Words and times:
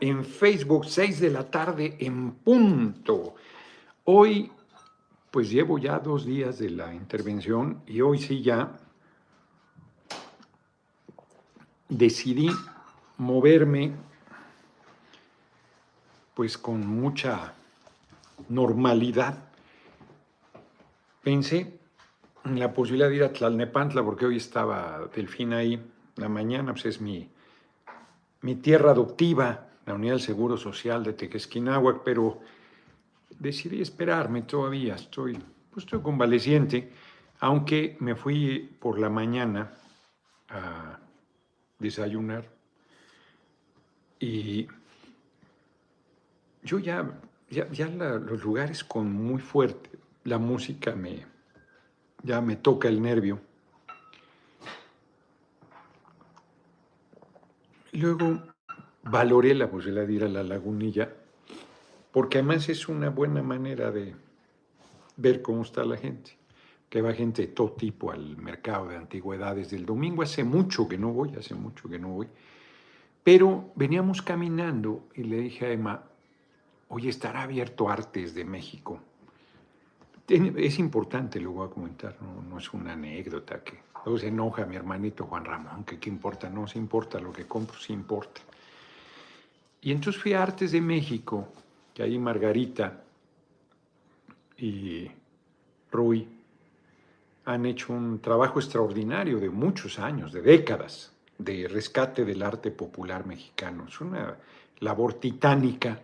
En 0.00 0.24
Facebook, 0.24 0.84
6 0.84 1.18
de 1.18 1.30
la 1.30 1.50
tarde 1.50 1.96
en 1.98 2.30
punto. 2.30 3.34
Hoy, 4.04 4.52
pues 5.32 5.50
llevo 5.50 5.78
ya 5.78 5.98
dos 5.98 6.24
días 6.24 6.60
de 6.60 6.70
la 6.70 6.94
intervención 6.94 7.82
y 7.84 8.00
hoy 8.00 8.20
sí 8.20 8.40
ya 8.40 8.78
decidí 11.88 12.48
moverme 13.16 13.94
pues 16.34 16.56
con 16.56 16.86
mucha 16.86 17.52
normalidad. 18.48 19.42
Pensé 21.20 21.80
en 22.44 22.60
la 22.60 22.72
posibilidad 22.72 23.08
de 23.08 23.16
ir 23.16 23.24
a 23.24 23.32
Tlalnepantla 23.32 24.04
porque 24.04 24.26
hoy 24.26 24.36
estaba 24.36 25.08
Delfín 25.12 25.52
ahí, 25.52 25.84
la 26.14 26.28
mañana 26.28 26.72
pues 26.74 26.86
es 26.86 27.00
mi 27.00 27.28
mi 28.42 28.56
tierra 28.56 28.92
adoptiva, 28.92 29.68
la 29.86 29.94
Unidad 29.94 30.14
del 30.14 30.22
Seguro 30.22 30.56
Social 30.56 31.02
de 31.02 31.14
Tequesquinahuac, 31.14 32.02
pero 32.04 32.40
decidí 33.38 33.80
esperarme 33.80 34.42
todavía, 34.42 34.94
estoy, 34.94 35.38
pues 35.70 35.84
estoy 35.84 36.00
convaleciente, 36.00 36.92
aunque 37.40 37.96
me 38.00 38.14
fui 38.14 38.76
por 38.80 38.98
la 38.98 39.08
mañana 39.08 39.72
a 40.48 40.98
desayunar 41.78 42.44
y 44.18 44.66
yo 46.62 46.78
ya, 46.78 47.20
ya, 47.50 47.86
los 47.88 48.42
lugares 48.42 48.82
con 48.82 49.12
muy 49.12 49.40
fuerte, 49.40 49.90
la 50.24 50.38
música 50.38 50.94
me, 50.94 51.24
ya 52.22 52.40
me 52.40 52.56
toca 52.56 52.88
el 52.88 53.00
nervio 53.00 53.40
Luego 57.92 58.42
valoré 59.02 59.54
la 59.54 59.70
posibilidad 59.70 60.06
de 60.06 60.12
ir 60.12 60.24
a 60.24 60.28
la 60.28 60.42
lagunilla, 60.42 61.12
porque 62.12 62.38
además 62.38 62.68
es 62.68 62.88
una 62.88 63.10
buena 63.10 63.42
manera 63.42 63.90
de 63.90 64.14
ver 65.16 65.42
cómo 65.42 65.62
está 65.62 65.84
la 65.84 65.96
gente. 65.96 66.36
Que 66.88 67.02
va 67.02 67.12
gente 67.12 67.42
de 67.42 67.48
todo 67.48 67.72
tipo 67.72 68.10
al 68.10 68.38
mercado 68.38 68.88
de 68.88 68.96
antigüedades 68.96 69.70
del 69.70 69.84
domingo. 69.84 70.22
Hace 70.22 70.42
mucho 70.42 70.88
que 70.88 70.96
no 70.96 71.12
voy, 71.12 71.34
hace 71.36 71.54
mucho 71.54 71.88
que 71.88 71.98
no 71.98 72.08
voy. 72.08 72.28
Pero 73.22 73.72
veníamos 73.74 74.22
caminando 74.22 75.06
y 75.14 75.24
le 75.24 75.36
dije 75.36 75.66
a 75.66 75.72
Emma, 75.72 76.04
oye, 76.88 77.10
estará 77.10 77.42
abierto 77.42 77.90
Artes 77.90 78.34
de 78.34 78.46
México. 78.46 79.00
Es 80.28 80.78
importante, 80.78 81.40
lo 81.40 81.52
voy 81.52 81.66
a 81.66 81.70
comentar, 81.70 82.16
no, 82.20 82.58
es 82.58 82.72
una 82.74 82.92
anécdota 82.92 83.62
que 83.64 83.88
Luego 84.04 84.18
se 84.20 84.28
enoja 84.28 84.64
mi 84.64 84.76
hermanito 84.76 85.26
Juan 85.26 85.44
Ramón, 85.44 85.84
que 85.84 85.98
qué 85.98 86.08
importa, 86.08 86.48
no 86.48 86.66
se 86.66 86.78
importa, 86.78 87.18
lo 87.18 87.32
que 87.32 87.46
compro 87.46 87.78
sí 87.78 87.92
importa. 87.92 88.40
Y 89.82 89.92
entonces 89.92 90.22
fui 90.22 90.32
a 90.32 90.42
Artes 90.42 90.72
de 90.72 90.80
México, 90.80 91.48
que 91.92 92.02
ahí 92.02 92.18
Margarita 92.18 93.02
y 94.56 95.10
Rui 95.90 96.26
han 97.44 97.66
hecho 97.66 97.92
un 97.92 98.20
trabajo 98.20 98.60
extraordinario 98.60 99.38
de 99.38 99.50
muchos 99.50 99.98
años, 99.98 100.32
de 100.32 100.42
décadas, 100.42 101.12
de 101.38 101.68
rescate 101.68 102.24
del 102.24 102.42
arte 102.42 102.70
popular 102.70 103.26
mexicano. 103.26 103.86
Es 103.88 104.00
una 104.00 104.36
labor 104.80 105.14
titánica. 105.14 106.00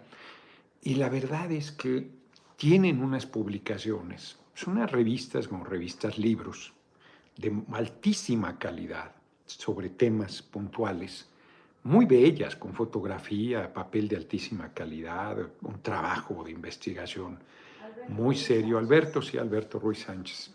Y 0.82 0.96
la 0.96 1.08
verdad 1.08 1.50
es 1.50 1.72
que 1.72 2.08
tienen 2.56 3.02
unas 3.02 3.26
publicaciones, 3.26 4.38
son 4.54 4.76
unas 4.76 4.90
revistas 4.90 5.48
como 5.48 5.64
revistas 5.64 6.18
libros, 6.18 6.72
de 7.36 7.52
altísima 7.72 8.58
calidad 8.58 9.12
sobre 9.46 9.90
temas 9.90 10.42
puntuales, 10.42 11.28
muy 11.82 12.06
bellas, 12.06 12.56
con 12.56 12.72
fotografía, 12.72 13.72
papel 13.72 14.08
de 14.08 14.16
altísima 14.16 14.72
calidad, 14.72 15.36
un 15.62 15.82
trabajo 15.82 16.42
de 16.42 16.52
investigación 16.52 17.38
muy 18.08 18.36
serio. 18.36 18.78
Alberto, 18.78 19.20
sí, 19.20 19.36
Alberto 19.36 19.78
Ruiz 19.78 20.00
Sánchez. 20.00 20.54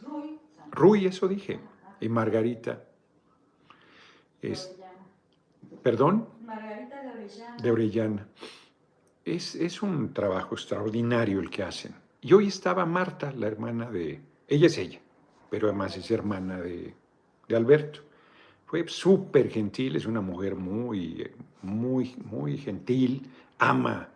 Rui, 0.71 1.05
eso 1.05 1.27
dije. 1.27 1.59
Y 1.99 2.09
Margarita. 2.09 2.83
Es, 4.41 4.75
¿Perdón? 5.83 6.27
Margarita 6.45 7.01
de 7.01 7.09
Orellana. 7.09 7.55
De 7.57 7.71
Orellana. 7.71 8.27
Es, 9.35 9.81
un 9.81 10.13
trabajo 10.13 10.55
extraordinario 10.55 11.39
el 11.39 11.49
que 11.49 11.63
hacen. 11.63 11.93
Y 12.21 12.33
hoy 12.33 12.47
estaba 12.47 12.85
Marta, 12.85 13.31
la 13.31 13.47
hermana 13.47 13.89
de... 13.89 14.21
Ella 14.47 14.67
es 14.67 14.77
ella 14.77 14.99
pero 15.49 15.67
además 15.67 15.97
es 15.97 16.09
hermana 16.11 16.59
de, 16.59 16.93
Alberto. 17.55 18.01
Fue 18.65 18.87
súper 18.87 19.49
gentil, 19.49 19.95
es 19.95 20.05
una 20.05 20.21
mujer 20.21 20.55
muy, 20.55 21.27
muy, 21.63 22.15
muy 22.23 22.57
gentil, 22.57 23.27
ama 23.57 24.09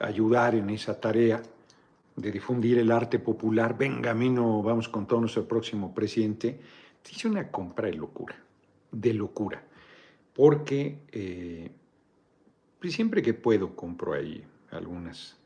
ayudar 0.00 0.56
en 0.56 0.70
esa 0.70 1.00
tarea 1.00 1.40
de 2.16 2.32
difundir 2.32 2.78
el 2.78 2.90
arte 2.90 3.20
popular. 3.20 3.78
Venga, 3.78 4.10
a 4.10 4.14
mí 4.14 4.28
no 4.28 4.62
vamos 4.62 4.88
con 4.88 5.06
todo 5.06 5.20
nuestro 5.20 5.46
próximo 5.46 5.94
presidente. 5.94 6.58
Hice 7.08 7.28
una 7.28 7.50
compra 7.50 7.86
de 7.86 7.94
locura, 7.94 8.36
de 8.90 9.14
locura, 9.14 9.62
porque 10.34 11.02
eh, 11.12 11.70
pues 12.80 12.92
siempre 12.92 13.22
que 13.22 13.34
puedo 13.34 13.76
compro 13.76 14.14
ahí 14.14 14.44
algunas 14.70 15.36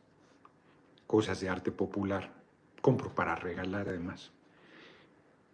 cosas 1.07 1.41
de 1.41 1.49
arte 1.49 1.73
popular. 1.73 2.33
Compro 2.81 3.15
para 3.15 3.35
regalar 3.35 3.89
además 3.89 4.31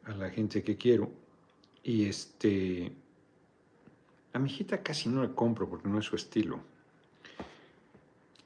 a 0.04 0.14
la 0.14 0.30
gente 0.30 0.62
que 0.62 0.76
quiero. 0.76 1.10
Y 1.82 2.06
este, 2.06 2.92
a 4.32 4.38
mi 4.38 4.50
hijita 4.50 4.82
casi 4.82 5.08
no 5.08 5.22
le 5.22 5.34
compro 5.34 5.68
porque 5.68 5.88
no 5.88 5.98
es 5.98 6.04
su 6.04 6.16
estilo. 6.16 6.60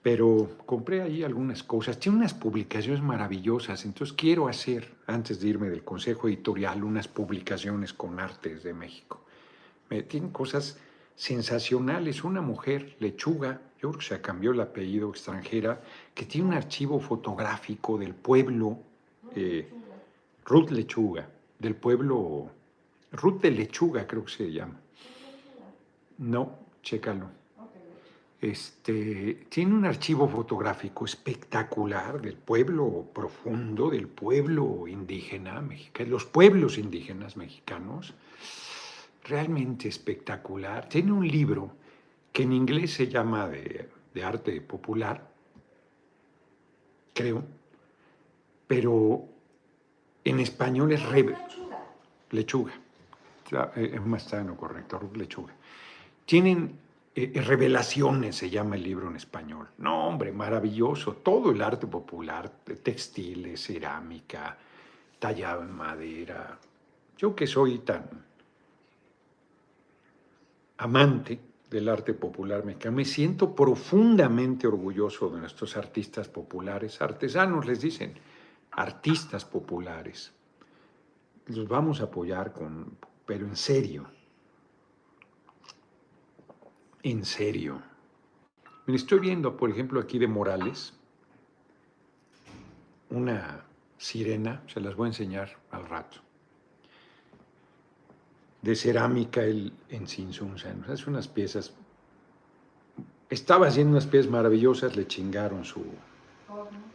Pero 0.02 0.58
compré 0.66 1.00
ahí 1.00 1.22
algunas 1.22 1.62
cosas. 1.62 1.98
Tiene 1.98 2.18
unas 2.18 2.34
publicaciones 2.34 3.02
maravillosas. 3.02 3.86
Entonces 3.86 4.14
quiero 4.14 4.48
hacer, 4.48 4.94
antes 5.06 5.40
de 5.40 5.48
irme 5.48 5.70
del 5.70 5.82
consejo 5.82 6.28
editorial, 6.28 6.84
unas 6.84 7.08
publicaciones 7.08 7.94
con 7.94 8.20
artes 8.20 8.62
de 8.62 8.74
México. 8.74 9.24
Me, 9.88 10.02
tienen 10.02 10.30
cosas 10.30 10.78
sensacionales. 11.16 12.24
Una 12.24 12.40
mujer, 12.40 12.96
lechuga, 13.00 13.60
yo 13.80 13.90
creo 13.90 13.98
que 13.98 14.06
se 14.06 14.20
cambió 14.20 14.52
el 14.52 14.60
apellido 14.60 15.10
extranjera, 15.10 15.80
que 16.14 16.24
tiene 16.24 16.48
un 16.48 16.54
archivo 16.54 17.00
fotográfico 17.00 17.98
del 17.98 18.14
pueblo, 18.14 18.78
eh, 19.34 19.68
Ruth 20.44 20.70
Lechuga, 20.70 21.28
del 21.58 21.74
pueblo, 21.74 22.50
Ruth 23.12 23.40
de 23.40 23.50
Lechuga 23.50 24.06
creo 24.06 24.24
que 24.24 24.32
se 24.32 24.52
llama. 24.52 24.80
No, 26.18 26.58
chécalo. 26.82 27.28
Este, 28.40 29.46
tiene 29.48 29.72
un 29.72 29.86
archivo 29.86 30.28
fotográfico 30.28 31.06
espectacular 31.06 32.20
del 32.20 32.36
pueblo 32.36 33.06
profundo, 33.14 33.88
del 33.88 34.06
pueblo 34.06 34.86
indígena 34.86 35.62
mexicano, 35.62 36.10
los 36.10 36.26
pueblos 36.26 36.76
indígenas 36.76 37.38
mexicanos, 37.38 38.12
realmente 39.24 39.88
espectacular. 39.88 40.88
Tiene 40.88 41.12
un 41.12 41.26
libro 41.26 41.72
que 42.32 42.42
en 42.42 42.52
inglés 42.52 42.92
se 42.92 43.08
llama 43.08 43.48
de, 43.48 43.88
de 44.12 44.24
arte 44.24 44.60
popular, 44.60 45.28
creo, 47.12 47.44
pero 48.66 49.24
en 50.24 50.40
español 50.40 50.92
es 50.92 51.02
re... 51.04 51.36
lechuga. 52.30 52.72
Eh, 53.76 53.92
es 53.94 54.04
más 54.04 54.24
sano, 54.24 54.56
correcto, 54.56 55.10
lechuga. 55.14 55.52
Tienen 56.24 56.78
eh, 57.14 57.32
eh, 57.34 57.40
revelaciones, 57.42 58.36
se 58.36 58.50
llama 58.50 58.76
el 58.76 58.82
libro 58.82 59.08
en 59.08 59.16
español. 59.16 59.68
No, 59.78 60.08
hombre, 60.08 60.32
maravilloso. 60.32 61.14
Todo 61.16 61.50
el 61.50 61.62
arte 61.62 61.86
popular, 61.86 62.50
textiles, 62.82 63.64
cerámica, 63.64 64.56
tallado 65.18 65.62
en 65.62 65.72
madera. 65.72 66.58
Yo 67.16 67.34
que 67.36 67.46
soy 67.46 67.78
tan 67.80 68.24
amante 70.78 71.40
del 71.70 71.88
arte 71.88 72.14
popular 72.14 72.64
mexicano, 72.64 72.96
me 72.96 73.04
siento 73.04 73.54
profundamente 73.54 74.66
orgulloso 74.66 75.28
de 75.30 75.40
nuestros 75.40 75.76
artistas 75.76 76.28
populares, 76.28 77.00
artesanos 77.00 77.66
les 77.66 77.80
dicen, 77.80 78.14
artistas 78.70 79.44
populares. 79.44 80.32
Los 81.46 81.68
vamos 81.68 82.00
a 82.00 82.04
apoyar 82.04 82.52
con, 82.52 82.96
pero 83.26 83.46
en 83.46 83.56
serio. 83.56 84.06
En 87.02 87.24
serio. 87.24 87.82
Me 88.86 88.96
estoy 88.96 89.18
viendo, 89.18 89.56
por 89.56 89.70
ejemplo, 89.70 90.00
aquí 90.00 90.18
de 90.18 90.28
Morales, 90.28 90.94
una 93.10 93.64
sirena, 93.96 94.62
se 94.66 94.80
las 94.80 94.94
voy 94.94 95.06
a 95.06 95.08
enseñar 95.08 95.56
al 95.70 95.86
rato, 95.86 96.20
de 98.64 98.74
cerámica 98.74 99.42
el, 99.42 99.72
en 99.90 100.08
Sinsunzan. 100.08 100.84
Hace 100.88 101.10
unas 101.10 101.28
piezas, 101.28 101.74
estaba 103.28 103.68
haciendo 103.68 103.92
unas 103.92 104.06
piezas 104.06 104.30
maravillosas, 104.30 104.96
le 104.96 105.06
chingaron 105.06 105.64
su 105.64 105.84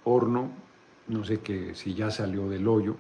horno 0.04 0.52
no 1.10 1.24
sé 1.24 1.40
qué, 1.42 1.74
si 1.76 1.94
ya 1.94 2.12
salió 2.12 2.48
del 2.48 2.68
hoyo. 2.68 2.96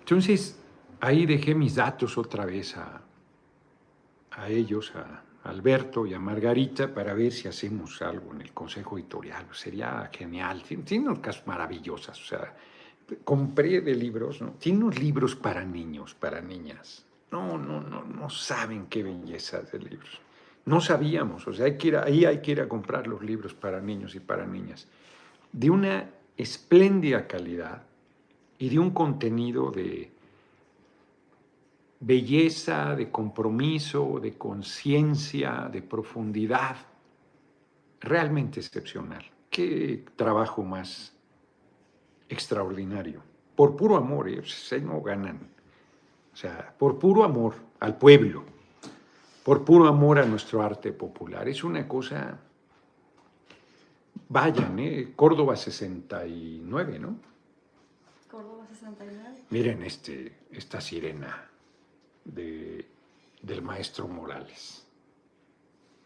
Entonces, 0.00 0.58
ahí 1.00 1.26
dejé 1.26 1.54
mis 1.54 1.74
datos 1.74 2.16
otra 2.16 2.46
vez 2.46 2.76
a, 2.76 3.02
a 4.30 4.48
ellos, 4.48 4.92
a, 4.94 5.24
Alberto 5.44 6.04
y 6.04 6.12
a 6.12 6.18
Margarita 6.18 6.92
para 6.92 7.14
ver 7.14 7.32
si 7.32 7.48
hacemos 7.48 8.02
algo 8.02 8.34
en 8.34 8.42
el 8.42 8.52
consejo 8.52 8.98
editorial. 8.98 9.46
Sería 9.52 10.10
genial. 10.12 10.62
Tiene, 10.62 11.08
unos 11.08 11.20
casos 11.20 11.46
maravillosas. 11.46 12.20
O 12.20 12.24
sea, 12.24 12.54
compré 13.24 13.80
de 13.80 13.94
libros, 13.94 14.40
¿no? 14.40 14.50
Tiene 14.58 14.84
unos 14.84 14.98
libros 14.98 15.34
para 15.34 15.64
niños, 15.64 16.14
para 16.14 16.40
niñas. 16.40 17.04
No, 17.30 17.58
no, 17.58 17.80
no, 17.80 18.04
no 18.04 18.30
saben 18.30 18.86
qué 18.86 19.02
belleza 19.02 19.62
de 19.62 19.78
libros. 19.78 20.20
No 20.64 20.80
sabíamos, 20.80 21.46
o 21.46 21.52
sea, 21.52 21.66
hay 21.66 21.78
ahí 22.04 22.24
hay 22.24 22.40
que 22.40 22.52
ir 22.52 22.60
a 22.60 22.68
comprar 22.68 23.06
los 23.06 23.22
libros 23.22 23.54
para 23.54 23.80
niños 23.80 24.14
y 24.14 24.20
para 24.20 24.46
niñas. 24.46 24.86
De 25.52 25.70
una 25.70 26.10
espléndida 26.36 27.26
calidad 27.26 27.82
y 28.58 28.68
de 28.68 28.78
un 28.78 28.90
contenido 28.90 29.70
de, 29.70 30.10
belleza, 32.00 32.94
de 32.94 33.10
compromiso, 33.10 34.20
de 34.20 34.36
conciencia, 34.36 35.68
de 35.72 35.82
profundidad, 35.82 36.76
realmente 38.00 38.60
excepcional. 38.60 39.24
Qué 39.50 40.04
trabajo 40.16 40.62
más 40.62 41.12
extraordinario. 42.28 43.22
Por 43.56 43.76
puro 43.76 43.96
amor, 43.96 44.28
¿eh? 44.28 44.42
se 44.44 44.80
no 44.80 45.00
ganan. 45.00 45.48
O 46.32 46.36
sea, 46.36 46.72
por 46.78 46.98
puro 46.98 47.24
amor 47.24 47.54
al 47.80 47.96
pueblo, 47.96 48.44
por 49.44 49.64
puro 49.64 49.88
amor 49.88 50.18
a 50.18 50.24
nuestro 50.24 50.62
arte 50.62 50.92
popular. 50.92 51.48
Es 51.48 51.64
una 51.64 51.88
cosa, 51.88 52.38
vayan, 54.28 54.78
¿eh? 54.78 55.12
Córdoba 55.16 55.56
69, 55.56 56.98
¿no? 56.98 57.16
Córdoba 58.30 58.66
69. 58.68 59.44
Miren 59.50 59.82
este, 59.82 60.38
esta 60.52 60.80
sirena 60.80 61.48
de, 62.24 62.86
del 63.42 63.62
maestro 63.62 64.06
Morales. 64.06 64.86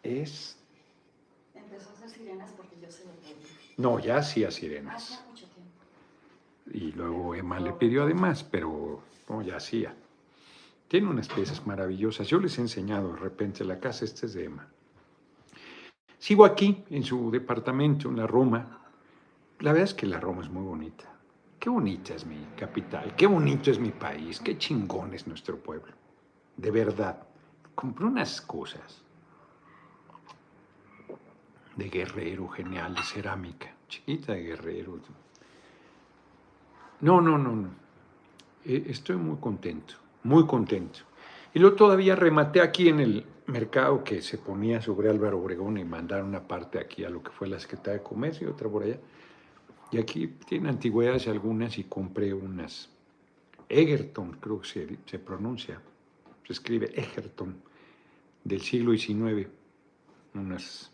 Es... 0.02 0.56
Empezó 1.54 1.90
a 1.90 1.92
hacer 1.92 2.10
sirenas 2.10 2.50
porque 2.52 2.76
yo 2.80 2.90
se 2.90 3.04
lo 3.04 3.10
pedí. 3.12 3.34
No, 3.76 3.98
ya 3.98 4.18
hacía 4.18 4.50
sirenas. 4.50 5.22
Y 6.72 6.92
luego 6.92 7.34
Emma 7.34 7.60
le 7.60 7.72
pidió 7.72 8.02
además, 8.02 8.42
pero 8.42 9.02
no, 9.28 9.42
ya 9.42 9.56
hacía. 9.56 9.94
Tiene 10.88 11.08
unas 11.08 11.28
piezas 11.28 11.66
maravillosas. 11.66 12.26
Yo 12.26 12.40
les 12.40 12.58
he 12.58 12.62
enseñado 12.62 13.12
de 13.12 13.20
repente 13.20 13.64
la 13.64 13.78
casa, 13.78 14.04
esta 14.04 14.26
es 14.26 14.34
de 14.34 14.46
Emma. 14.46 14.66
Sigo 16.18 16.44
aquí, 16.44 16.84
en 16.90 17.02
su 17.02 17.30
departamento, 17.30 18.08
en 18.08 18.16
la 18.16 18.26
Roma. 18.26 18.80
La 19.60 19.72
verdad 19.72 19.88
es 19.88 19.94
que 19.94 20.06
la 20.06 20.18
Roma 20.18 20.42
es 20.42 20.50
muy 20.50 20.64
bonita. 20.64 21.04
Qué 21.60 21.70
bonita 21.70 22.14
es 22.14 22.26
mi 22.26 22.44
capital, 22.56 23.14
qué 23.16 23.26
bonito 23.26 23.70
es 23.70 23.78
mi 23.78 23.90
país, 23.90 24.40
qué 24.40 24.58
chingón 24.58 25.14
es 25.14 25.28
nuestro 25.28 25.56
pueblo 25.58 25.92
de 26.56 26.70
verdad. 26.70 27.26
Compré 27.74 28.06
unas 28.06 28.40
cosas 28.40 29.02
de 31.76 31.88
guerrero 31.88 32.48
genial, 32.48 32.94
de 32.94 33.02
cerámica, 33.02 33.74
chiquita 33.88 34.34
de 34.34 34.42
guerrero. 34.42 35.00
No, 37.02 37.20
no, 37.20 37.36
no, 37.36 37.54
no. 37.54 37.68
Eh, 38.64 38.84
estoy 38.88 39.16
muy 39.16 39.36
contento, 39.36 39.94
muy 40.22 40.46
contento. 40.46 41.00
Y 41.52 41.58
luego 41.58 41.76
todavía 41.76 42.16
rematé 42.16 42.62
aquí 42.62 42.88
en 42.88 43.00
el 43.00 43.26
mercado 43.46 44.02
que 44.02 44.22
se 44.22 44.38
ponía 44.38 44.80
sobre 44.80 45.10
Álvaro 45.10 45.38
Obregón 45.38 45.76
y 45.76 45.84
mandaron 45.84 46.28
una 46.28 46.48
parte 46.48 46.78
aquí 46.78 47.04
a 47.04 47.10
lo 47.10 47.22
que 47.22 47.30
fue 47.30 47.48
la 47.48 47.58
Secretaría 47.58 47.98
de 47.98 48.04
Comercio 48.04 48.48
y 48.48 48.50
otra 48.50 48.70
por 48.70 48.84
allá. 48.84 48.98
Y 49.90 49.98
aquí 49.98 50.26
tiene 50.48 50.70
antigüedades 50.70 51.28
algunas 51.28 51.76
y 51.76 51.84
compré 51.84 52.32
unas. 52.32 52.88
Egerton, 53.68 54.38
creo 54.40 54.60
que 54.60 54.68
se, 54.68 54.98
se 55.04 55.18
pronuncia 55.18 55.80
se 56.46 56.52
escribe 56.52 56.92
Egerton, 56.94 57.62
del 58.44 58.60
siglo 58.60 58.92
XIX, 58.96 59.48
unas, 60.34 60.90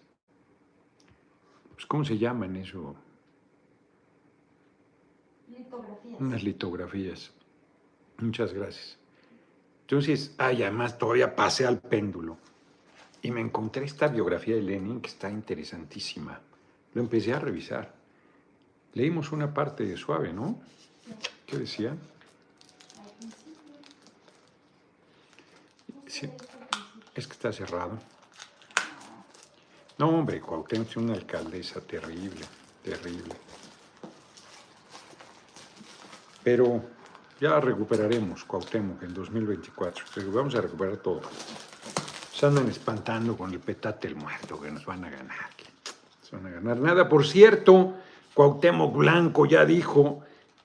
pues, 1.72 1.87
¿cómo 1.87 2.04
se 2.04 2.19
llaman 2.19 2.56
eso? 2.56 2.94
Litografías. 5.50 6.21
Unas 6.21 6.43
litografías. 6.43 7.31
Muchas 8.19 8.53
gracias. 8.53 8.99
Entonces, 9.83 10.35
ay, 10.39 10.62
además 10.62 10.99
todavía 10.99 11.35
pasé 11.35 11.67
al 11.67 11.79
péndulo 11.79 12.37
y 13.23 13.31
me 13.31 13.41
encontré 13.41 13.85
esta 13.85 14.09
biografía 14.09 14.55
de 14.56 14.62
Lenin 14.62 15.00
que 15.00 15.09
está 15.09 15.31
interesantísima. 15.31 16.41
Lo 16.95 17.00
empecé 17.00 17.33
a 17.33 17.39
revisar. 17.39 17.95
Leímos 18.95 19.33
una 19.33 19.53
parte 19.53 19.85
de 19.85 19.97
suave, 19.97 20.33
¿no? 20.33 20.61
¿Qué 21.47 21.59
decía? 21.59 21.97
Sí, 26.06 26.29
es 27.15 27.27
que 27.27 27.33
está 27.33 27.53
cerrado. 27.53 27.99
No, 29.99 30.11
hombre, 30.11 30.41
Cuauhtémoc 30.41 30.89
es 30.89 30.97
una 30.97 31.15
alcaldesa 31.15 31.81
terrible, 31.81 32.45
terrible. 32.83 33.35
Pero 36.43 36.82
ya 37.40 37.61
recuperaremos 37.61 38.44
Cuauhtémoc 38.44 39.02
en 39.02 39.14
2024. 39.14 40.05
Vamos 40.32 40.55
a 40.55 40.61
recuperar 40.61 40.96
todo. 40.99 41.23
Se 42.32 42.46
andan 42.46 42.69
espantando 42.69 43.37
con 43.37 43.52
el 43.52 43.61
petate 43.61 44.08
el 44.08 44.17
muerto, 44.17 44.61
que 44.61 44.70
nos 44.70 44.85
van 44.85 45.05
a 45.05 45.11
ganar. 45.11 45.50
Nos 46.23 46.31
van 46.31 46.46
a 46.46 46.55
ganar 46.56 46.76
nada. 46.79 47.08
Por 47.08 47.26
cierto, 47.26 47.94
Cuauhtémoc 48.35 48.96
Blanco 48.96 49.46
ya 49.46 49.64
dijo 49.64 50.20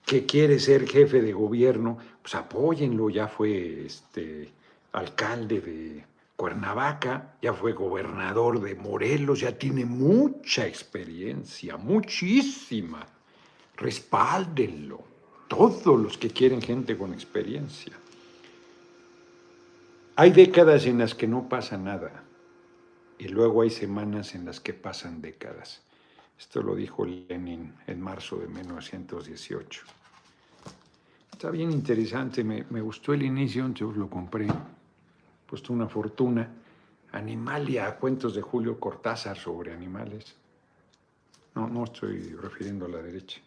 que 0.05 0.25
quiere 0.25 0.59
ser 0.59 0.87
jefe 0.87 1.21
de 1.21 1.33
gobierno. 1.33 1.97
Pues 2.21 2.35
apóyenlo, 2.35 3.09
ya 3.09 3.27
fue 3.27 3.85
este 3.85 4.51
alcalde 4.93 5.61
de 5.61 6.05
Cuernavaca, 6.35 7.35
ya 7.41 7.53
fue 7.53 7.73
gobernador 7.73 8.61
de 8.61 8.75
Morelos, 8.75 9.41
ya 9.41 9.57
tiene 9.57 9.85
mucha 9.85 10.65
experiencia, 10.65 11.77
muchísima. 11.77 13.05
Respáldenlo, 13.77 15.03
todos 15.55 15.99
los 15.99 16.17
que 16.17 16.29
quieren 16.29 16.61
gente 16.61 16.97
con 16.97 17.13
experiencia. 17.13 17.93
Hay 20.15 20.31
décadas 20.31 20.85
en 20.85 20.99
las 20.99 21.15
que 21.15 21.27
no 21.27 21.49
pasa 21.49 21.77
nada 21.77 22.23
y 23.17 23.27
luego 23.27 23.61
hay 23.61 23.69
semanas 23.69 24.35
en 24.35 24.45
las 24.45 24.59
que 24.59 24.73
pasan 24.73 25.21
décadas. 25.21 25.81
Esto 26.37 26.61
lo 26.61 26.75
dijo 26.75 27.05
Lenin 27.05 27.73
en 27.87 28.01
marzo 28.01 28.37
de 28.37 28.47
1918. 28.47 29.81
Está 31.31 31.49
bien 31.49 31.71
interesante, 31.71 32.43
me, 32.43 32.81
gustó 32.81 33.13
el 33.13 33.23
inicio, 33.23 33.65
entonces 33.65 33.97
lo 33.97 34.09
compré 34.09 34.47
puesto 35.45 35.73
una 35.73 35.87
fortuna. 35.87 36.49
Animalia, 37.11 37.95
cuentos 37.97 38.33
de 38.33 38.41
Julio 38.41 38.79
Cortázar 38.79 39.37
sobre 39.37 39.71
animales. 39.71 40.35
No, 41.53 41.67
no 41.67 41.83
estoy 41.83 42.33
refiriendo 42.33 42.85
a 42.85 42.89
la 42.89 42.97
derecha. 43.03 43.39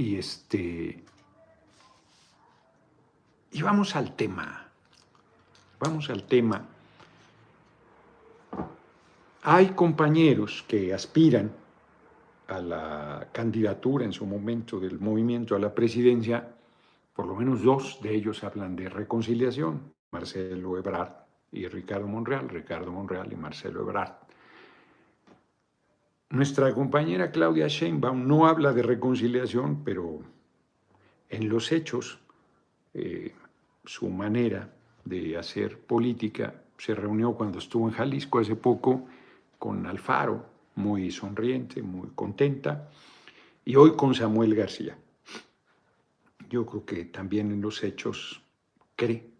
Y 0.00 0.16
este. 0.16 1.04
Y 3.52 3.60
vamos 3.60 3.94
al 3.96 4.16
tema. 4.16 4.66
Vamos 5.78 6.08
al 6.08 6.22
tema. 6.22 6.64
Hay 9.42 9.68
compañeros 9.72 10.64
que 10.66 10.94
aspiran 10.94 11.52
a 12.48 12.60
la 12.60 13.28
candidatura 13.30 14.06
en 14.06 14.14
su 14.14 14.24
momento 14.24 14.80
del 14.80 14.98
movimiento 14.98 15.54
a 15.54 15.58
la 15.58 15.74
presidencia 15.74 16.48
por 17.12 17.26
lo 17.26 17.34
menos 17.34 17.62
dos 17.62 18.00
de 18.00 18.14
ellos 18.14 18.42
hablan 18.42 18.76
de 18.76 18.88
reconciliación, 18.88 19.92
Marcelo 20.12 20.78
Ebrard 20.78 21.12
y 21.52 21.68
Ricardo 21.68 22.06
Monreal, 22.06 22.48
Ricardo 22.48 22.90
Monreal 22.90 23.30
y 23.30 23.36
Marcelo 23.36 23.82
Ebrard. 23.82 24.29
Nuestra 26.30 26.72
compañera 26.74 27.30
Claudia 27.30 27.68
Sheinbaum 27.68 28.26
no 28.26 28.46
habla 28.46 28.72
de 28.72 28.82
reconciliación, 28.82 29.82
pero 29.84 30.20
en 31.28 31.48
los 31.48 31.72
hechos 31.72 32.18
eh, 32.94 33.34
su 33.84 34.08
manera 34.08 34.72
de 35.04 35.36
hacer 35.36 35.78
política 35.78 36.54
se 36.78 36.94
reunió 36.94 37.34
cuando 37.34 37.58
estuvo 37.58 37.88
en 37.88 37.94
Jalisco 37.94 38.38
hace 38.38 38.56
poco 38.56 39.06
con 39.58 39.86
Alfaro, 39.86 40.46
muy 40.76 41.10
sonriente, 41.10 41.82
muy 41.82 42.08
contenta, 42.14 42.88
y 43.64 43.76
hoy 43.76 43.96
con 43.96 44.14
Samuel 44.14 44.54
García 44.54 44.96
yo 46.50 46.66
creo 46.66 46.84
que 46.84 47.04
también 47.06 47.52
en 47.52 47.62
los 47.62 47.82
hechos 47.84 48.42
cree 48.96 49.30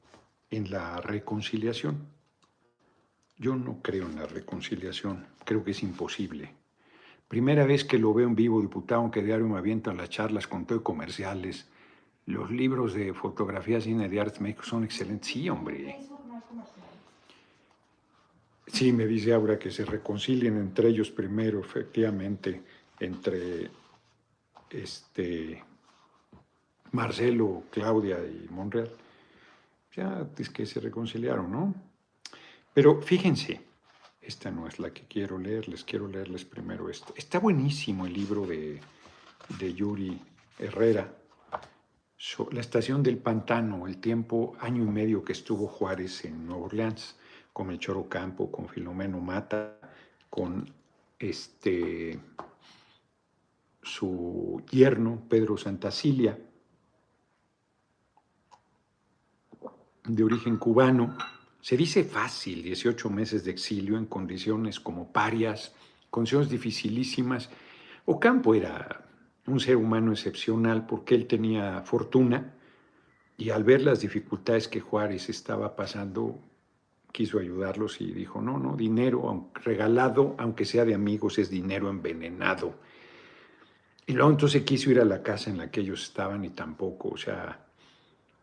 en 0.50 0.70
la 0.70 1.00
reconciliación. 1.00 2.06
Yo 3.36 3.56
no 3.56 3.82
creo 3.82 4.06
en 4.06 4.16
la 4.16 4.26
reconciliación, 4.26 5.26
creo 5.44 5.64
que 5.64 5.72
es 5.72 5.82
imposible. 5.82 6.54
Primera 7.30 7.64
vez 7.64 7.84
que 7.84 7.96
lo 7.96 8.12
veo 8.12 8.26
en 8.26 8.34
vivo, 8.34 8.60
diputado, 8.60 9.02
aunque 9.02 9.22
diario 9.22 9.46
me 9.46 9.56
avientan 9.56 9.96
las 9.96 10.10
charlas 10.10 10.48
con 10.48 10.66
todo 10.66 10.82
comerciales. 10.82 11.68
Los 12.26 12.50
libros 12.50 12.92
de 12.92 13.14
fotografía, 13.14 13.80
cine 13.80 14.08
de 14.08 14.20
arte 14.20 14.40
México 14.40 14.64
son 14.64 14.82
excelentes. 14.82 15.30
Sí, 15.30 15.48
hombre. 15.48 15.96
Sí, 18.66 18.92
me 18.92 19.06
dice 19.06 19.32
Aura 19.32 19.60
que 19.60 19.70
se 19.70 19.84
reconcilien 19.84 20.56
entre 20.56 20.88
ellos 20.88 21.12
primero, 21.12 21.60
efectivamente, 21.60 22.62
entre 22.98 23.70
este 24.68 25.62
Marcelo, 26.90 27.62
Claudia 27.70 28.18
y 28.18 28.48
Monreal, 28.50 28.90
ya 29.94 30.26
es 30.36 30.50
que 30.50 30.66
se 30.66 30.80
reconciliaron, 30.80 31.48
¿no? 31.48 31.74
Pero 32.74 33.00
fíjense, 33.00 33.69
esta 34.30 34.52
no 34.52 34.68
es 34.68 34.78
la 34.78 34.90
que 34.92 35.02
quiero 35.08 35.38
leer, 35.38 35.68
les 35.68 35.82
quiero 35.82 36.06
leerles 36.06 36.44
primero 36.44 36.88
esto. 36.88 37.12
Está 37.16 37.40
buenísimo 37.40 38.06
el 38.06 38.12
libro 38.12 38.46
de, 38.46 38.80
de 39.58 39.74
Yuri 39.74 40.20
Herrera, 40.56 41.12
la 42.52 42.60
estación 42.60 43.02
del 43.02 43.18
pantano, 43.18 43.88
el 43.88 43.98
tiempo, 43.98 44.54
año 44.60 44.84
y 44.84 44.86
medio 44.86 45.24
que 45.24 45.32
estuvo 45.32 45.66
Juárez 45.66 46.24
en 46.24 46.46
Nueva 46.46 46.66
Orleans, 46.66 47.16
con 47.52 47.70
el 47.72 47.80
Choro 47.80 48.08
Campo, 48.08 48.52
con 48.52 48.68
Filomeno 48.68 49.18
Mata, 49.18 49.80
con 50.30 50.72
este 51.18 52.20
su 53.82 54.62
yerno 54.70 55.24
Pedro 55.28 55.56
Santacilia, 55.56 56.38
de 60.04 60.22
origen 60.22 60.56
cubano. 60.56 61.16
Se 61.60 61.76
dice 61.76 62.04
fácil, 62.04 62.62
18 62.62 63.10
meses 63.10 63.44
de 63.44 63.50
exilio 63.50 63.98
en 63.98 64.06
condiciones 64.06 64.80
como 64.80 65.12
parias, 65.12 65.74
condiciones 66.08 66.48
dificilísimas. 66.48 67.50
Ocampo 68.06 68.54
era 68.54 69.06
un 69.46 69.60
ser 69.60 69.76
humano 69.76 70.12
excepcional 70.12 70.86
porque 70.86 71.14
él 71.14 71.26
tenía 71.26 71.82
fortuna 71.82 72.54
y 73.36 73.50
al 73.50 73.64
ver 73.64 73.82
las 73.82 74.00
dificultades 74.00 74.68
que 74.68 74.80
Juárez 74.80 75.28
estaba 75.28 75.74
pasando, 75.74 76.38
quiso 77.10 77.38
ayudarlos 77.38 78.00
y 78.00 78.12
dijo, 78.12 78.40
no, 78.42 78.58
no, 78.58 78.76
dinero 78.76 79.50
regalado, 79.64 80.34
aunque 80.38 80.64
sea 80.64 80.84
de 80.84 80.94
amigos, 80.94 81.38
es 81.38 81.50
dinero 81.50 81.88
envenenado. 81.88 82.74
Y 84.06 84.12
luego 84.12 84.30
entonces 84.30 84.62
quiso 84.64 84.90
ir 84.90 85.00
a 85.00 85.04
la 85.04 85.22
casa 85.22 85.50
en 85.50 85.58
la 85.58 85.70
que 85.70 85.80
ellos 85.80 86.02
estaban 86.02 86.44
y 86.44 86.50
tampoco, 86.50 87.10
o 87.10 87.16
sea, 87.16 87.66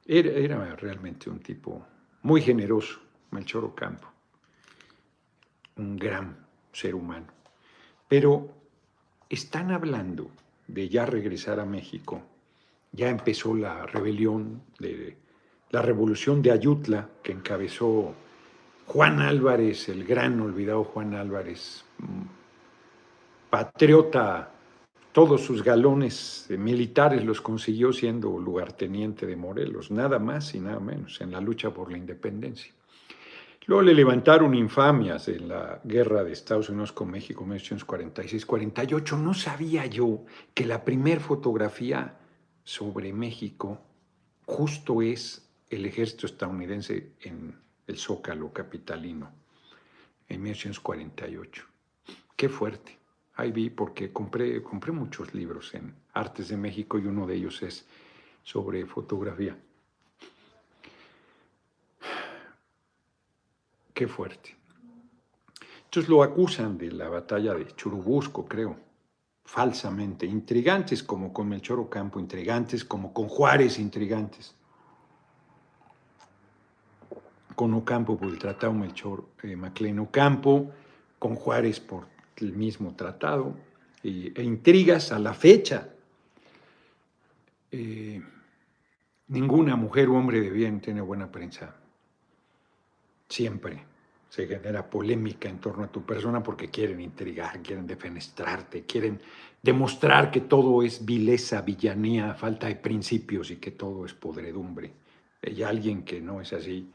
era, 0.05 0.31
era 0.31 0.75
realmente 0.75 1.29
un 1.29 1.39
tipo 1.39 1.85
muy 2.23 2.41
generoso, 2.41 2.99
Melchor 3.31 3.65
Ocampo, 3.65 4.07
un 5.77 5.97
gran 5.97 6.45
ser 6.71 6.95
humano. 6.95 7.27
Pero 8.07 8.49
están 9.29 9.71
hablando 9.71 10.29
de 10.67 10.89
ya 10.89 11.05
regresar 11.05 11.59
a 11.59 11.65
México, 11.65 12.21
ya 12.91 13.09
empezó 13.09 13.55
la 13.55 13.85
rebelión, 13.85 14.61
de, 14.79 15.17
la 15.71 15.81
revolución 15.81 16.41
de 16.41 16.51
Ayutla 16.51 17.09
que 17.23 17.31
encabezó 17.31 18.13
Juan 18.85 19.19
Álvarez, 19.19 19.89
el 19.89 20.05
gran 20.05 20.39
olvidado 20.39 20.83
Juan 20.85 21.13
Álvarez, 21.13 21.83
patriota, 23.49 24.51
todos 25.11 25.41
sus 25.41 25.63
galones 25.63 26.45
militares 26.49 27.25
los 27.25 27.41
consiguió 27.41 27.91
siendo 27.91 28.37
lugarteniente 28.37 29.25
de 29.25 29.35
Morelos, 29.35 29.89
nada 29.89 30.19
más 30.19 30.53
y 30.53 30.59
nada 30.59 30.79
menos, 30.79 31.19
en 31.21 31.31
la 31.31 31.41
lucha 31.41 31.71
por 31.73 31.91
la 31.91 31.97
independencia. 31.97 32.71
Luego 33.67 33.81
le 33.81 33.93
levantaron 33.93 34.55
infamias 34.55 35.27
en 35.27 35.49
la 35.49 35.81
guerra 35.83 36.23
de 36.23 36.31
Estados 36.31 36.69
Unidos 36.69 36.93
con 36.93 37.11
México 37.11 37.43
en 37.43 37.51
1946-48. 37.51 39.19
No 39.19 39.33
sabía 39.33 39.85
yo 39.85 40.23
que 40.53 40.65
la 40.65 40.85
primera 40.85 41.19
fotografía 41.19 42.17
sobre 42.63 43.11
México 43.11 43.81
justo 44.45 45.01
es 45.01 45.49
el 45.69 45.85
ejército 45.85 46.27
estadounidense 46.27 47.11
en 47.19 47.59
el 47.87 47.97
Zócalo 47.97 48.53
capitalino 48.53 49.33
en 50.29 50.43
1948. 50.43 51.65
Qué 52.37 52.47
fuerte. 52.47 52.97
Ahí 53.35 53.51
vi 53.51 53.69
porque 53.69 54.13
compré, 54.13 54.63
compré 54.63 54.93
muchos 54.93 55.33
libros 55.33 55.73
en 55.73 55.93
Artes 56.13 56.47
de 56.47 56.55
México 56.55 56.99
y 56.99 57.05
uno 57.05 57.27
de 57.27 57.35
ellos 57.35 57.61
es 57.61 57.85
sobre 58.43 58.85
fotografía. 58.85 59.57
Qué 63.97 64.07
fuerte. 64.07 64.55
Entonces 65.85 66.07
lo 66.07 66.21
acusan 66.21 66.77
de 66.77 66.91
la 66.91 67.09
batalla 67.09 67.55
de 67.55 67.65
Churubusco, 67.75 68.45
creo, 68.45 68.77
falsamente. 69.43 70.27
Intrigantes 70.27 71.01
como 71.01 71.33
con 71.33 71.49
Melchor 71.49 71.79
Ocampo, 71.79 72.19
intrigantes 72.19 72.85
como 72.85 73.11
con 73.11 73.27
Juárez, 73.27 73.79
intrigantes. 73.79 74.53
Con 77.55 77.73
Ocampo 77.73 78.15
por 78.19 78.29
el 78.29 78.37
tratado 78.37 78.71
Melchor 78.71 79.29
eh, 79.41 79.55
Maclean 79.55 79.97
Ocampo, 79.97 80.69
con 81.17 81.33
Juárez 81.33 81.79
por 81.79 82.05
el 82.35 82.53
mismo 82.53 82.93
tratado, 82.93 83.55
e 84.03 84.43
intrigas 84.43 85.11
a 85.11 85.17
la 85.17 85.33
fecha. 85.33 85.89
Eh, 87.71 88.21
ninguna 89.29 89.75
mujer 89.75 90.07
o 90.09 90.17
hombre 90.17 90.39
de 90.39 90.51
bien 90.51 90.81
tiene 90.81 91.01
buena 91.01 91.31
prensa 91.31 91.76
Siempre 93.29 93.83
se 94.29 94.45
genera 94.45 94.89
polémica 94.89 95.49
en 95.49 95.59
torno 95.59 95.85
a 95.85 95.91
tu 95.91 96.05
persona 96.05 96.43
porque 96.43 96.69
quieren 96.69 96.99
intrigar, 97.01 97.61
quieren 97.61 97.87
defenestrarte, 97.87 98.83
quieren 98.85 99.21
demostrar 99.61 100.31
que 100.31 100.41
todo 100.41 100.83
es 100.83 101.05
vileza, 101.05 101.61
villanía, 101.61 102.33
falta 102.33 102.67
de 102.67 102.75
principios 102.75 103.51
y 103.51 103.57
que 103.57 103.71
todo 103.71 104.05
es 104.05 104.13
podredumbre. 104.13 104.93
Y 105.41 105.63
alguien 105.63 106.03
que 106.03 106.19
no 106.19 106.41
es 106.41 106.53
así, 106.53 106.91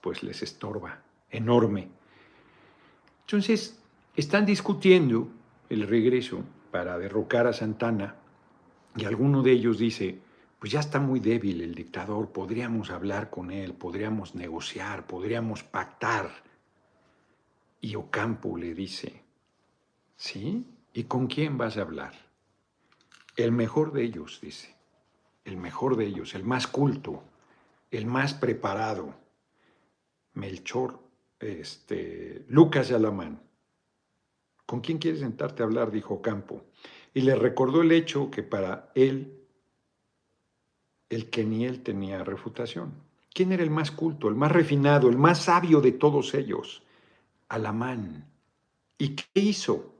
pues 0.00 0.22
les 0.22 0.42
estorba 0.42 1.02
enorme. 1.30 1.88
Entonces, 3.26 3.80
están 4.14 4.44
discutiendo 4.44 5.28
el 5.70 5.86
regreso 5.88 6.44
para 6.70 6.98
derrocar 6.98 7.46
a 7.46 7.52
Santana 7.52 8.16
y 8.96 9.04
alguno 9.04 9.42
de 9.42 9.52
ellos 9.52 9.78
dice, 9.78 10.18
pues 10.64 10.72
ya 10.72 10.80
está 10.80 10.98
muy 10.98 11.20
débil 11.20 11.60
el 11.60 11.74
dictador, 11.74 12.32
podríamos 12.32 12.88
hablar 12.88 13.28
con 13.28 13.50
él, 13.50 13.74
podríamos 13.74 14.34
negociar, 14.34 15.06
podríamos 15.06 15.62
pactar. 15.62 16.30
Y 17.82 17.96
Ocampo 17.96 18.56
le 18.56 18.72
dice, 18.72 19.24
¿sí? 20.16 20.66
¿Y 20.94 21.04
con 21.04 21.26
quién 21.26 21.58
vas 21.58 21.76
a 21.76 21.82
hablar? 21.82 22.14
El 23.36 23.52
mejor 23.52 23.92
de 23.92 24.04
ellos, 24.04 24.38
dice, 24.40 24.74
el 25.44 25.58
mejor 25.58 25.96
de 25.96 26.06
ellos, 26.06 26.34
el 26.34 26.44
más 26.44 26.66
culto, 26.66 27.22
el 27.90 28.06
más 28.06 28.32
preparado, 28.32 29.14
Melchor, 30.32 30.98
este, 31.40 32.46
Lucas 32.48 32.90
Alamán. 32.90 33.42
¿Con 34.64 34.80
quién 34.80 34.96
quieres 34.96 35.20
sentarte 35.20 35.62
a 35.62 35.66
hablar? 35.66 35.90
dijo 35.90 36.14
Ocampo. 36.14 36.64
Y 37.12 37.20
le 37.20 37.34
recordó 37.34 37.82
el 37.82 37.92
hecho 37.92 38.30
que 38.30 38.42
para 38.42 38.90
él 38.94 39.43
el 41.14 41.30
que 41.30 41.44
ni 41.44 41.64
él 41.64 41.82
tenía 41.82 42.24
refutación. 42.24 42.92
¿Quién 43.32 43.52
era 43.52 43.62
el 43.62 43.70
más 43.70 43.90
culto, 43.90 44.28
el 44.28 44.34
más 44.34 44.52
refinado, 44.52 45.08
el 45.08 45.18
más 45.18 45.42
sabio 45.42 45.80
de 45.80 45.92
todos 45.92 46.34
ellos? 46.34 46.82
Alamán. 47.48 48.28
¿Y 48.98 49.16
qué 49.16 49.40
hizo? 49.40 49.94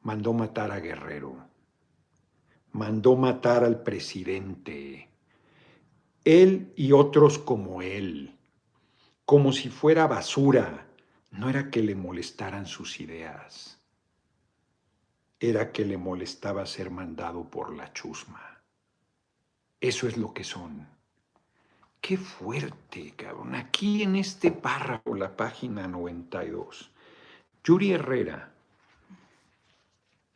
Mandó 0.00 0.32
matar 0.32 0.70
a 0.70 0.80
Guerrero. 0.80 1.36
Mandó 2.72 3.16
matar 3.16 3.64
al 3.64 3.82
presidente. 3.82 5.08
Él 6.24 6.72
y 6.76 6.92
otros 6.92 7.38
como 7.38 7.82
él. 7.82 8.36
Como 9.24 9.52
si 9.52 9.68
fuera 9.68 10.06
basura. 10.06 10.86
No 11.30 11.48
era 11.48 11.70
que 11.70 11.82
le 11.82 11.94
molestaran 11.94 12.66
sus 12.66 13.00
ideas. 13.00 13.80
Era 15.40 15.72
que 15.72 15.84
le 15.84 15.96
molestaba 15.96 16.66
ser 16.66 16.90
mandado 16.90 17.48
por 17.48 17.74
la 17.74 17.92
chusma. 17.92 18.51
Eso 19.82 20.06
es 20.06 20.16
lo 20.16 20.32
que 20.32 20.44
son. 20.44 20.86
Qué 22.00 22.16
fuerte, 22.16 23.14
cabrón. 23.16 23.56
Aquí 23.56 24.04
en 24.04 24.14
este 24.14 24.52
párrafo, 24.52 25.16
la 25.16 25.36
página 25.36 25.88
92, 25.88 26.92
Yuri 27.64 27.90
Herrera, 27.90 28.52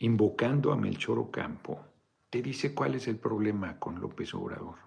invocando 0.00 0.72
a 0.72 0.76
Melchor 0.76 1.20
Ocampo, 1.20 1.80
te 2.28 2.42
dice 2.42 2.74
cuál 2.74 2.96
es 2.96 3.06
el 3.06 3.18
problema 3.18 3.78
con 3.78 4.00
López 4.00 4.34
Obrador. 4.34 4.78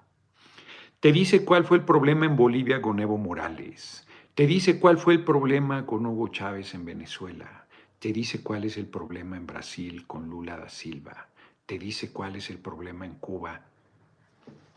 Te 0.99 1.13
dice 1.13 1.45
cuál 1.45 1.63
fue 1.63 1.77
el 1.77 1.85
problema 1.85 2.25
en 2.25 2.35
Bolivia 2.35 2.81
con 2.81 2.99
Evo 2.99 3.17
Morales. 3.17 4.05
Te 4.35 4.45
dice 4.45 4.77
cuál 4.77 4.97
fue 4.97 5.13
el 5.13 5.23
problema 5.23 5.85
con 5.85 6.05
Hugo 6.05 6.27
Chávez 6.27 6.73
en 6.73 6.83
Venezuela. 6.83 7.65
Te 7.97 8.11
dice 8.11 8.43
cuál 8.43 8.65
es 8.65 8.75
el 8.75 8.87
problema 8.87 9.37
en 9.37 9.47
Brasil 9.47 10.05
con 10.05 10.29
Lula 10.29 10.57
da 10.57 10.67
Silva. 10.67 11.29
Te 11.65 11.79
dice 11.79 12.11
cuál 12.11 12.35
es 12.35 12.49
el 12.49 12.57
problema 12.57 13.05
en 13.05 13.15
Cuba 13.15 13.68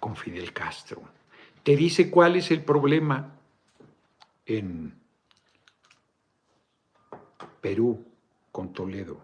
con 0.03 0.17
Fidel 0.17 0.53
Castro. 0.53 1.01
Te 1.63 1.77
dice 1.77 2.11
cuál 2.11 2.35
es 2.35 2.51
el 2.51 2.65
problema 2.65 3.39
en 4.45 4.93
Perú 7.61 8.05
con 8.51 8.73
Toledo. 8.73 9.21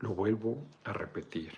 Lo 0.00 0.10
vuelvo 0.10 0.62
a 0.84 0.92
repetir. 0.92 1.56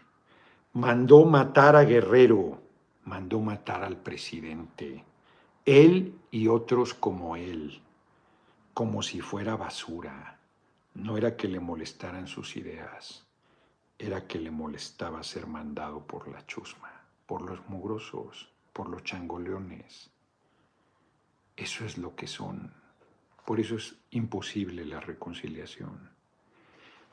Mandó 0.75 1.25
matar 1.25 1.75
a 1.75 1.83
Guerrero, 1.83 2.63
mandó 3.03 3.41
matar 3.41 3.83
al 3.83 3.97
presidente, 3.97 5.05
él 5.65 6.15
y 6.31 6.47
otros 6.47 6.95
como 6.95 7.35
él, 7.35 7.83
como 8.75 9.03
si 9.03 9.21
fuera 9.21 9.57
basura. 9.57 10.39
No 10.95 11.17
era 11.17 11.37
que 11.37 11.49
le 11.49 11.59
molestaran 11.59 12.29
sus 12.29 12.57
ideas 12.57 13.26
era 13.99 14.27
que 14.27 14.39
le 14.39 14.51
molestaba 14.51 15.23
ser 15.23 15.47
mandado 15.47 16.07
por 16.07 16.29
la 16.29 16.45
chusma, 16.47 16.91
por 17.27 17.43
los 17.43 17.67
mugrosos, 17.69 18.53
por 18.73 18.89
los 18.89 19.03
changoleones. 19.05 20.11
Eso 21.57 21.85
es 21.85 21.97
lo 21.97 22.15
que 22.15 22.27
son. 22.27 22.73
Por 23.47 23.61
eso 23.61 23.77
es 23.77 23.95
imposible 24.11 24.85
la 24.85 25.01
reconciliación. 25.01 26.11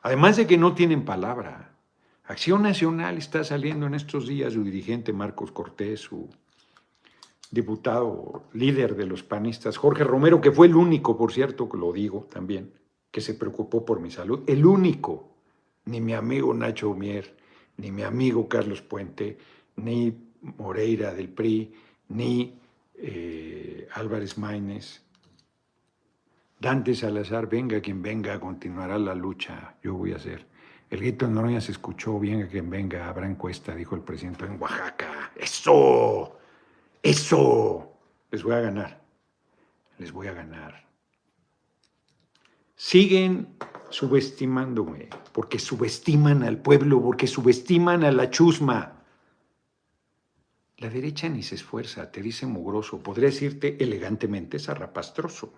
Además 0.02 0.36
de 0.36 0.48
que 0.48 0.58
no 0.58 0.74
tienen 0.74 1.06
palabra. 1.06 1.70
Acción 2.25 2.63
Nacional 2.63 3.18
está 3.18 3.44
saliendo 3.44 3.86
en 3.86 3.94
estos 3.94 4.28
días 4.28 4.54
su 4.54 4.63
dirigente 4.63 5.13
Marcos 5.13 5.52
Cortés, 5.52 6.02
su 6.02 6.30
diputado 7.52 8.44
líder 8.54 8.96
de 8.96 9.06
los 9.06 9.24
panistas, 9.24 9.78
Jorge 9.78 10.04
Romero, 10.04 10.42
que 10.42 10.52
fue 10.52 10.68
el 10.68 10.75
único, 10.75 11.16
por 11.16 11.32
cierto, 11.32 11.70
lo 11.74 11.94
digo 11.94 12.28
también, 12.32 12.74
que 13.12 13.22
se 13.22 13.36
preocupó 13.36 13.86
por 13.86 14.00
mi 14.00 14.10
salud, 14.10 14.42
el 14.48 14.66
único, 14.66 15.33
ni 15.86 16.02
mi 16.02 16.13
amigo 16.13 16.54
Nacho 16.54 16.94
Mier, 16.94 17.36
ni 17.78 17.92
mi 17.92 18.04
amigo 18.04 18.48
Carlos 18.48 18.82
Puente, 18.82 19.38
ni 19.78 20.13
Moreira 20.42 21.13
del 21.13 21.30
PRI, 21.30 21.74
ni 22.10 22.60
eh, 22.96 23.88
Álvarez 23.94 24.38
Maínez, 24.38 25.02
Dante 26.60 26.96
Salazar, 26.96 27.48
venga 27.48 27.82
quien 27.82 28.02
venga, 28.02 28.40
continuará 28.40 28.98
la 28.98 29.13
lucha, 29.13 29.75
yo 29.84 29.96
voy 29.96 30.13
a 30.13 30.16
hacer. 30.16 30.46
El 30.90 31.00
grito 31.00 31.25
de 31.25 31.34
Noroña 31.34 31.60
se 31.60 31.72
escuchó, 31.72 32.20
venga 32.20 32.48
quien 32.48 32.70
venga, 32.70 33.10
habrá 33.10 33.28
encuesta, 33.28 33.75
dijo 33.75 33.96
el 33.96 34.02
presidente 34.02 34.46
en 34.46 34.62
Oaxaca. 34.62 35.32
¡Eso! 35.36 36.38
Eso, 37.02 37.98
les 38.32 38.44
voy 38.44 38.54
a 38.54 38.62
ganar, 38.62 39.02
les 39.98 40.13
voy 40.13 40.28
a 40.28 40.34
ganar. 40.34 40.88
Siguen 42.75 43.58
subestimándome, 43.94 45.08
porque 45.32 45.60
subestiman 45.60 46.42
al 46.44 46.58
pueblo, 46.58 47.00
porque 47.00 47.28
subestiman 47.28 48.04
a 48.04 48.12
la 48.12 48.32
chusma. 48.32 48.94
La 50.78 50.90
derecha 50.90 51.30
ni 51.30 51.44
se 51.44 51.56
esfuerza, 51.56 52.12
te 52.12 52.22
dice 52.22 52.48
mugroso, 52.48 53.04
podría 53.04 53.30
decirte 53.30 53.78
elegantemente 53.80 54.58
zarrapastroso. 54.58 55.54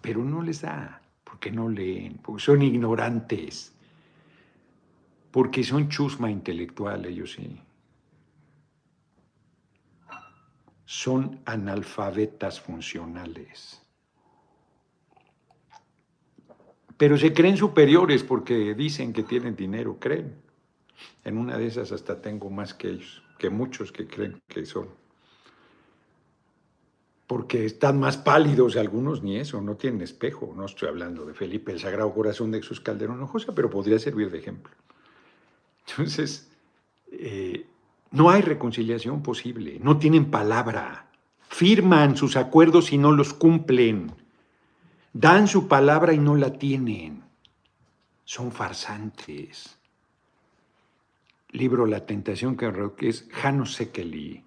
Pero 0.00 0.24
no 0.24 0.42
les 0.42 0.62
da, 0.62 1.02
porque 1.22 1.50
no 1.52 1.68
leen, 1.68 2.16
porque 2.22 2.42
son 2.42 2.62
ignorantes, 2.62 3.74
porque 5.30 5.62
son 5.62 5.90
chusma 5.90 6.30
intelectual, 6.30 7.04
ellos 7.04 7.32
sí. 7.32 7.60
son 10.86 11.38
analfabetas 11.44 12.60
funcionales. 12.60 13.79
Pero 17.00 17.16
se 17.16 17.32
creen 17.32 17.56
superiores 17.56 18.22
porque 18.22 18.74
dicen 18.74 19.14
que 19.14 19.22
tienen 19.22 19.56
dinero, 19.56 19.96
creen. 19.98 20.34
En 21.24 21.38
una 21.38 21.56
de 21.56 21.66
esas 21.66 21.92
hasta 21.92 22.20
tengo 22.20 22.50
más 22.50 22.74
que 22.74 22.90
ellos, 22.90 23.22
que 23.38 23.48
muchos 23.48 23.90
que 23.90 24.06
creen 24.06 24.42
que 24.46 24.66
son. 24.66 24.86
Porque 27.26 27.64
están 27.64 27.98
más 27.98 28.18
pálidos 28.18 28.76
algunos, 28.76 29.22
ni 29.22 29.38
eso, 29.38 29.62
no 29.62 29.76
tienen 29.76 30.02
espejo. 30.02 30.52
No 30.54 30.66
estoy 30.66 30.90
hablando 30.90 31.24
de 31.24 31.32
Felipe, 31.32 31.72
el 31.72 31.80
Sagrado 31.80 32.12
Corazón 32.12 32.50
de 32.50 32.58
Jesús 32.58 32.82
Calderón 32.82 33.26
José, 33.26 33.52
pero 33.56 33.70
podría 33.70 33.98
servir 33.98 34.30
de 34.30 34.36
ejemplo. 34.36 34.74
Entonces, 35.88 36.52
eh, 37.12 37.64
no 38.10 38.28
hay 38.28 38.42
reconciliación 38.42 39.22
posible, 39.22 39.78
no 39.82 39.98
tienen 39.98 40.30
palabra, 40.30 41.10
firman 41.48 42.18
sus 42.18 42.36
acuerdos 42.36 42.92
y 42.92 42.98
no 42.98 43.10
los 43.12 43.32
cumplen, 43.32 44.19
dan 45.12 45.48
su 45.48 45.68
palabra 45.68 46.12
y 46.12 46.18
no 46.18 46.36
la 46.36 46.52
tienen, 46.52 47.24
son 48.24 48.52
farsantes. 48.52 49.76
Libro 51.50 51.84
La 51.84 52.06
Tentación 52.06 52.56
que 52.56 53.08
es 53.08 53.28
Jano 53.32 53.66
Sekeli, 53.66 54.44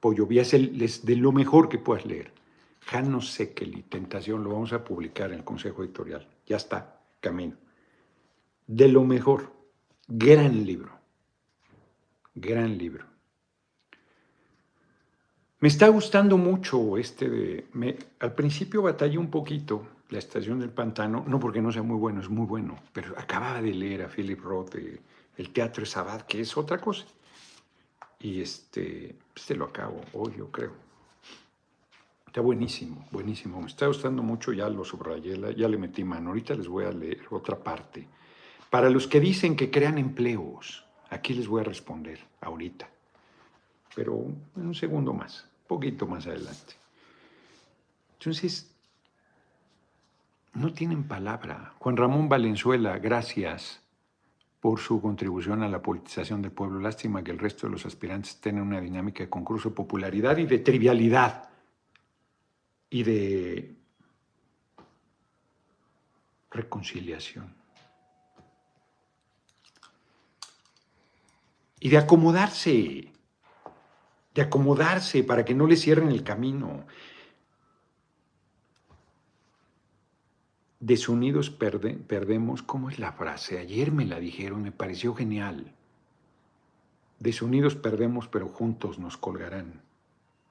Pollo 0.00 0.26
es, 0.30 0.54
es 0.54 1.04
de 1.04 1.16
lo 1.16 1.30
mejor 1.30 1.68
que 1.68 1.78
puedas 1.78 2.06
leer. 2.06 2.32
Jano 2.80 3.20
Sekeli, 3.20 3.82
Tentación, 3.82 4.42
lo 4.42 4.50
vamos 4.50 4.72
a 4.72 4.82
publicar 4.82 5.30
en 5.30 5.38
el 5.38 5.44
Consejo 5.44 5.84
Editorial, 5.84 6.26
ya 6.46 6.56
está, 6.56 7.00
camino. 7.20 7.56
De 8.66 8.88
lo 8.88 9.04
mejor, 9.04 9.52
gran 10.08 10.64
libro. 10.64 10.98
Gran 12.34 12.78
libro. 12.78 13.04
Me 15.60 15.68
está 15.68 15.88
gustando 15.88 16.38
mucho 16.38 16.96
este 16.96 17.28
de... 17.28 17.98
Al 18.18 18.34
principio 18.34 18.82
batallé 18.82 19.18
un 19.18 19.30
poquito 19.30 19.86
La 20.10 20.18
Estación 20.18 20.60
del 20.60 20.70
Pantano, 20.70 21.24
no 21.26 21.38
porque 21.38 21.62
no 21.62 21.72
sea 21.72 21.82
muy 21.82 21.96
bueno, 21.96 22.20
es 22.20 22.28
muy 22.28 22.46
bueno, 22.46 22.76
pero 22.92 23.18
acababa 23.18 23.62
de 23.62 23.72
leer 23.72 24.02
a 24.02 24.08
Philip 24.08 24.40
Roth 24.40 24.74
El 25.36 25.50
Teatro 25.50 25.82
de 25.82 25.90
Sabat, 25.90 26.22
que 26.22 26.40
es 26.40 26.56
otra 26.56 26.78
cosa. 26.78 27.06
Y 28.20 28.40
este, 28.40 29.16
este 29.34 29.54
lo 29.54 29.66
acabo 29.66 30.00
hoy, 30.12 30.34
yo 30.36 30.50
creo. 30.50 30.72
Está 32.26 32.40
buenísimo, 32.40 33.08
buenísimo. 33.10 33.60
Me 33.60 33.66
está 33.66 33.86
gustando 33.86 34.22
mucho, 34.22 34.52
ya 34.52 34.68
lo 34.68 34.84
subrayé, 34.84 35.38
ya 35.56 35.68
le 35.68 35.78
metí 35.78 36.04
mano. 36.04 36.30
Ahorita 36.30 36.54
les 36.54 36.68
voy 36.68 36.84
a 36.84 36.92
leer 36.92 37.22
otra 37.30 37.56
parte. 37.58 38.06
Para 38.68 38.90
los 38.90 39.08
que 39.08 39.18
dicen 39.18 39.56
que 39.56 39.70
crean 39.70 39.98
empleos, 39.98 40.84
Aquí 41.10 41.34
les 41.34 41.48
voy 41.48 41.60
a 41.60 41.64
responder 41.64 42.20
ahorita, 42.40 42.88
pero 43.96 44.14
un 44.14 44.74
segundo 44.74 45.12
más, 45.12 45.44
poquito 45.66 46.06
más 46.06 46.26
adelante. 46.28 46.74
Entonces, 48.18 48.69
no 50.54 50.72
tienen 50.72 51.04
palabra. 51.04 51.74
Juan 51.78 51.96
Ramón 51.96 52.28
Valenzuela, 52.28 52.98
gracias 52.98 53.82
por 54.60 54.80
su 54.80 55.00
contribución 55.00 55.62
a 55.62 55.68
la 55.68 55.80
politización 55.80 56.42
del 56.42 56.52
pueblo. 56.52 56.80
Lástima 56.80 57.24
que 57.24 57.30
el 57.30 57.38
resto 57.38 57.66
de 57.66 57.72
los 57.72 57.86
aspirantes 57.86 58.40
tengan 58.40 58.66
una 58.66 58.80
dinámica 58.80 59.24
de 59.24 59.30
concurso 59.30 59.74
popularidad 59.74 60.36
y 60.36 60.46
de 60.46 60.58
trivialidad 60.58 61.48
y 62.90 63.02
de 63.02 63.76
reconciliación. 66.50 67.60
y 71.80 71.88
de 71.88 71.96
acomodarse, 71.96 73.10
de 74.34 74.42
acomodarse 74.42 75.24
para 75.24 75.44
que 75.44 75.54
no 75.54 75.66
le 75.66 75.76
cierren 75.76 76.10
el 76.10 76.22
camino. 76.22 76.86
Desunidos 80.80 81.50
perdemos, 81.50 82.62
¿cómo 82.62 82.90
es 82.90 82.98
la 82.98 83.12
frase? 83.12 83.58
Ayer 83.58 83.92
me 83.92 84.06
la 84.06 84.18
dijeron, 84.18 84.62
me 84.62 84.72
pareció 84.72 85.14
genial. 85.14 85.72
Desunidos 87.18 87.76
perdemos, 87.76 88.28
pero 88.28 88.48
juntos 88.48 88.98
nos 88.98 89.16
colgarán. 89.16 89.82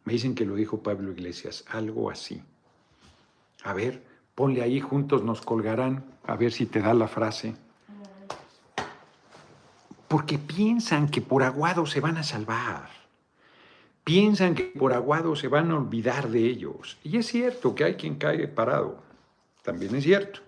Me 0.06 0.14
dicen 0.14 0.36
que 0.36 0.46
lo 0.46 0.56
dijo 0.56 0.82
Pablo 0.82 1.12
Iglesias, 1.12 1.66
algo 1.68 2.10
así. 2.10 2.42
A 3.64 3.74
ver, 3.74 4.04
ponle 4.36 4.62
ahí, 4.62 4.80
juntos 4.80 5.24
nos 5.24 5.42
colgarán, 5.42 6.06
a 6.24 6.36
ver 6.36 6.52
si 6.52 6.66
te 6.66 6.80
da 6.80 6.94
la 6.94 7.08
frase 7.08 7.56
porque 10.10 10.40
piensan 10.40 11.08
que 11.08 11.22
por 11.22 11.44
aguado 11.44 11.86
se 11.86 12.02
van 12.02 12.18
a 12.18 12.24
salvar. 12.24 12.90
Piensan 14.04 14.56
que 14.56 14.64
por 14.64 14.92
aguado 14.92 15.36
se 15.36 15.48
van 15.48 15.70
a 15.70 15.78
olvidar 15.78 16.30
de 16.30 16.46
ellos. 16.46 16.98
Y 17.04 17.18
es 17.18 17.28
cierto 17.28 17.76
que 17.76 17.84
hay 17.84 17.94
quien 17.94 18.16
cae 18.16 18.48
parado. 18.48 19.04
También 19.62 19.96
es 19.96 20.04
cierto 20.04 20.40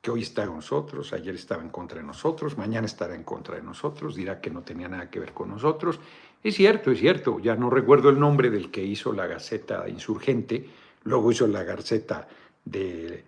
que 0.00 0.10
hoy 0.10 0.22
está 0.22 0.46
con 0.46 0.56
nosotros, 0.56 1.12
ayer 1.12 1.34
estaba 1.34 1.62
en 1.62 1.70
contra 1.70 1.98
de 1.98 2.06
nosotros, 2.06 2.56
mañana 2.56 2.86
estará 2.86 3.14
en 3.14 3.24
contra 3.24 3.56
de 3.56 3.62
nosotros, 3.62 4.14
dirá 4.14 4.40
que 4.40 4.50
no 4.50 4.62
tenía 4.62 4.88
nada 4.88 5.10
que 5.10 5.18
ver 5.18 5.32
con 5.32 5.50
nosotros. 5.50 5.98
Es 6.42 6.54
cierto, 6.54 6.92
es 6.92 7.00
cierto. 7.00 7.40
Ya 7.40 7.56
no 7.56 7.68
recuerdo 7.68 8.10
el 8.10 8.20
nombre 8.20 8.50
del 8.50 8.70
que 8.70 8.82
hizo 8.82 9.12
la 9.12 9.26
Gaceta 9.26 9.88
Insurgente, 9.88 10.70
luego 11.02 11.32
hizo 11.32 11.46
la 11.46 11.64
Gaceta 11.64 12.28
de, 12.64 13.24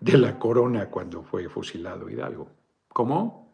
de 0.00 0.18
la 0.18 0.38
Corona 0.38 0.90
cuando 0.90 1.22
fue 1.22 1.48
fusilado 1.48 2.10
Hidalgo. 2.10 2.48
¿Cómo? 2.88 3.44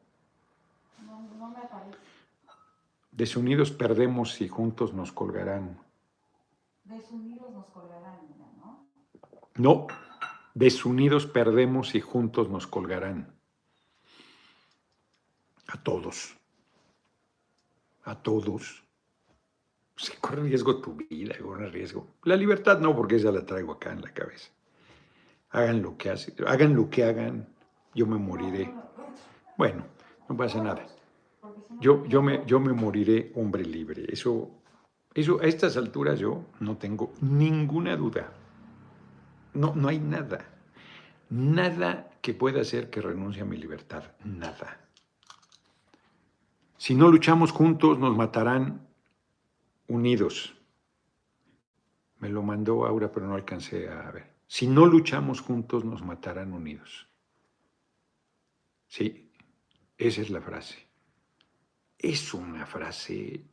Desunidos 3.13 3.71
perdemos 3.71 4.41
y 4.41 4.49
juntos 4.49 4.95
nos 4.95 5.13
colgarán. 5.13 5.79
Desunidos 6.85 7.53
nos 7.53 7.67
colgarán, 7.67 8.21
¿no? 8.59 8.87
No, 9.57 9.87
desunidos 10.55 11.27
perdemos 11.27 11.95
y 11.95 12.01
juntos 12.01 12.49
nos 12.49 12.67
colgarán. 12.67 13.33
A 15.69 15.83
todos. 15.83 16.37
A 18.05 18.21
todos. 18.21 18.83
Se 19.97 20.17
corre 20.17 20.43
riesgo 20.43 20.81
tu 20.81 20.95
vida, 20.95 21.37
corre 21.41 21.69
riesgo. 21.69 22.09
La 22.25 22.35
libertad 22.35 22.81
no, 22.81 22.97
porque 22.97 23.17
esa 23.17 23.31
la 23.31 23.45
traigo 23.45 23.73
acá 23.73 23.93
en 23.93 24.01
la 24.01 24.13
cabeza. 24.13 24.51
Hagan 25.51 25.83
lo 25.83 25.97
que 25.97 26.11
hacen, 26.11 26.35
hagan 26.47 26.75
lo 26.75 26.89
que 26.89 27.05
hagan, 27.05 27.49
yo 27.95 28.07
me 28.07 28.17
moriré. 28.17 28.73
Bueno, 29.57 29.85
no 30.29 30.37
pasa 30.37 30.63
nada. 30.63 30.87
Yo, 31.81 32.05
yo, 32.07 32.23
me, 32.23 32.45
yo 32.47 32.61
me 32.61 32.73
moriré 32.73 33.33
hombre 33.35 33.65
libre. 33.65 34.05
Eso, 34.09 34.51
eso, 35.15 35.41
a 35.41 35.45
estas 35.45 35.77
alturas 35.77 36.19
yo 36.19 36.45
no 36.61 36.77
tengo 36.79 37.13
ninguna 37.21 37.97
duda. 37.97 38.33
No, 39.55 39.75
no 39.75 39.89
hay 39.89 39.99
nada. 39.99 40.47
Nada 41.31 42.11
que 42.21 42.35
pueda 42.35 42.61
hacer 42.61 42.91
que 42.91 43.01
renuncie 43.01 43.43
a 43.43 43.45
mi 43.45 43.57
libertad. 43.57 44.05
Nada. 44.25 44.81
Si 46.77 46.95
no 46.95 47.11
luchamos 47.11 47.53
juntos, 47.53 47.99
nos 47.99 48.17
matarán 48.17 48.89
unidos. 49.87 50.55
Me 52.19 52.29
lo 52.29 52.43
mandó 52.43 52.87
Aura, 52.87 53.11
pero 53.13 53.27
no 53.27 53.35
alcancé 53.35 53.89
a 53.89 54.11
ver. 54.11 54.35
Si 54.47 54.67
no 54.67 54.87
luchamos 54.87 55.41
juntos, 55.41 55.85
nos 55.85 56.03
matarán 56.03 56.53
unidos. 56.53 57.07
Sí, 58.89 59.31
esa 59.97 60.21
es 60.23 60.31
la 60.31 60.41
frase. 60.41 60.89
Es 61.97 62.35
una 62.35 62.67
frase. 62.67 63.45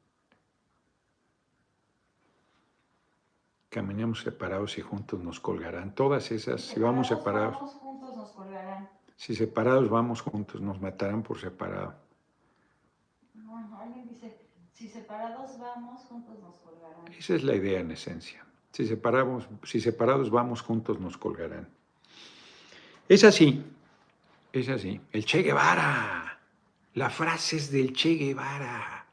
Caminamos 3.70 4.22
separados 4.22 4.78
y 4.78 4.82
juntos 4.82 5.20
nos 5.22 5.40
colgarán. 5.40 5.94
Todas 5.94 6.32
esas, 6.32 6.62
si 6.62 6.80
vamos 6.80 7.08
separados. 7.08 7.56
Vamos 7.56 7.74
juntos 7.74 8.16
nos 8.16 8.32
colgarán. 8.32 8.90
Si 9.16 9.36
separados 9.36 9.90
vamos 9.90 10.22
juntos, 10.22 10.62
nos 10.62 10.80
matarán 10.80 11.24
por 11.24 11.40
separado. 11.40 11.96
Alguien 13.80 14.08
dice, 14.08 14.38
si 14.74 14.88
separados 14.88 15.58
vamos, 15.60 16.02
juntos 16.02 16.40
nos 16.40 16.58
colgarán. 16.60 17.08
Esa 17.18 17.36
es 17.36 17.44
la 17.44 17.56
idea 17.56 17.80
en 17.80 17.92
esencia. 17.92 18.46
Si, 18.72 18.86
separamos, 18.86 19.48
si 19.64 19.82
separados 19.82 20.30
vamos 20.30 20.62
juntos, 20.62 21.00
nos 21.00 21.18
colgarán. 21.18 21.68
Es 23.10 23.24
así, 23.24 23.64
es 24.52 24.70
así. 24.70 25.02
El 25.12 25.26
Che 25.26 25.42
Guevara. 25.42 26.40
La 26.94 27.10
frase 27.10 27.58
es 27.58 27.72
del 27.72 27.94
Che 27.94 28.16
Guevara. 28.16 29.06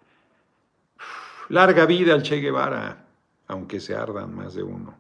larga 1.49 1.87
vida 1.87 2.15
al 2.15 2.23
Che 2.23 2.41
Guevara, 2.41 3.04
aunque 3.47 3.81
se 3.81 3.95
ardan 3.95 4.35
más 4.35 4.55
de 4.55 4.63
uno. 4.63 4.95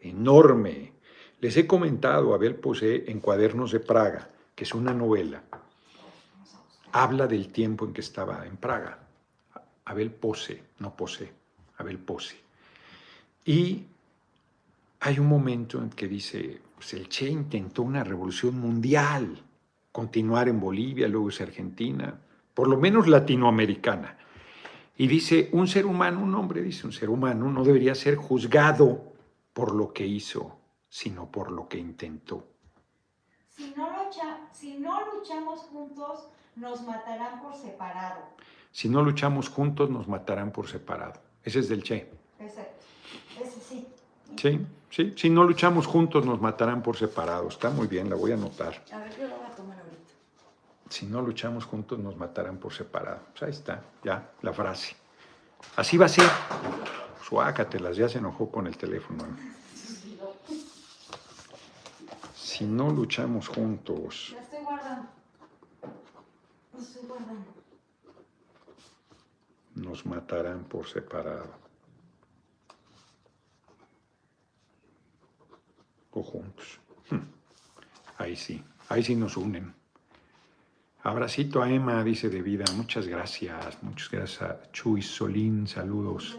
Enorme. 0.00 0.92
Les 1.40 1.56
he 1.56 1.66
comentado, 1.66 2.34
Abel 2.34 2.56
Posé, 2.56 3.10
en 3.10 3.20
Cuadernos 3.20 3.72
de 3.72 3.80
Praga, 3.80 4.30
que 4.54 4.64
es 4.64 4.74
una 4.74 4.92
novela. 4.92 5.42
Habla 6.92 7.26
del 7.26 7.52
tiempo 7.52 7.84
en 7.84 7.92
que 7.92 8.00
estaba 8.00 8.46
en 8.46 8.56
Praga. 8.56 8.98
Abel 9.84 10.10
Pose, 10.10 10.62
no 10.78 10.94
Posé, 10.94 11.32
Abel 11.78 11.98
Pose. 11.98 12.36
Y 13.44 13.86
hay 15.00 15.18
un 15.18 15.26
momento 15.26 15.78
en 15.78 15.90
que 15.90 16.08
dice, 16.08 16.60
pues 16.74 16.92
el 16.94 17.08
Che 17.08 17.28
intentó 17.28 17.82
una 17.82 18.04
revolución 18.04 18.58
mundial, 18.58 19.42
continuar 19.92 20.48
en 20.48 20.60
Bolivia, 20.60 21.08
luego 21.08 21.30
es 21.30 21.40
Argentina, 21.40 22.20
por 22.52 22.68
lo 22.68 22.76
menos 22.76 23.08
latinoamericana. 23.08 24.18
Y 25.00 25.06
dice, 25.06 25.48
un 25.52 25.68
ser 25.68 25.86
humano, 25.86 26.20
un 26.20 26.34
hombre 26.34 26.60
dice, 26.60 26.84
un 26.84 26.92
ser 26.92 27.08
humano 27.08 27.48
no 27.52 27.62
debería 27.62 27.94
ser 27.94 28.16
juzgado 28.16 29.12
por 29.52 29.72
lo 29.72 29.92
que 29.92 30.04
hizo, 30.04 30.58
sino 30.88 31.30
por 31.30 31.52
lo 31.52 31.68
que 31.68 31.78
intentó. 31.78 32.48
Si 33.48 33.72
no, 33.76 33.88
lucha, 33.90 34.40
si 34.52 34.76
no 34.76 35.14
luchamos 35.14 35.60
juntos, 35.60 36.28
nos 36.56 36.82
matarán 36.82 37.40
por 37.40 37.54
separado. 37.54 38.22
Si 38.72 38.88
no 38.88 39.02
luchamos 39.02 39.48
juntos, 39.48 39.88
nos 39.88 40.08
matarán 40.08 40.50
por 40.50 40.66
separado. 40.66 41.20
Ese 41.44 41.60
es 41.60 41.68
del 41.68 41.84
Che. 41.84 42.10
Ese, 42.40 42.68
ese 43.40 43.60
sí. 43.60 43.86
Sí, 44.36 44.66
sí. 44.90 45.14
Si 45.16 45.30
no 45.30 45.44
luchamos 45.44 45.86
juntos, 45.86 46.26
nos 46.26 46.40
matarán 46.40 46.82
por 46.82 46.96
separado. 46.96 47.46
Está 47.46 47.70
muy 47.70 47.86
bien, 47.86 48.10
la 48.10 48.16
voy 48.16 48.32
a 48.32 48.34
anotar. 48.34 48.84
A 48.92 48.98
ver, 48.98 49.16
yo 49.16 49.28
lo 49.28 49.36
voy 49.36 49.46
a 49.46 49.54
tomar 49.54 49.78
ahorita. 49.78 50.12
Si 50.88 51.06
no 51.06 51.20
luchamos 51.20 51.64
juntos, 51.64 51.98
nos 51.98 52.16
matarán 52.16 52.58
por 52.58 52.72
separado. 52.72 53.20
Pues 53.30 53.42
ahí 53.42 53.50
está, 53.50 53.82
ya, 54.02 54.32
la 54.42 54.52
frase. 54.52 54.96
Así 55.76 55.96
va 55.96 56.06
a 56.06 56.08
ser. 56.08 56.28
Suácatelas, 57.22 57.96
ya 57.96 58.08
se 58.08 58.18
enojó 58.18 58.50
con 58.50 58.66
el 58.66 58.76
teléfono. 58.76 59.24
Si 62.34 62.64
no 62.64 62.90
luchamos 62.90 63.48
juntos, 63.48 64.32
La 64.34 64.40
estoy 64.42 64.64
guardando. 64.64 65.08
La 66.72 66.80
estoy 66.80 67.06
guardando. 67.06 67.58
nos 69.74 70.06
matarán 70.06 70.64
por 70.64 70.88
separado. 70.88 71.50
O 76.10 76.22
juntos. 76.22 76.80
Hmm. 77.10 77.28
Ahí 78.16 78.34
sí, 78.34 78.64
ahí 78.88 79.04
sí 79.04 79.14
nos 79.14 79.36
unen. 79.36 79.77
Abracito 81.02 81.62
a 81.62 81.70
Emma, 81.70 82.02
dice 82.02 82.28
de 82.28 82.42
vida. 82.42 82.64
Muchas 82.76 83.06
gracias, 83.06 83.82
muchas 83.82 84.10
gracias 84.10 84.42
a 84.42 84.72
Chuy 84.72 85.00
Solín, 85.00 85.68
saludos. 85.68 86.36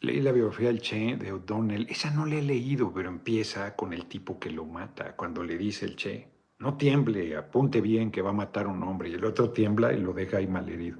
Leí 0.00 0.20
la 0.20 0.30
biografía 0.30 0.68
del 0.68 0.80
Che 0.80 1.16
de 1.16 1.32
O'Donnell. 1.32 1.86
Esa 1.90 2.10
no 2.10 2.24
la 2.24 2.36
he 2.36 2.42
leído, 2.42 2.92
pero 2.92 3.08
empieza 3.08 3.74
con 3.74 3.92
el 3.92 4.06
tipo 4.06 4.38
que 4.38 4.50
lo 4.50 4.64
mata, 4.64 5.16
cuando 5.16 5.42
le 5.42 5.58
dice 5.58 5.86
el 5.86 5.96
Che, 5.96 6.28
no 6.60 6.76
tiemble, 6.76 7.36
apunte 7.36 7.80
bien 7.80 8.12
que 8.12 8.22
va 8.22 8.30
a 8.30 8.34
matar 8.34 8.66
a 8.66 8.68
un 8.68 8.82
hombre. 8.84 9.08
Y 9.08 9.14
el 9.14 9.24
otro 9.24 9.50
tiembla 9.50 9.92
y 9.92 10.00
lo 10.00 10.12
deja 10.12 10.36
ahí 10.36 10.46
malherido. 10.46 10.98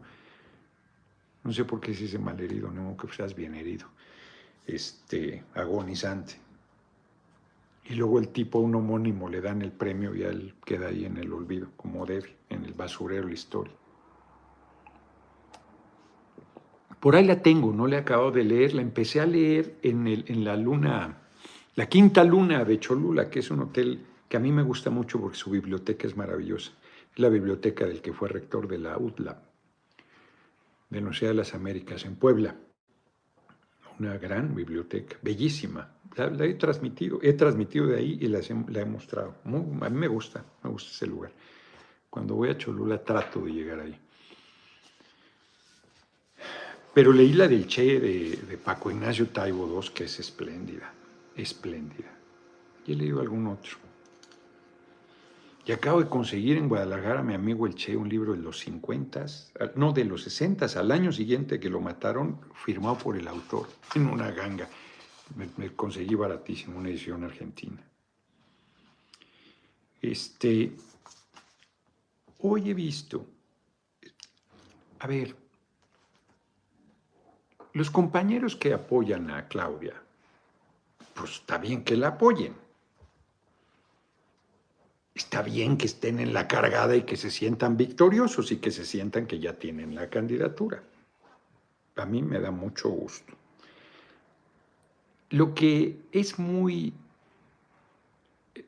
No 1.44 1.52
sé 1.52 1.64
por 1.64 1.80
qué 1.80 1.94
se 1.94 2.02
dice 2.02 2.18
malherido, 2.18 2.70
no 2.72 2.96
que 2.96 3.06
seas 3.14 3.36
bien 3.36 3.54
herido. 3.54 3.86
Este, 4.66 5.44
agonizante. 5.54 6.34
Y 7.90 7.94
luego 7.94 8.20
el 8.20 8.28
tipo, 8.28 8.60
un 8.60 8.76
homónimo, 8.76 9.28
le 9.28 9.40
dan 9.40 9.62
el 9.62 9.72
premio 9.72 10.14
y 10.14 10.22
a 10.22 10.28
él 10.28 10.54
queda 10.64 10.86
ahí 10.86 11.06
en 11.06 11.16
el 11.16 11.32
olvido, 11.32 11.72
como 11.76 12.06
debe, 12.06 12.36
en 12.48 12.64
el 12.64 12.72
basurero 12.72 13.26
la 13.26 13.34
historia. 13.34 13.74
Por 17.00 17.16
ahí 17.16 17.24
la 17.24 17.42
tengo, 17.42 17.72
no 17.72 17.88
la 17.88 17.96
he 17.96 17.98
acabado 17.98 18.30
de 18.30 18.44
leer, 18.44 18.74
la 18.74 18.82
empecé 18.82 19.20
a 19.20 19.26
leer 19.26 19.80
en, 19.82 20.06
el, 20.06 20.24
en 20.28 20.44
la 20.44 20.54
luna, 20.54 21.18
la 21.74 21.88
quinta 21.88 22.22
luna 22.22 22.64
de 22.64 22.78
Cholula, 22.78 23.28
que 23.28 23.40
es 23.40 23.50
un 23.50 23.62
hotel 23.62 24.06
que 24.28 24.36
a 24.36 24.40
mí 24.40 24.52
me 24.52 24.62
gusta 24.62 24.90
mucho 24.90 25.20
porque 25.20 25.36
su 25.36 25.50
biblioteca 25.50 26.06
es 26.06 26.16
maravillosa. 26.16 26.70
Es 27.12 27.18
la 27.18 27.28
biblioteca 27.28 27.86
del 27.86 28.00
que 28.00 28.12
fue 28.12 28.28
rector 28.28 28.68
de 28.68 28.78
la 28.78 28.96
UTLA, 28.98 29.42
de 30.90 30.96
la 30.96 30.98
Universidad 30.98 31.30
de 31.32 31.36
las 31.38 31.54
Américas, 31.54 32.04
en 32.04 32.14
Puebla. 32.14 32.54
Una 33.98 34.16
gran 34.16 34.54
biblioteca, 34.54 35.16
bellísima. 35.22 35.99
La, 36.16 36.44
he 36.44 36.54
transmitido, 36.54 37.18
he 37.22 37.32
transmitido 37.32 37.86
de 37.86 37.96
ahí 37.98 38.18
y 38.20 38.28
la 38.28 38.40
he 38.40 38.84
mostrado. 38.84 39.36
Muy- 39.44 39.62
a 39.80 39.88
mí 39.88 39.98
me 39.98 40.08
gusta, 40.08 40.44
me 40.62 40.70
gusta 40.70 40.90
ese 40.90 41.06
lugar. 41.06 41.32
Cuando 42.08 42.34
voy 42.34 42.50
a 42.50 42.58
Cholula 42.58 43.02
trato 43.02 43.40
de 43.40 43.52
llegar 43.52 43.80
ahí. 43.80 43.98
Pero 46.92 47.12
leí 47.12 47.32
la 47.32 47.46
del 47.46 47.68
Che 47.68 48.00
de, 48.00 48.36
de 48.48 48.56
Paco 48.58 48.90
Ignacio 48.90 49.28
Taibo 49.28 49.80
II, 49.80 49.90
que 49.94 50.04
es 50.04 50.18
espléndida, 50.18 50.92
espléndida. 51.36 52.10
Y 52.84 52.92
he 52.92 52.96
leído 52.96 53.20
algún 53.20 53.46
otro. 53.46 53.76
Y 55.64 55.72
acabo 55.72 56.00
de 56.00 56.08
conseguir 56.08 56.56
en 56.56 56.68
Guadalajara, 56.68 57.22
mi 57.22 57.34
amigo 57.34 57.66
el 57.66 57.76
Che, 57.76 57.96
un 57.96 58.08
libro 58.08 58.32
de 58.32 58.38
los 58.38 58.58
50, 58.58 59.26
no, 59.76 59.92
de 59.92 60.04
los 60.04 60.24
60, 60.24 60.66
al 60.66 60.90
año 60.90 61.12
siguiente 61.12 61.60
que 61.60 61.70
lo 61.70 61.80
mataron, 61.80 62.40
firmado 62.54 62.98
por 62.98 63.16
el 63.16 63.28
autor, 63.28 63.68
en 63.94 64.06
una 64.08 64.32
ganga. 64.32 64.68
Me, 65.36 65.74
conseguí 65.74 66.14
baratísimo, 66.14 66.78
una 66.78 66.88
edición 66.88 67.24
argentina. 67.24 67.82
Este, 70.02 70.72
hoy 72.38 72.70
he 72.70 72.74
visto, 72.74 73.26
a 74.98 75.06
ver, 75.06 75.36
los 77.72 77.90
compañeros 77.90 78.56
que 78.56 78.72
apoyan 78.72 79.30
a 79.30 79.46
Claudia, 79.46 79.94
pues 81.14 81.32
está 81.32 81.58
bien 81.58 81.84
que 81.84 81.96
la 81.96 82.08
apoyen. 82.08 82.54
Está 85.14 85.42
bien 85.42 85.76
que 85.76 85.86
estén 85.86 86.18
en 86.18 86.32
la 86.32 86.48
cargada 86.48 86.96
y 86.96 87.02
que 87.02 87.16
se 87.16 87.30
sientan 87.30 87.76
victoriosos 87.76 88.50
y 88.52 88.56
que 88.56 88.70
se 88.70 88.84
sientan 88.84 89.26
que 89.26 89.38
ya 89.38 89.58
tienen 89.58 89.94
la 89.94 90.08
candidatura. 90.08 90.82
A 91.96 92.06
mí 92.06 92.22
me 92.22 92.40
da 92.40 92.50
mucho 92.50 92.88
gusto. 92.88 93.34
Lo 95.30 95.54
que 95.54 96.00
es 96.12 96.38
muy 96.38 96.92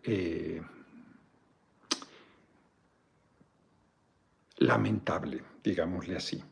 eh, 0.05 0.63
lamentable, 4.59 5.43
digámosle 5.63 6.17
así, 6.17 6.43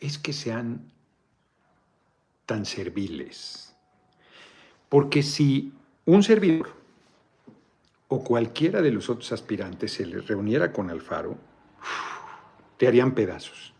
es 0.00 0.18
que 0.18 0.32
sean 0.32 0.90
tan 2.46 2.64
serviles. 2.64 3.74
Porque 4.88 5.22
si 5.22 5.72
un 6.06 6.22
servidor 6.22 6.74
o 8.08 8.24
cualquiera 8.24 8.82
de 8.82 8.90
los 8.90 9.08
otros 9.08 9.30
aspirantes 9.32 9.92
se 9.92 10.06
le 10.06 10.20
reuniera 10.20 10.72
con 10.72 10.90
Alfaro, 10.90 11.36
te 12.76 12.88
harían 12.88 13.14
pedazos. 13.14 13.72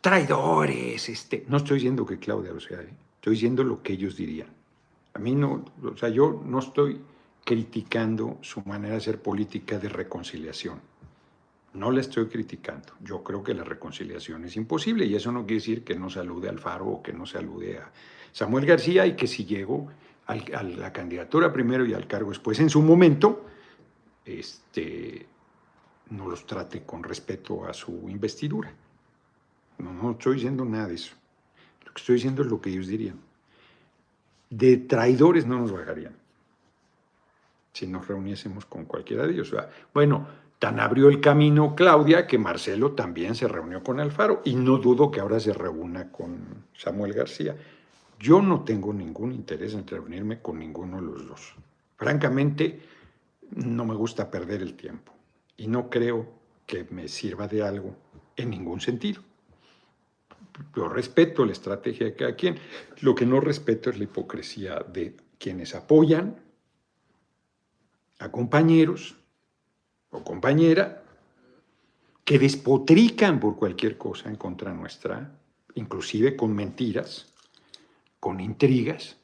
Traidores, 0.00 1.08
este. 1.08 1.44
No 1.48 1.58
estoy 1.58 1.76
diciendo 1.76 2.04
que 2.04 2.18
Claudia 2.18 2.52
lo 2.52 2.60
sea, 2.60 2.80
¿eh? 2.80 2.94
Estoy 3.20 3.34
diciendo 3.34 3.62
lo 3.62 3.82
que 3.82 3.92
ellos 3.92 4.16
dirían. 4.16 4.48
A 5.12 5.18
mí 5.18 5.34
no, 5.34 5.62
o 5.82 5.94
sea, 5.94 6.08
yo 6.08 6.42
no 6.42 6.60
estoy 6.60 6.98
criticando 7.44 8.38
su 8.40 8.62
manera 8.62 8.92
de 8.92 8.98
hacer 8.98 9.20
política 9.20 9.78
de 9.78 9.90
reconciliación. 9.90 10.80
No 11.74 11.90
la 11.90 12.00
estoy 12.00 12.28
criticando. 12.28 12.94
Yo 13.00 13.22
creo 13.22 13.42
que 13.42 13.52
la 13.52 13.62
reconciliación 13.62 14.46
es 14.46 14.56
imposible 14.56 15.04
y 15.04 15.14
eso 15.14 15.30
no 15.32 15.40
quiere 15.40 15.56
decir 15.56 15.84
que 15.84 15.94
no 15.96 16.08
salude 16.08 16.48
a 16.48 16.52
Alfaro 16.52 16.86
o 16.86 17.02
que 17.02 17.12
no 17.12 17.26
salude 17.26 17.78
a 17.78 17.92
Samuel 18.32 18.64
García 18.64 19.06
y 19.06 19.14
que 19.14 19.26
si 19.26 19.44
llego 19.44 19.88
al, 20.26 20.42
a 20.54 20.62
la 20.62 20.90
candidatura 20.90 21.52
primero 21.52 21.84
y 21.84 21.92
al 21.92 22.06
cargo 22.06 22.30
después, 22.30 22.58
en 22.58 22.70
su 22.70 22.80
momento, 22.80 23.44
este, 24.24 25.26
no 26.08 26.26
los 26.26 26.46
trate 26.46 26.84
con 26.84 27.02
respeto 27.02 27.66
a 27.66 27.74
su 27.74 28.08
investidura. 28.08 28.72
No, 29.76 29.92
no 29.92 30.12
estoy 30.12 30.36
diciendo 30.36 30.64
nada 30.64 30.88
de 30.88 30.94
eso. 30.94 31.19
Estoy 32.00 32.16
diciendo 32.16 32.42
lo 32.44 32.60
que 32.60 32.70
ellos 32.70 32.86
dirían. 32.86 33.20
De 34.48 34.78
traidores 34.78 35.46
no 35.46 35.60
nos 35.60 35.70
bajarían 35.72 36.14
si 37.72 37.86
nos 37.86 38.08
reuniésemos 38.08 38.64
con 38.64 38.84
cualquiera 38.84 39.26
de 39.26 39.32
ellos. 39.34 39.54
Bueno, 39.94 40.26
tan 40.58 40.80
abrió 40.80 41.08
el 41.08 41.20
camino 41.20 41.74
Claudia 41.74 42.26
que 42.26 42.38
Marcelo 42.38 42.92
también 42.92 43.34
se 43.34 43.46
reunió 43.46 43.82
con 43.82 44.00
Alfaro 44.00 44.42
y 44.44 44.56
no 44.56 44.78
dudo 44.78 45.10
que 45.10 45.20
ahora 45.20 45.38
se 45.38 45.52
reúna 45.52 46.10
con 46.10 46.64
Samuel 46.74 47.12
García. 47.12 47.54
Yo 48.18 48.42
no 48.42 48.64
tengo 48.64 48.92
ningún 48.92 49.32
interés 49.32 49.74
en 49.74 49.86
reunirme 49.86 50.40
con 50.40 50.58
ninguno 50.58 50.96
de 50.96 51.02
los 51.02 51.28
dos. 51.28 51.54
Francamente, 51.96 52.80
no 53.50 53.84
me 53.84 53.94
gusta 53.94 54.30
perder 54.30 54.62
el 54.62 54.74
tiempo 54.74 55.12
y 55.56 55.68
no 55.68 55.88
creo 55.88 56.26
que 56.66 56.86
me 56.90 57.08
sirva 57.08 57.46
de 57.46 57.62
algo 57.62 57.94
en 58.36 58.50
ningún 58.50 58.80
sentido. 58.80 59.22
Yo 60.74 60.88
respeto 60.88 61.44
la 61.44 61.52
estrategia 61.52 62.06
de 62.06 62.14
cada 62.14 62.34
quien. 62.34 62.58
Lo 63.00 63.14
que 63.14 63.26
no 63.26 63.40
respeto 63.40 63.90
es 63.90 63.98
la 63.98 64.04
hipocresía 64.04 64.84
de 64.92 65.16
quienes 65.38 65.74
apoyan 65.74 66.36
a 68.18 68.30
compañeros 68.30 69.16
o 70.10 70.22
compañera 70.22 71.02
que 72.24 72.38
despotrican 72.38 73.40
por 73.40 73.56
cualquier 73.56 73.96
cosa 73.96 74.28
en 74.28 74.36
contra 74.36 74.72
nuestra, 74.72 75.36
inclusive 75.74 76.36
con 76.36 76.54
mentiras, 76.54 77.32
con 78.20 78.40
intrigas. 78.40 79.16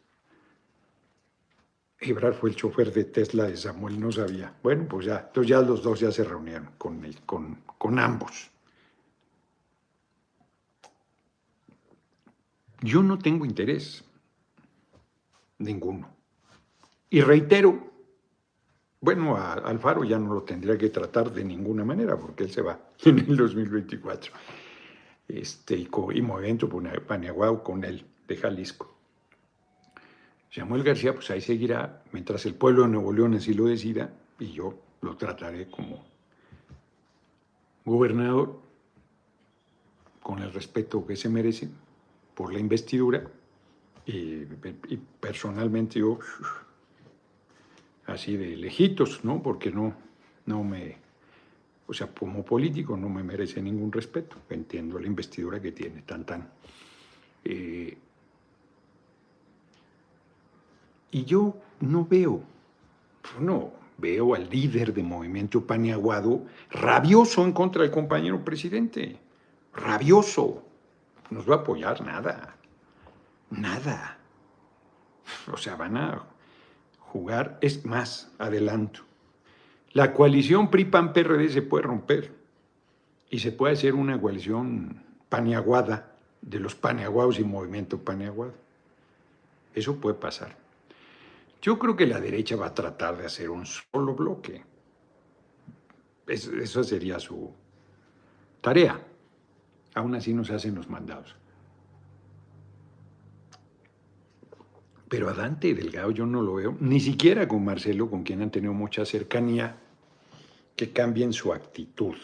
Ebrard 2.01 2.35
fue 2.35 2.51
el 2.51 2.57
chofer 2.57 2.93
de 2.93 3.05
Tesla 3.05 3.45
de 3.45 3.57
Samuel, 3.57 4.01
no 4.01 4.11
sabía. 4.11 4.55
Bueno, 4.63 4.87
pues 4.89 5.07
ya, 5.07 5.27
entonces 5.29 5.51
ya 5.51 5.61
los 5.61 5.83
dos 5.83 6.01
ya 6.01 6.11
se 6.11 6.25
reunieron 6.25 6.71
con, 6.79 7.01
con, 7.25 7.63
con 7.79 7.99
ambos. 7.99 8.51
Yo 12.83 13.03
no 13.03 13.19
tengo 13.19 13.45
interés, 13.45 14.05
ninguno. 15.59 16.09
Y 17.09 17.21
reitero, 17.21 17.91
bueno, 19.01 19.37
a 19.37 19.55
Alfaro 19.55 20.05
ya 20.05 20.19
no 20.19 20.35
lo 20.35 20.43
tendría 20.43 20.77
que 20.77 20.91
tratar 20.91 21.33
de 21.33 21.45
ninguna 21.45 21.85
manera 21.85 22.19
porque 22.19 22.45
él 22.45 22.51
se 22.51 22.63
va 22.63 22.79
en 23.05 23.19
el 23.19 23.37
2024. 23.37 24.33
Este, 25.29 25.77
y, 25.77 25.89
y 26.15 26.23
Movimiento 26.23 26.69
Paniaguao 27.07 27.63
con 27.63 27.85
él, 27.85 28.05
de 28.29 28.37
Jalisco. 28.37 28.95
Samuel 30.51 30.83
García, 30.83 31.15
pues 31.15 31.31
ahí 31.31 31.41
seguirá 31.41 32.03
mientras 32.13 32.47
el 32.47 32.55
pueblo 32.55 32.83
de 32.83 32.89
Nuevo 32.89 33.13
León 33.13 33.35
así 33.35 33.53
lo 33.53 33.67
decida 33.67 34.11
y 34.39 34.53
yo 34.53 34.75
lo 35.03 35.17
trataré 35.17 35.69
como 35.69 36.05
gobernador 37.85 38.59
con 40.23 40.41
el 40.41 40.53
respeto 40.53 41.07
que 41.07 41.15
se 41.17 41.29
merece 41.29 41.69
por 42.37 42.53
la 42.53 42.61
investidura 42.61 43.25
y, 44.05 44.45
personalmente 45.19 45.99
yo 45.99 46.19
así 48.07 48.37
de 48.37 48.57
lejitos, 48.57 49.25
¿no? 49.25 49.43
Porque 49.43 49.73
no, 49.73 49.95
no 50.45 50.63
me, 50.63 50.97
o 51.89 51.95
sea, 51.95 52.07
como 52.09 52.45
político 52.45 52.97
no 52.97 53.09
me 53.09 53.25
merece 53.25 53.61
ningún 53.61 53.91
respeto. 53.91 54.37
Entiendo 54.51 54.99
la 55.01 55.07
investidura 55.07 55.61
que 55.61 55.73
tiene, 55.73 56.03
tan 56.03 56.25
tan. 56.25 56.49
Eh, 57.43 57.97
y 61.11 61.25
yo 61.25 61.57
no 61.81 62.05
veo, 62.05 62.43
no 63.41 63.73
veo 63.97 64.35
al 64.35 64.51
líder 64.51 64.93
de 64.93 65.03
Movimiento 65.03 65.67
Paniaguado 65.67 66.45
rabioso 66.71 67.45
en 67.45 67.53
contra 67.53 67.83
del 67.83 67.91
compañero 67.91 68.45
presidente, 68.45 69.19
rabioso 69.73 70.66
nos 71.31 71.49
va 71.49 71.57
a 71.57 71.59
apoyar 71.59 72.05
nada. 72.05 72.57
Nada. 73.51 74.19
O 75.53 75.57
sea, 75.57 75.77
van 75.77 75.97
a 75.97 76.23
jugar, 77.01 77.59
es 77.61 77.85
más, 77.85 78.33
adelanto. 78.39 79.01
La 79.93 80.13
coalición 80.13 80.71
PRI-PAN-PRD 80.71 81.49
se 81.49 81.63
puede 81.63 81.85
romper 81.85 82.33
y 83.31 83.39
se 83.39 83.53
puede 83.53 83.75
hacer 83.75 83.95
una 83.95 84.21
coalición 84.21 85.03
paneaguada 85.29 86.13
de 86.43 86.61
los 86.61 86.75
paneaguados 86.75 87.39
y 87.39 87.45
movimiento 87.45 87.99
paneaguado. 87.99 88.55
Eso 89.75 89.97
puede 89.97 90.17
pasar. 90.17 90.57
Yo 91.61 91.79
creo 91.79 91.97
que 91.97 92.07
la 92.07 92.21
derecha 92.21 92.57
va 92.57 92.67
a 92.67 92.75
tratar 92.75 93.17
de 93.17 93.27
hacer 93.27 93.51
un 93.51 93.67
solo 93.67 94.15
bloque. 94.15 94.63
Esa 96.27 96.85
sería 96.85 97.19
su 97.19 97.53
tarea 98.61 99.01
aún 99.97 100.15
así 100.15 100.35
nos 100.35 100.51
hacen 100.51 100.75
los 100.75 100.89
mandados. 100.89 101.35
Pero 105.09 105.31
a 105.31 105.33
Dante 105.33 105.75
Delgado 105.75 106.11
yo 106.11 106.27
no 106.27 106.43
lo 106.43 106.55
veo, 106.55 106.77
ni 106.81 107.01
siquiera 107.01 107.49
con 107.49 107.65
Marcelo, 107.65 108.11
con 108.11 108.23
quien 108.23 108.43
han 108.43 108.51
tenido 108.51 108.75
mucha 108.75 109.07
cercanía, 109.07 109.79
que 110.77 110.93
cambien 110.93 111.33
su 111.33 111.53
actitud. 111.53 112.15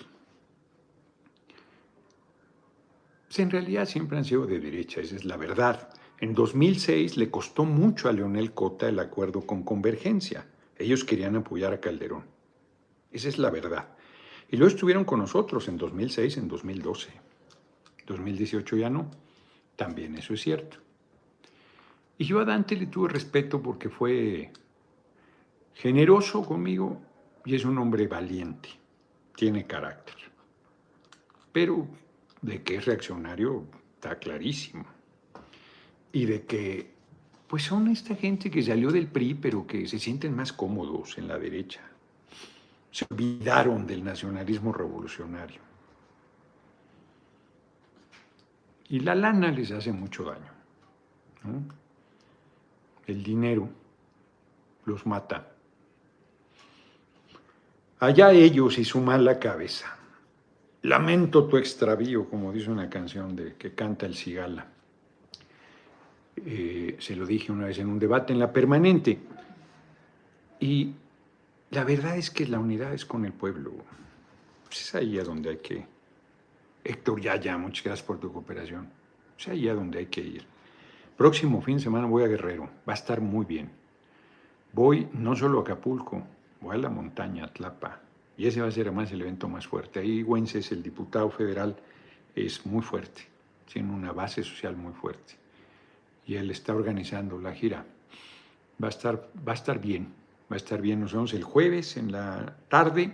Pues 3.26 3.38
en 3.38 3.50
realidad 3.50 3.86
siempre 3.86 4.18
han 4.18 4.24
sido 4.26 4.46
de 4.46 4.60
derecha, 4.60 5.00
esa 5.00 5.16
es 5.16 5.24
la 5.24 5.38
verdad. 5.38 5.88
En 6.20 6.34
2006 6.34 7.16
le 7.16 7.30
costó 7.30 7.64
mucho 7.64 8.10
a 8.10 8.12
Leonel 8.12 8.52
Cota 8.52 8.88
el 8.88 8.98
acuerdo 8.98 9.46
con 9.46 9.62
Convergencia. 9.62 10.46
Ellos 10.76 11.04
querían 11.04 11.36
apoyar 11.36 11.72
a 11.72 11.80
Calderón. 11.80 12.24
Esa 13.10 13.28
es 13.28 13.38
la 13.38 13.48
verdad. 13.48 13.96
Y 14.50 14.58
lo 14.58 14.66
estuvieron 14.66 15.04
con 15.04 15.20
nosotros 15.20 15.68
en 15.68 15.78
2006, 15.78 16.36
en 16.36 16.48
2012. 16.48 17.31
2018 18.12 18.76
ya 18.76 18.90
no. 18.90 19.10
También 19.76 20.16
eso 20.16 20.34
es 20.34 20.42
cierto. 20.42 20.78
Y 22.18 22.24
yo 22.24 22.40
a 22.40 22.44
Dante 22.44 22.76
le 22.76 22.86
tuve 22.86 23.08
respeto 23.08 23.60
porque 23.60 23.88
fue 23.88 24.52
generoso 25.74 26.44
conmigo 26.44 27.00
y 27.44 27.54
es 27.54 27.64
un 27.64 27.78
hombre 27.78 28.06
valiente, 28.06 28.68
tiene 29.34 29.66
carácter. 29.66 30.14
Pero 31.52 31.88
de 32.40 32.62
que 32.62 32.76
es 32.76 32.84
reaccionario 32.84 33.64
está 33.94 34.18
clarísimo. 34.18 34.84
Y 36.12 36.26
de 36.26 36.42
que, 36.42 36.90
pues 37.46 37.62
son 37.62 37.88
esta 37.88 38.14
gente 38.14 38.50
que 38.50 38.62
salió 38.62 38.90
del 38.90 39.06
PRI, 39.06 39.34
pero 39.34 39.66
que 39.66 39.86
se 39.86 39.98
sienten 39.98 40.34
más 40.34 40.52
cómodos 40.52 41.16
en 41.18 41.28
la 41.28 41.38
derecha. 41.38 41.80
Se 42.90 43.06
olvidaron 43.10 43.86
del 43.86 44.04
nacionalismo 44.04 44.72
revolucionario. 44.72 45.60
Y 48.92 49.00
la 49.00 49.14
lana 49.14 49.50
les 49.50 49.70
hace 49.70 49.90
mucho 49.90 50.22
daño. 50.22 50.52
El 53.06 53.22
dinero 53.22 53.66
los 54.84 55.06
mata. 55.06 55.48
Allá 58.00 58.32
ellos 58.32 58.76
y 58.76 58.84
su 58.84 59.00
mala 59.00 59.38
cabeza. 59.38 59.96
Lamento 60.82 61.46
tu 61.46 61.56
extravío, 61.56 62.28
como 62.28 62.52
dice 62.52 62.70
una 62.70 62.90
canción 62.90 63.34
de, 63.34 63.54
que 63.54 63.74
canta 63.74 64.04
el 64.04 64.14
Cigala. 64.14 64.66
Eh, 66.36 66.98
se 67.00 67.16
lo 67.16 67.24
dije 67.24 67.50
una 67.50 67.68
vez 67.68 67.78
en 67.78 67.88
un 67.88 67.98
debate 67.98 68.34
en 68.34 68.40
la 68.40 68.52
permanente. 68.52 69.18
Y 70.60 70.92
la 71.70 71.84
verdad 71.84 72.18
es 72.18 72.30
que 72.30 72.46
la 72.46 72.58
unidad 72.58 72.92
es 72.92 73.06
con 73.06 73.24
el 73.24 73.32
pueblo. 73.32 73.72
Es 74.70 74.94
ahí 74.94 75.18
a 75.18 75.24
donde 75.24 75.48
hay 75.48 75.56
que 75.56 75.91
Héctor 76.84 77.20
Yaya, 77.20 77.56
muchas 77.58 77.84
gracias 77.84 78.06
por 78.06 78.18
tu 78.18 78.32
cooperación. 78.32 78.88
Es 79.38 79.48
ahí 79.48 79.68
a 79.68 79.74
donde 79.74 80.00
hay 80.00 80.06
que 80.06 80.20
ir. 80.20 80.44
Próximo 81.16 81.62
fin 81.62 81.76
de 81.76 81.82
semana 81.84 82.06
voy 82.06 82.24
a 82.24 82.26
Guerrero, 82.28 82.64
va 82.88 82.92
a 82.92 82.94
estar 82.94 83.20
muy 83.20 83.44
bien. 83.44 83.70
Voy 84.72 85.08
no 85.12 85.36
solo 85.36 85.58
a 85.58 85.62
Acapulco, 85.62 86.22
voy 86.60 86.76
a 86.76 86.78
la 86.78 86.88
montaña, 86.88 87.44
a 87.44 87.52
Tlapa, 87.52 88.00
y 88.36 88.46
ese 88.46 88.60
va 88.60 88.68
a 88.68 88.70
ser 88.70 88.88
además 88.88 89.12
el 89.12 89.20
evento 89.20 89.48
más 89.48 89.66
fuerte. 89.66 90.00
Ahí 90.00 90.22
Güences, 90.22 90.72
el 90.72 90.82
diputado 90.82 91.30
federal, 91.30 91.76
es 92.34 92.64
muy 92.66 92.82
fuerte, 92.82 93.22
tiene 93.70 93.92
una 93.92 94.12
base 94.12 94.42
social 94.42 94.76
muy 94.76 94.92
fuerte. 94.92 95.34
Y 96.26 96.36
él 96.36 96.50
está 96.50 96.74
organizando 96.74 97.38
la 97.38 97.52
gira. 97.52 97.84
Va 98.82 98.88
a 98.88 98.90
estar, 98.90 99.28
va 99.46 99.52
a 99.52 99.54
estar 99.54 99.80
bien, 99.80 100.12
va 100.50 100.54
a 100.54 100.56
estar 100.56 100.80
bien. 100.80 101.00
Nos 101.00 101.12
vemos 101.12 101.34
el 101.34 101.44
jueves 101.44 101.96
en 101.96 102.10
la 102.10 102.56
tarde 102.68 103.12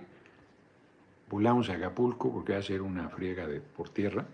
volamos 1.30 1.68
a 1.70 1.74
Acapulco 1.74 2.32
porque 2.32 2.52
va 2.52 2.58
a 2.58 2.62
ser 2.62 2.82
una 2.82 3.08
friega 3.08 3.46
por 3.76 3.90
tierra. 3.90 4.24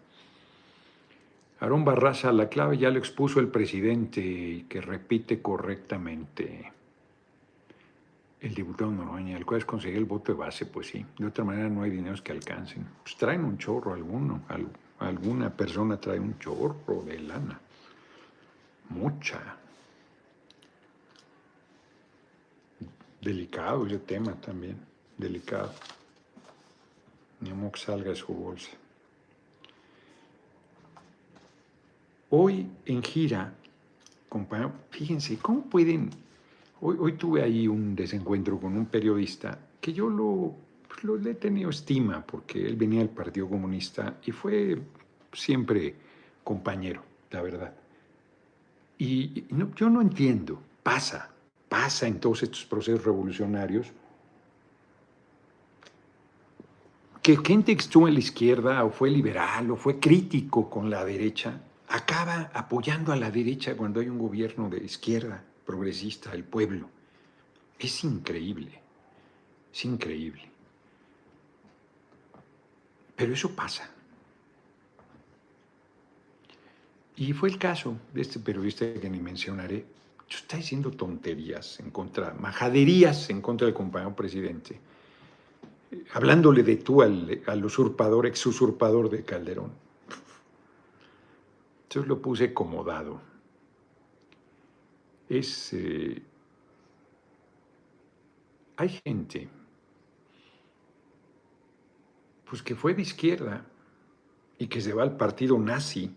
Aarón 1.60 1.84
Barraza, 1.84 2.32
la 2.32 2.48
clave 2.48 2.78
ya 2.78 2.90
lo 2.90 2.98
expuso 2.98 3.40
el 3.40 3.48
presidente 3.48 4.66
que 4.68 4.80
repite 4.80 5.40
correctamente 5.40 6.72
el 8.40 8.54
diputado 8.54 8.90
Noroña, 8.90 9.38
el 9.38 9.46
cual 9.46 9.60
es 9.60 9.64
conseguir 9.64 9.96
el 9.96 10.04
voto 10.04 10.32
de 10.32 10.38
base, 10.38 10.66
pues 10.66 10.88
sí, 10.88 11.04
de 11.18 11.26
otra 11.26 11.44
manera 11.44 11.68
no 11.70 11.82
hay 11.82 11.90
dineros 11.90 12.20
que 12.20 12.32
alcancen. 12.32 12.86
Pues 13.02 13.16
traen 13.16 13.42
un 13.42 13.56
chorro 13.56 13.94
alguno, 13.94 14.42
alguna 14.98 15.50
persona 15.50 15.98
trae 15.98 16.20
un 16.20 16.38
chorro 16.38 17.02
de 17.06 17.20
lana, 17.20 17.58
mucha. 18.90 19.56
Delicado 23.22 23.86
ese 23.86 24.00
tema 24.00 24.34
también, 24.34 24.76
delicado 25.16 25.72
ni 27.44 27.52
modo 27.52 27.72
que 27.72 27.80
salga 27.80 28.10
de 28.10 28.16
su 28.16 28.32
bolsa. 28.32 28.70
hoy 32.36 32.66
en 32.86 33.02
gira, 33.02 33.54
fíjense, 34.90 35.38
¿cómo 35.38 35.62
pueden? 35.62 36.10
Hoy, 36.80 37.12
tuve 37.12 37.42
ahí 37.42 37.68
un 37.68 37.94
desencuentro 37.94 38.58
con 38.58 38.76
un 38.76 38.86
periodista 38.86 39.58
que 39.80 39.92
yo 39.92 40.06
pues, 40.88 41.04
lo, 41.04 41.16
le 41.16 41.30
he 41.30 41.34
tenido 41.34 41.70
estima 41.70 42.26
porque 42.26 42.66
él 42.66 42.76
venía 42.76 42.98
del 42.98 43.08
Partido 43.08 43.48
Comunista 43.48 44.18
y 44.26 44.32
fue 44.32 44.78
siempre 45.32 45.94
compañero, 46.42 47.02
la 47.30 47.42
verdad. 47.42 47.74
Y 48.98 49.44
yo 49.76 49.88
no 49.88 50.02
entiendo, 50.02 50.60
pasa, 50.82 51.30
pasa 51.68 52.06
en 52.06 52.18
todos 52.18 52.42
estos 52.42 52.64
procesos 52.64 53.04
revolucionarios, 53.04 53.92
que 57.24 57.38
gente 57.38 57.74
que 57.74 57.80
estuvo 57.80 58.06
en 58.06 58.12
la 58.12 58.20
izquierda 58.20 58.84
o 58.84 58.90
fue 58.90 59.08
liberal 59.08 59.70
o 59.70 59.76
fue 59.76 59.98
crítico 59.98 60.68
con 60.68 60.90
la 60.90 61.06
derecha, 61.06 61.58
acaba 61.88 62.50
apoyando 62.52 63.12
a 63.12 63.16
la 63.16 63.30
derecha 63.30 63.74
cuando 63.78 64.00
hay 64.00 64.10
un 64.10 64.18
gobierno 64.18 64.68
de 64.68 64.84
izquierda 64.84 65.42
progresista 65.64 66.32
del 66.32 66.44
pueblo. 66.44 66.86
Es 67.78 68.04
increíble, 68.04 68.78
es 69.72 69.84
increíble. 69.86 70.42
Pero 73.16 73.32
eso 73.32 73.56
pasa. 73.56 73.88
Y 77.16 77.32
fue 77.32 77.48
el 77.48 77.56
caso 77.56 77.96
de 78.12 78.20
este 78.20 78.38
periodista 78.38 78.92
que 79.00 79.08
ni 79.08 79.20
mencionaré. 79.20 79.86
Está 80.28 80.58
diciendo 80.58 80.90
tonterías 80.90 81.80
en 81.80 81.90
contra, 81.90 82.34
majaderías 82.34 83.30
en 83.30 83.40
contra 83.40 83.64
del 83.66 83.74
compañero 83.74 84.14
presidente, 84.14 84.78
hablándole 86.12 86.62
de 86.62 86.76
tú 86.76 87.02
al, 87.02 87.64
usurpador, 87.64 88.26
ex 88.26 88.46
usurpador 88.46 89.10
de 89.10 89.24
Calderón. 89.24 89.72
Entonces 91.84 92.08
lo 92.08 92.20
puse 92.20 92.44
acomodado. 92.44 93.20
Es. 95.28 95.72
Eh, 95.72 96.22
hay 98.76 99.00
gente, 99.04 99.48
pues 102.48 102.62
que 102.62 102.74
fue 102.74 102.94
de 102.94 103.02
izquierda 103.02 103.64
y 104.58 104.66
que 104.66 104.80
se 104.80 104.92
va 104.92 105.02
al 105.02 105.16
partido 105.16 105.58
nazi 105.58 106.14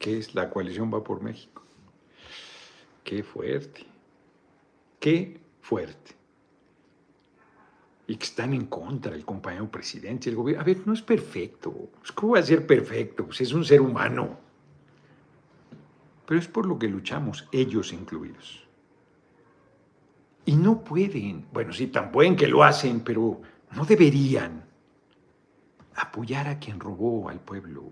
que 0.00 0.18
es 0.18 0.34
la 0.34 0.50
coalición 0.50 0.92
Va 0.92 1.04
por 1.04 1.22
México. 1.22 1.62
Qué 3.04 3.22
fuerte, 3.22 3.86
qué 4.98 5.38
fuerte. 5.60 6.19
Y 8.10 8.16
que 8.16 8.24
están 8.24 8.52
en 8.54 8.66
contra 8.66 9.14
el 9.14 9.24
compañero 9.24 9.70
presidente, 9.70 10.30
el 10.30 10.34
gobierno. 10.34 10.62
A 10.62 10.64
ver, 10.64 10.84
no 10.84 10.92
es 10.92 11.00
perfecto. 11.00 11.92
¿Cómo 12.16 12.32
va 12.32 12.40
a 12.40 12.42
ser 12.42 12.66
perfecto? 12.66 13.24
Pues 13.26 13.40
es 13.42 13.52
un 13.52 13.64
ser 13.64 13.80
humano. 13.80 14.36
Pero 16.26 16.40
es 16.40 16.48
por 16.48 16.66
lo 16.66 16.76
que 16.76 16.88
luchamos, 16.88 17.46
ellos 17.52 17.92
incluidos. 17.92 18.66
Y 20.44 20.56
no 20.56 20.82
pueden, 20.82 21.46
bueno, 21.52 21.72
sí, 21.72 21.86
tan 21.86 22.10
pueden 22.10 22.34
que 22.34 22.48
lo 22.48 22.64
hacen, 22.64 22.98
pero 22.98 23.42
no 23.76 23.84
deberían 23.84 24.64
apoyar 25.94 26.48
a 26.48 26.58
quien 26.58 26.80
robó 26.80 27.28
al 27.28 27.38
pueblo, 27.38 27.84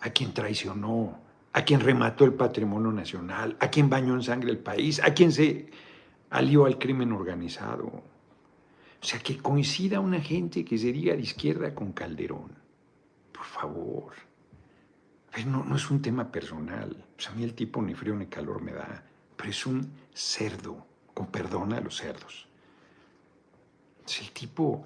a 0.00 0.08
quien 0.08 0.32
traicionó, 0.32 1.20
a 1.52 1.62
quien 1.62 1.80
remató 1.80 2.24
el 2.24 2.32
patrimonio 2.32 2.90
nacional, 2.90 3.54
a 3.60 3.68
quien 3.68 3.90
bañó 3.90 4.14
en 4.14 4.22
sangre 4.22 4.50
el 4.50 4.60
país, 4.60 4.98
a 5.04 5.12
quien 5.12 5.30
se 5.30 5.68
alió 6.30 6.64
al 6.64 6.78
crimen 6.78 7.12
organizado. 7.12 8.16
O 9.00 9.04
sea, 9.04 9.20
que 9.20 9.38
coincida 9.38 10.00
una 10.00 10.20
gente 10.20 10.64
que 10.64 10.76
se 10.76 10.92
diga 10.92 11.14
de 11.14 11.22
izquierda 11.22 11.74
con 11.74 11.92
Calderón. 11.92 12.52
Por 13.32 13.44
favor. 13.44 14.12
No, 15.46 15.64
no 15.64 15.76
es 15.76 15.90
un 15.90 16.02
tema 16.02 16.32
personal. 16.32 17.04
a 17.28 17.30
mí 17.32 17.44
el 17.44 17.54
tipo 17.54 17.80
ni 17.80 17.94
frío 17.94 18.16
ni 18.16 18.26
calor 18.26 18.60
me 18.60 18.72
da. 18.72 19.04
Pero 19.36 19.50
es 19.50 19.66
un 19.66 19.92
cerdo, 20.12 20.84
con 21.14 21.28
perdón 21.28 21.72
a 21.72 21.80
los 21.80 21.96
cerdos. 21.96 22.48
Si 24.04 24.24
el 24.24 24.32
tipo 24.32 24.84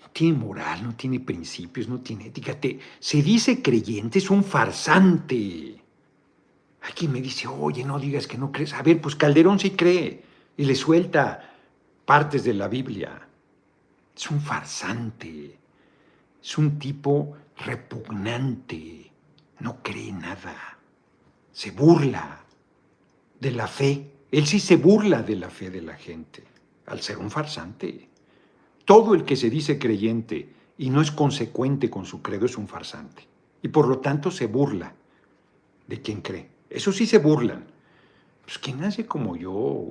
no 0.00 0.08
tiene 0.10 0.38
moral, 0.38 0.84
no 0.84 0.94
tiene 0.94 1.18
principios, 1.18 1.88
no 1.88 2.00
tiene 2.00 2.26
ética. 2.26 2.56
se 3.00 3.22
dice 3.22 3.60
creyente, 3.60 4.18
es 4.18 4.30
un 4.30 4.44
farsante. 4.44 5.82
Quien 6.94 7.12
me 7.12 7.20
dice, 7.20 7.48
oye, 7.48 7.84
no 7.84 7.98
digas 7.98 8.26
que 8.26 8.38
no 8.38 8.52
crees. 8.52 8.74
A 8.74 8.82
ver, 8.82 9.00
pues 9.00 9.16
Calderón 9.16 9.58
sí 9.58 9.70
cree 9.70 10.22
y 10.56 10.64
le 10.64 10.74
suelta 10.74 11.54
partes 12.04 12.44
de 12.44 12.54
la 12.54 12.68
Biblia. 12.68 13.28
Es 14.16 14.30
un 14.30 14.40
farsante, 14.40 15.58
es 16.42 16.58
un 16.58 16.78
tipo 16.78 17.36
repugnante, 17.56 19.10
no 19.60 19.82
cree 19.82 20.12
nada, 20.12 20.78
se 21.52 21.70
burla 21.70 22.44
de 23.40 23.50
la 23.52 23.66
fe. 23.66 24.10
Él 24.30 24.46
sí 24.46 24.60
se 24.60 24.76
burla 24.76 25.22
de 25.22 25.36
la 25.36 25.50
fe 25.50 25.70
de 25.70 25.82
la 25.82 25.94
gente, 25.94 26.44
al 26.86 27.00
ser 27.00 27.18
un 27.18 27.30
farsante. 27.30 28.08
Todo 28.84 29.14
el 29.14 29.24
que 29.24 29.36
se 29.36 29.50
dice 29.50 29.78
creyente 29.78 30.52
y 30.78 30.90
no 30.90 31.00
es 31.00 31.10
consecuente 31.10 31.90
con 31.90 32.06
su 32.06 32.22
credo 32.22 32.46
es 32.46 32.56
un 32.56 32.66
farsante. 32.66 33.26
Y 33.62 33.68
por 33.68 33.86
lo 33.86 33.98
tanto 33.98 34.30
se 34.30 34.46
burla 34.46 34.94
de 35.86 36.00
quien 36.00 36.20
cree. 36.20 36.50
Eso 36.68 36.92
sí 36.92 37.06
se 37.06 37.18
burlan. 37.18 37.66
Pues 38.44 38.58
quien 38.58 38.82
hace 38.82 39.06
como 39.06 39.36
yo, 39.36 39.90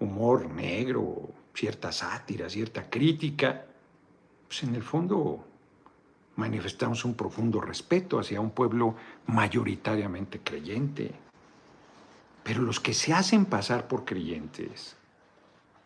humor 0.00 0.50
negro, 0.50 1.30
cierta 1.58 1.90
sátira, 1.90 2.48
cierta 2.48 2.88
crítica, 2.88 3.66
pues 4.46 4.62
en 4.62 4.76
el 4.76 4.82
fondo 4.84 5.44
manifestamos 6.36 7.04
un 7.04 7.14
profundo 7.14 7.60
respeto 7.60 8.20
hacia 8.20 8.40
un 8.40 8.50
pueblo 8.50 8.94
mayoritariamente 9.26 10.38
creyente. 10.38 11.10
Pero 12.44 12.62
los 12.62 12.78
que 12.78 12.94
se 12.94 13.12
hacen 13.12 13.44
pasar 13.44 13.88
por 13.88 14.04
creyentes 14.04 14.96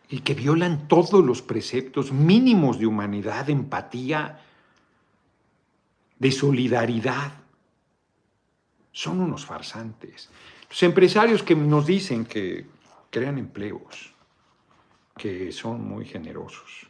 y 0.09 0.19
que 0.19 0.35
violan 0.35 0.87
todos 0.87 1.25
los 1.25 1.41
preceptos 1.41 2.11
mínimos 2.11 2.77
de 2.77 2.85
humanidad, 2.85 3.47
de 3.47 3.53
empatía, 3.53 4.41
de 6.19 6.31
solidaridad, 6.31 7.33
son 8.91 9.21
unos 9.21 9.43
farsantes. 9.43 10.29
Los 10.69 10.83
empresarios 10.83 11.41
que 11.41 11.55
nos 11.55 11.87
dicen 11.87 12.25
que 12.25 12.67
crean 13.09 13.39
empleos, 13.39 14.12
que 15.15 15.51
son 15.51 15.87
muy 15.87 16.05
generosos, 16.05 16.87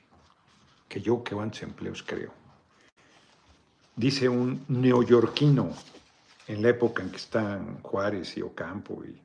que 0.88 1.01
yo 1.01 1.23
que 1.23 1.36
antes 1.36 1.63
empleos 1.63 2.03
creo. 2.03 2.33
Dice 3.95 4.27
un 4.27 4.65
neoyorquino 4.67 5.71
en 6.47 6.62
la 6.62 6.69
época 6.69 7.03
en 7.03 7.12
que 7.12 7.17
están 7.17 7.81
Juárez 7.81 8.38
y 8.38 8.41
Ocampo 8.41 9.03
y 9.05 9.21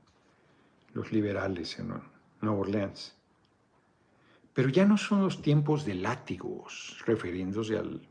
los 0.93 1.11
liberales 1.13 1.79
en 1.79 1.95
Nueva 2.41 2.59
Orleans. 2.59 3.15
Pero 4.53 4.69
ya 4.69 4.85
no 4.85 4.99
son 4.99 5.23
los 5.23 5.41
tiempos 5.41 5.85
de 5.85 5.95
látigos, 5.95 6.99
refiriéndose 7.07 7.79
al... 7.79 8.07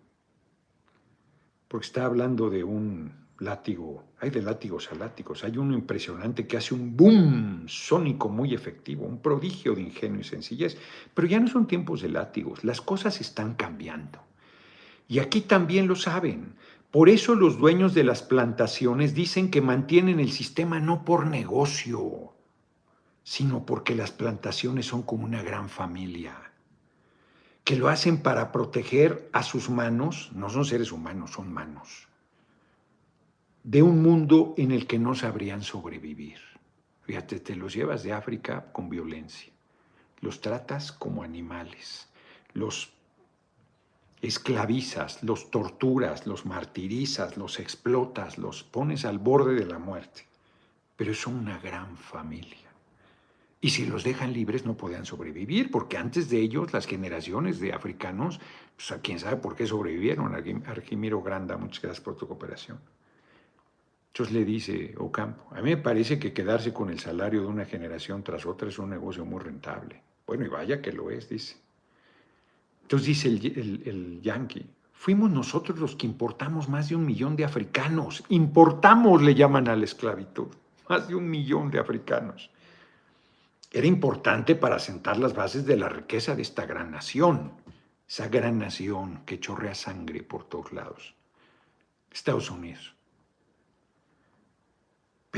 porque 1.68 1.86
está 1.86 2.06
hablando 2.06 2.50
de 2.50 2.64
un 2.64 3.27
látigo, 3.40 4.04
hay 4.20 4.30
de 4.30 4.42
látigos 4.42 4.92
a 4.92 4.96
látigos, 4.96 5.44
hay 5.44 5.58
uno 5.58 5.74
impresionante 5.74 6.48
que 6.48 6.58
hace 6.58 6.74
un 6.74 6.96
boom 6.98 7.66
sónico 7.68 8.30
muy 8.30 8.54
efectivo, 8.54 9.06
un 9.06 9.22
prodigio 9.22 9.76
de 9.76 9.82
ingenio 9.82 10.22
y 10.22 10.24
sencillez, 10.24 10.78
pero 11.14 11.28
ya 11.28 11.40
no 11.40 11.48
son 11.48 11.68
tiempos 11.68 12.02
de 12.02 12.10
látigos, 12.10 12.64
las 12.64 12.82
cosas 12.82 13.22
están 13.22 13.54
cambiando. 13.56 14.20
Y 15.08 15.20
aquí 15.20 15.42
también 15.42 15.88
lo 15.88 15.96
saben. 15.96 16.56
Por 16.92 17.10
eso 17.10 17.36
los 17.36 17.58
dueños 17.58 17.94
de 17.94 18.04
las 18.04 18.24
plantaciones 18.24 19.14
dicen 19.14 19.52
que 19.52 19.62
mantienen 19.62 20.20
el 20.20 20.32
sistema 20.32 20.80
no 20.80 21.06
por 21.06 21.28
negocio, 21.28 22.34
sino 23.24 23.66
porque 23.66 23.94
las 23.94 24.12
plantaciones 24.12 24.86
son 24.86 25.04
como 25.04 25.26
una 25.26 25.44
gran 25.44 25.70
familia, 25.70 26.36
que 27.64 27.76
lo 27.76 27.90
hacen 27.90 28.24
para 28.24 28.52
proteger 28.52 29.30
a 29.34 29.44
sus 29.44 29.70
manos, 29.70 30.32
no 30.34 30.50
son 30.50 30.66
seres 30.66 30.92
humanos, 30.92 31.32
son 31.32 31.54
manos 31.54 32.08
de 33.68 33.84
un 33.84 34.02
mundo 34.02 34.54
en 34.56 34.72
el 34.72 34.88
que 34.88 34.98
no 34.98 35.14
sabrían 35.14 35.62
sobrevivir. 35.62 36.38
Fíjate, 37.02 37.42
te 37.42 37.54
los 37.54 37.74
llevas 37.74 38.02
de 38.02 38.14
África 38.14 38.72
con 38.72 38.88
violencia, 38.88 39.52
los 40.22 40.40
tratas 40.40 40.94
como 40.94 41.22
animales, 41.22 42.08
los 42.54 42.94
esclavizas, 44.22 45.22
los 45.22 45.52
torturas, 45.52 46.26
los 46.26 46.46
martirizas, 46.46 47.36
los 47.36 47.60
explotas, 47.60 48.38
los 48.38 48.64
pones 48.64 49.04
al 49.04 49.20
borde 49.20 49.56
de 49.56 49.66
la 49.66 49.80
muerte. 49.80 50.26
Pero 50.96 51.14
son 51.14 51.36
una 51.36 51.58
gran 51.58 51.98
familia. 51.98 52.72
Y 53.60 53.72
si 53.72 53.86
los 53.86 54.06
dejan 54.06 54.32
libres 54.32 54.66
no 54.66 54.78
podían 54.78 55.06
sobrevivir, 55.06 55.72
porque 55.72 55.98
antes 55.98 56.30
de 56.30 56.40
ellos 56.40 56.72
las 56.72 56.86
generaciones 56.86 57.60
de 57.60 57.74
africanos, 57.74 58.40
pues 58.78 58.98
quién 59.04 59.20
sabe 59.20 59.36
por 59.36 59.58
qué 59.58 59.68
sobrevivieron. 59.68 60.34
Arquimiro 60.66 61.22
Granda, 61.22 61.58
muchas 61.58 61.82
gracias 61.82 62.02
por 62.02 62.16
tu 62.16 62.30
cooperación. 62.30 62.80
Entonces 64.18 64.34
le 64.34 64.46
dice 64.46 64.96
Ocampo, 64.98 65.44
a 65.52 65.62
mí 65.62 65.70
me 65.70 65.78
parece 65.78 66.18
que 66.18 66.34
quedarse 66.34 66.74
con 66.74 66.90
el 66.90 67.00
salario 67.00 67.42
de 67.42 67.48
una 67.50 67.66
generación 67.66 68.24
tras 68.24 68.48
otra 68.48 68.68
es 68.68 68.80
un 68.80 68.90
negocio 68.90 69.24
muy 69.26 69.40
rentable. 69.40 70.02
Bueno, 70.26 70.44
y 70.44 70.48
vaya 70.48 70.82
que 70.82 70.92
lo 70.92 71.12
es, 71.12 71.30
dice. 71.30 71.56
Entonces 72.82 73.10
dice 73.10 73.28
el, 73.28 73.84
el, 73.86 74.22
yankee, 74.24 74.66
fuimos 74.92 75.30
nosotros 75.30 75.78
los 75.78 75.96
que 75.96 76.08
importamos 76.08 76.68
más 76.68 76.90
de 76.90 76.96
un 76.96 77.06
millón 77.06 77.36
de 77.36 77.46
africanos. 77.46 78.24
Importamos, 78.30 79.22
le 79.22 79.36
llaman 79.36 79.68
a 79.68 79.76
la 79.76 79.86
esclavitud, 79.86 80.48
más 80.90 81.08
de 81.08 81.14
un 81.14 81.30
millón 81.30 81.70
de 81.70 81.78
africanos. 81.78 82.50
Era 83.72 83.86
importante 83.86 84.56
para 84.56 84.80
sentar 84.80 85.18
las 85.18 85.36
bases 85.36 85.64
de 85.64 85.78
la 85.78 85.90
riqueza 85.90 86.36
de 86.36 86.42
esta 86.42 86.66
gran 86.66 86.90
nación, 86.90 87.52
esa 88.10 88.30
gran 88.30 88.58
nación 88.58 89.22
que 89.28 89.40
chorrea 89.40 89.76
sangre 89.76 90.24
por 90.24 90.46
todos 90.46 90.74
lados, 90.74 91.14
Estados 92.12 92.50
Unidos. 92.50 92.97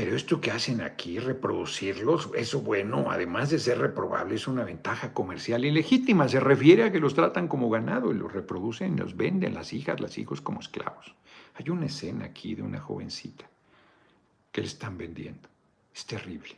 Pero 0.00 0.16
esto 0.16 0.40
que 0.40 0.50
hacen 0.50 0.80
aquí, 0.80 1.18
reproducirlos, 1.18 2.30
eso 2.34 2.62
bueno, 2.62 3.10
además 3.10 3.50
de 3.50 3.58
ser 3.58 3.76
reprobable, 3.76 4.34
es 4.34 4.48
una 4.48 4.64
ventaja 4.64 5.12
comercial 5.12 5.62
ilegítima. 5.66 6.26
Se 6.26 6.40
refiere 6.40 6.84
a 6.84 6.90
que 6.90 7.00
los 7.00 7.12
tratan 7.12 7.48
como 7.48 7.68
ganado 7.68 8.10
y 8.10 8.14
los 8.14 8.32
reproducen, 8.32 8.96
los 8.96 9.14
venden, 9.14 9.52
las 9.52 9.74
hijas, 9.74 10.00
los 10.00 10.16
hijos 10.16 10.40
como 10.40 10.60
esclavos. 10.60 11.14
Hay 11.56 11.68
una 11.68 11.84
escena 11.84 12.24
aquí 12.24 12.54
de 12.54 12.62
una 12.62 12.80
jovencita 12.80 13.44
que 14.50 14.62
le 14.62 14.68
están 14.68 14.96
vendiendo. 14.96 15.50
Es 15.94 16.06
terrible. 16.06 16.56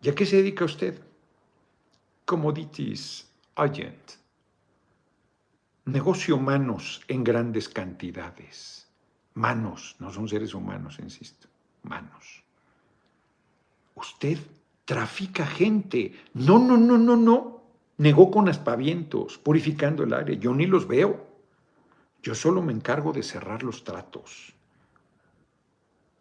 ¿Y 0.00 0.10
a 0.10 0.14
qué 0.14 0.24
se 0.24 0.36
dedica 0.36 0.64
usted? 0.64 0.96
Commodities 2.24 3.28
agent. 3.56 4.12
Negocio 5.86 6.38
manos 6.38 7.02
en 7.08 7.24
grandes 7.24 7.68
cantidades 7.68 8.91
Manos, 9.34 9.96
no 9.98 10.12
son 10.12 10.28
seres 10.28 10.54
humanos, 10.54 10.98
insisto, 11.00 11.48
manos. 11.82 12.42
Usted 13.94 14.38
trafica 14.84 15.46
gente. 15.46 16.12
No, 16.34 16.58
no, 16.58 16.76
no, 16.76 16.98
no, 16.98 17.16
no. 17.16 17.62
Negó 17.98 18.30
con 18.30 18.48
aspavientos, 18.48 19.38
purificando 19.38 20.02
el 20.02 20.12
aire. 20.12 20.38
Yo 20.38 20.54
ni 20.54 20.66
los 20.66 20.86
veo. 20.86 21.26
Yo 22.22 22.34
solo 22.34 22.62
me 22.62 22.72
encargo 22.72 23.12
de 23.12 23.22
cerrar 23.22 23.62
los 23.62 23.84
tratos. 23.84 24.52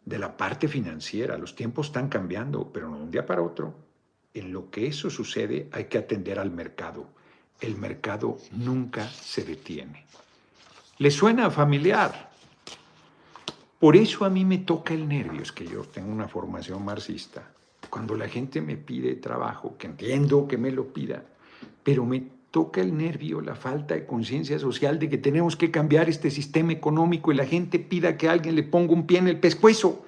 De 0.06 0.18
la 0.18 0.36
parte 0.36 0.68
financiera, 0.68 1.38
los 1.38 1.56
tiempos 1.56 1.88
están 1.88 2.10
cambiando, 2.10 2.72
pero 2.72 2.90
no 2.90 2.98
de 2.98 3.04
un 3.04 3.12
día 3.12 3.26
para 3.26 3.42
otro. 3.42 3.74
En 4.34 4.52
lo 4.52 4.70
que 4.70 4.88
eso 4.88 5.10
sucede 5.10 5.70
hay 5.72 5.86
que 5.86 5.98
atender 5.98 6.40
al 6.40 6.52
mercado. 6.52 7.08
El 7.60 7.78
mercado 7.78 8.38
nunca 8.52 9.08
se 9.08 9.44
detiene. 9.44 10.06
¿Le 10.98 11.12
suena 11.12 11.52
familiar? 11.52 12.31
Por 13.82 13.96
eso 13.96 14.26
a 14.26 14.30
mí 14.30 14.46
me 14.46 14.60
toca 14.60 14.94
el 14.94 15.08
nervio, 15.08 15.42
es 15.42 15.52
que 15.52 15.66
yo 15.66 15.82
tengo 15.82 16.12
una 16.12 16.28
formación 16.28 16.86
marxista. 16.86 17.52
Cuando 17.90 18.14
la 18.16 18.28
gente 18.28 18.62
me 18.62 18.78
pide 18.78 19.16
trabajo, 19.16 19.76
que 19.80 19.88
entiendo 19.88 20.48
que 20.48 20.60
me 20.60 20.70
lo 20.70 20.94
pida, 20.94 21.26
pero 21.82 22.06
me 22.06 22.22
toca 22.52 22.80
el 22.80 22.96
nervio 22.96 23.42
la 23.42 23.56
falta 23.56 23.96
de 23.96 24.06
conciencia 24.06 24.60
social 24.60 25.00
de 25.00 25.10
que 25.10 25.18
tenemos 25.18 25.56
que 25.56 25.72
cambiar 25.72 26.10
este 26.10 26.30
sistema 26.30 26.74
económico 26.74 27.32
y 27.32 27.36
la 27.36 27.48
gente 27.48 27.80
pida 27.80 28.18
que 28.18 28.30
alguien 28.30 28.54
le 28.54 28.62
ponga 28.62 28.94
un 28.94 29.08
pie 29.08 29.18
en 29.18 29.28
el 29.28 29.40
pescuezo, 29.40 30.06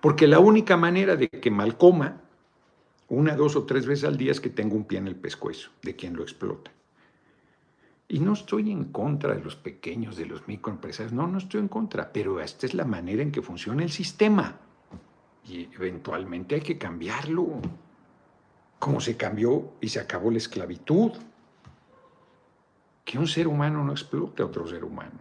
porque 0.00 0.28
la 0.28 0.38
única 0.38 0.76
manera 0.76 1.16
de 1.16 1.28
que 1.28 1.50
mal 1.50 1.76
coma 1.76 2.20
una, 3.08 3.34
dos 3.34 3.56
o 3.56 3.64
tres 3.64 3.86
veces 3.86 4.04
al 4.04 4.18
día 4.18 4.30
es 4.30 4.40
que 4.40 4.50
tenga 4.50 4.76
un 4.76 4.84
pie 4.84 4.98
en 4.98 5.08
el 5.08 5.16
pescuezo 5.16 5.70
de 5.82 5.96
quien 5.96 6.14
lo 6.14 6.22
explota. 6.22 6.70
Y 8.12 8.18
no 8.18 8.32
estoy 8.32 8.72
en 8.72 8.86
contra 8.86 9.36
de 9.36 9.40
los 9.40 9.54
pequeños, 9.54 10.16
de 10.16 10.26
los 10.26 10.48
microempresarios, 10.48 11.12
no, 11.12 11.28
no 11.28 11.38
estoy 11.38 11.60
en 11.60 11.68
contra, 11.68 12.12
pero 12.12 12.40
esta 12.40 12.66
es 12.66 12.74
la 12.74 12.84
manera 12.84 13.22
en 13.22 13.30
que 13.30 13.40
funciona 13.40 13.84
el 13.84 13.92
sistema. 13.92 14.56
Y 15.46 15.72
eventualmente 15.72 16.56
hay 16.56 16.60
que 16.60 16.76
cambiarlo, 16.76 17.60
como 18.80 19.00
se 19.00 19.16
cambió 19.16 19.74
y 19.80 19.88
se 19.88 20.00
acabó 20.00 20.32
la 20.32 20.38
esclavitud. 20.38 21.12
Que 23.04 23.16
un 23.16 23.28
ser 23.28 23.46
humano 23.46 23.84
no 23.84 23.92
explote 23.92 24.42
a 24.42 24.46
otro 24.46 24.66
ser 24.66 24.82
humano, 24.82 25.20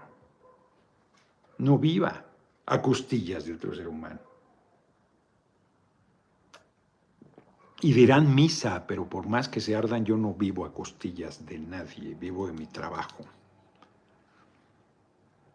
no 1.60 1.78
viva 1.78 2.26
a 2.66 2.82
costillas 2.82 3.46
de 3.46 3.54
otro 3.54 3.76
ser 3.76 3.88
humano. 3.88 4.20
Y 7.82 7.94
dirán 7.94 8.36
misa, 8.36 8.86
pero 8.88 9.08
por 9.08 9.28
más 9.30 9.48
que 9.48 9.62
se 9.62 9.76
ardan, 9.76 10.04
yo 10.04 10.18
no 10.18 10.34
vivo 10.34 10.66
a 10.66 10.74
costillas 10.74 11.46
de 11.46 11.60
nadie, 11.60 12.14
vivo 12.16 12.48
de 12.48 12.54
mi 12.54 12.66
trabajo. 12.66 13.24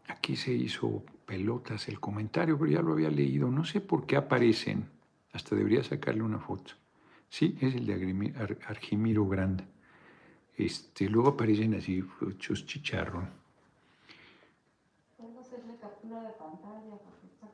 Aquí 0.08 0.34
se 0.36 0.52
hizo 0.52 1.02
pelotas 1.26 1.88
el 1.88 2.00
comentario, 2.00 2.58
pero 2.58 2.70
ya 2.70 2.80
lo 2.80 2.92
había 2.92 3.10
leído. 3.10 3.50
No 3.50 3.64
sé 3.64 3.80
por 3.82 4.06
qué 4.06 4.16
aparecen. 4.16 4.88
Hasta 5.32 5.54
debería 5.54 5.82
sacarle 5.82 6.22
una 6.22 6.38
foto. 6.38 6.72
Sí, 7.28 7.58
es 7.60 7.74
el 7.74 7.86
de 7.86 8.32
Argimiro 8.66 9.26
Grande. 9.26 9.64
Este, 10.56 11.08
luego 11.08 11.30
aparecen 11.30 11.74
así, 11.74 12.02
muchos 12.20 12.64
chicharrón. 12.64 13.28
Puedo 15.16 15.40
hacerle 15.40 15.76
captura 15.76 16.22
de 16.22 16.30
pantalla 16.34 16.96
porque 17.02 17.26
está 17.26 17.48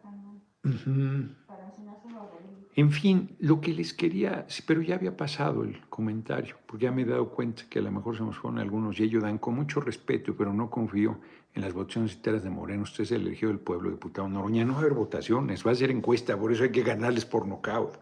en 2.77 2.93
fin, 2.93 3.37
lo 3.41 3.61
que 3.61 3.73
les 3.73 3.93
quería, 3.93 4.47
pero 4.65 4.81
ya 4.81 4.95
había 4.95 5.17
pasado 5.17 5.65
el 5.65 5.81
comentario, 5.89 6.57
porque 6.67 6.85
ya 6.85 6.93
me 6.93 7.03
he 7.03 7.05
dado 7.05 7.29
cuenta 7.29 7.65
que 7.69 7.81
a 7.81 7.83
lo 7.83 7.91
mejor 7.91 8.17
se 8.17 8.23
nos 8.23 8.39
fueron 8.39 8.61
algunos 8.61 9.01
y 9.01 9.03
ellos 9.03 9.23
dan 9.23 9.39
con 9.39 9.57
mucho 9.57 9.81
respeto, 9.81 10.35
pero 10.37 10.53
no 10.53 10.71
confío 10.71 11.19
en 11.55 11.63
las 11.63 11.73
votaciones 11.73 12.15
enteras 12.15 12.45
de 12.45 12.51
Moreno. 12.51 12.85
Usted 12.85 13.03
es 13.03 13.13
el 13.13 13.23
elegido 13.23 13.51
del 13.51 13.59
pueblo, 13.59 13.91
diputado 13.91 14.29
Noroña. 14.29 14.65
No 14.65 14.75
va 14.75 14.79
a 14.79 14.83
haber 14.83 14.95
votaciones, 14.95 15.67
va 15.67 15.73
a 15.73 15.75
ser 15.75 15.91
encuesta, 15.91 16.39
por 16.39 16.53
eso 16.53 16.63
hay 16.63 16.71
que 16.71 16.83
ganarles 16.83 17.25
por 17.25 17.47
nocaut. 17.47 17.99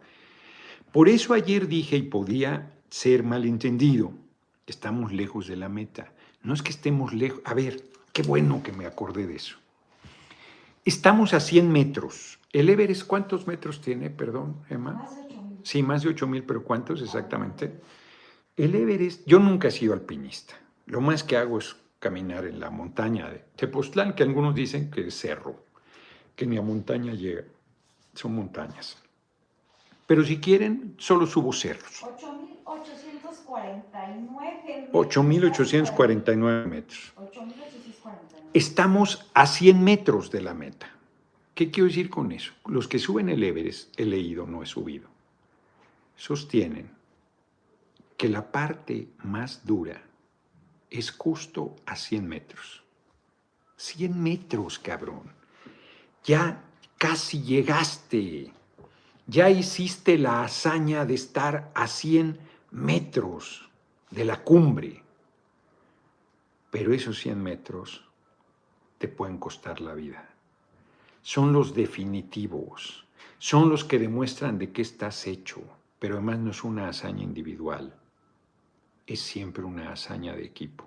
Por 0.92 1.08
eso 1.08 1.32
ayer 1.32 1.66
dije, 1.66 1.96
y 1.96 2.02
podía 2.02 2.72
ser 2.90 3.22
malentendido, 3.22 4.12
estamos 4.66 5.12
lejos 5.12 5.46
de 5.48 5.56
la 5.56 5.68
meta. 5.68 6.12
No 6.42 6.52
es 6.54 6.62
que 6.62 6.70
estemos 6.70 7.14
lejos. 7.14 7.40
A 7.44 7.54
ver, 7.54 7.82
qué 8.12 8.22
bueno 8.22 8.62
que 8.62 8.72
me 8.72 8.86
acordé 8.86 9.26
de 9.26 9.36
eso. 9.36 9.56
Estamos 10.88 11.34
a 11.34 11.40
100 11.40 11.70
metros. 11.70 12.38
¿El 12.50 12.70
Everest 12.70 13.06
cuántos 13.06 13.46
metros 13.46 13.82
tiene, 13.82 14.08
perdón, 14.08 14.62
Emma? 14.70 14.94
Más 14.94 15.16
de 15.16 15.20
8 15.20 15.42
mil. 15.42 15.58
Sí, 15.62 15.82
más 15.82 16.02
de 16.02 16.08
8 16.08 16.26
mil, 16.26 16.44
pero 16.44 16.64
¿cuántos 16.64 17.02
exactamente? 17.02 17.78
El 18.56 18.74
Everest, 18.74 19.20
yo 19.26 19.38
nunca 19.38 19.68
he 19.68 19.70
sido 19.70 19.92
alpinista. 19.92 20.54
Lo 20.86 21.02
más 21.02 21.24
que 21.24 21.36
hago 21.36 21.58
es 21.58 21.76
caminar 21.98 22.46
en 22.46 22.58
la 22.58 22.70
montaña 22.70 23.28
de 23.28 23.44
Tepoztlán, 23.54 24.14
que 24.14 24.22
algunos 24.22 24.54
dicen 24.54 24.90
que 24.90 25.08
es 25.08 25.14
cerro, 25.14 25.62
que 26.34 26.46
ni 26.46 26.56
a 26.56 26.62
montaña 26.62 27.12
llega. 27.12 27.44
Son 28.14 28.34
montañas. 28.34 28.96
Pero 30.06 30.24
si 30.24 30.40
quieren, 30.40 30.94
solo 30.96 31.26
subo 31.26 31.52
cerros. 31.52 32.06
8.849 32.08 34.92
8.849 34.92 36.66
metros. 36.66 37.12
8.849. 37.18 37.67
Estamos 38.54 39.30
a 39.34 39.46
100 39.46 39.84
metros 39.84 40.30
de 40.30 40.40
la 40.40 40.54
meta. 40.54 40.90
¿Qué 41.54 41.70
quiero 41.70 41.88
decir 41.88 42.08
con 42.08 42.32
eso? 42.32 42.52
Los 42.66 42.88
que 42.88 42.98
suben 42.98 43.28
el 43.28 43.42
Everest, 43.42 43.98
he 44.00 44.06
leído, 44.06 44.46
no 44.46 44.62
he 44.62 44.66
subido, 44.66 45.08
sostienen 46.16 46.90
que 48.16 48.28
la 48.28 48.50
parte 48.50 49.08
más 49.22 49.66
dura 49.66 50.02
es 50.88 51.10
justo 51.10 51.76
a 51.84 51.94
100 51.94 52.26
metros. 52.26 52.82
100 53.76 54.22
metros, 54.22 54.78
cabrón. 54.78 55.32
Ya 56.24 56.64
casi 56.96 57.42
llegaste. 57.42 58.52
Ya 59.26 59.50
hiciste 59.50 60.16
la 60.16 60.42
hazaña 60.42 61.04
de 61.04 61.14
estar 61.14 61.70
a 61.74 61.86
100 61.86 62.38
metros 62.70 63.68
de 64.10 64.24
la 64.24 64.42
cumbre. 64.42 65.02
Pero 66.70 66.94
esos 66.94 67.18
100 67.20 67.42
metros 67.42 68.07
te 68.98 69.08
pueden 69.08 69.38
costar 69.38 69.80
la 69.80 69.94
vida. 69.94 70.28
Son 71.22 71.52
los 71.52 71.74
definitivos, 71.74 73.06
son 73.38 73.70
los 73.70 73.84
que 73.84 73.98
demuestran 73.98 74.58
de 74.58 74.72
qué 74.72 74.82
estás 74.82 75.26
hecho, 75.26 75.62
pero 75.98 76.14
además 76.14 76.38
no 76.40 76.50
es 76.50 76.64
una 76.64 76.88
hazaña 76.88 77.22
individual, 77.22 77.94
es 79.06 79.20
siempre 79.20 79.62
una 79.62 79.92
hazaña 79.92 80.34
de 80.34 80.44
equipo, 80.44 80.84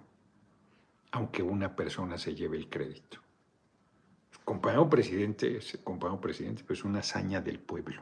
aunque 1.12 1.42
una 1.42 1.76
persona 1.76 2.18
se 2.18 2.36
lleve 2.36 2.58
el 2.58 2.70
crédito. 2.70 3.20
Compañero 4.44 4.90
presidente, 4.90 5.60
compañero 5.84 6.20
presidente, 6.20 6.64
pues 6.66 6.80
es 6.80 6.86
una 6.86 7.00
hazaña 7.00 7.42
del 7.42 7.60
pueblo, 7.60 8.02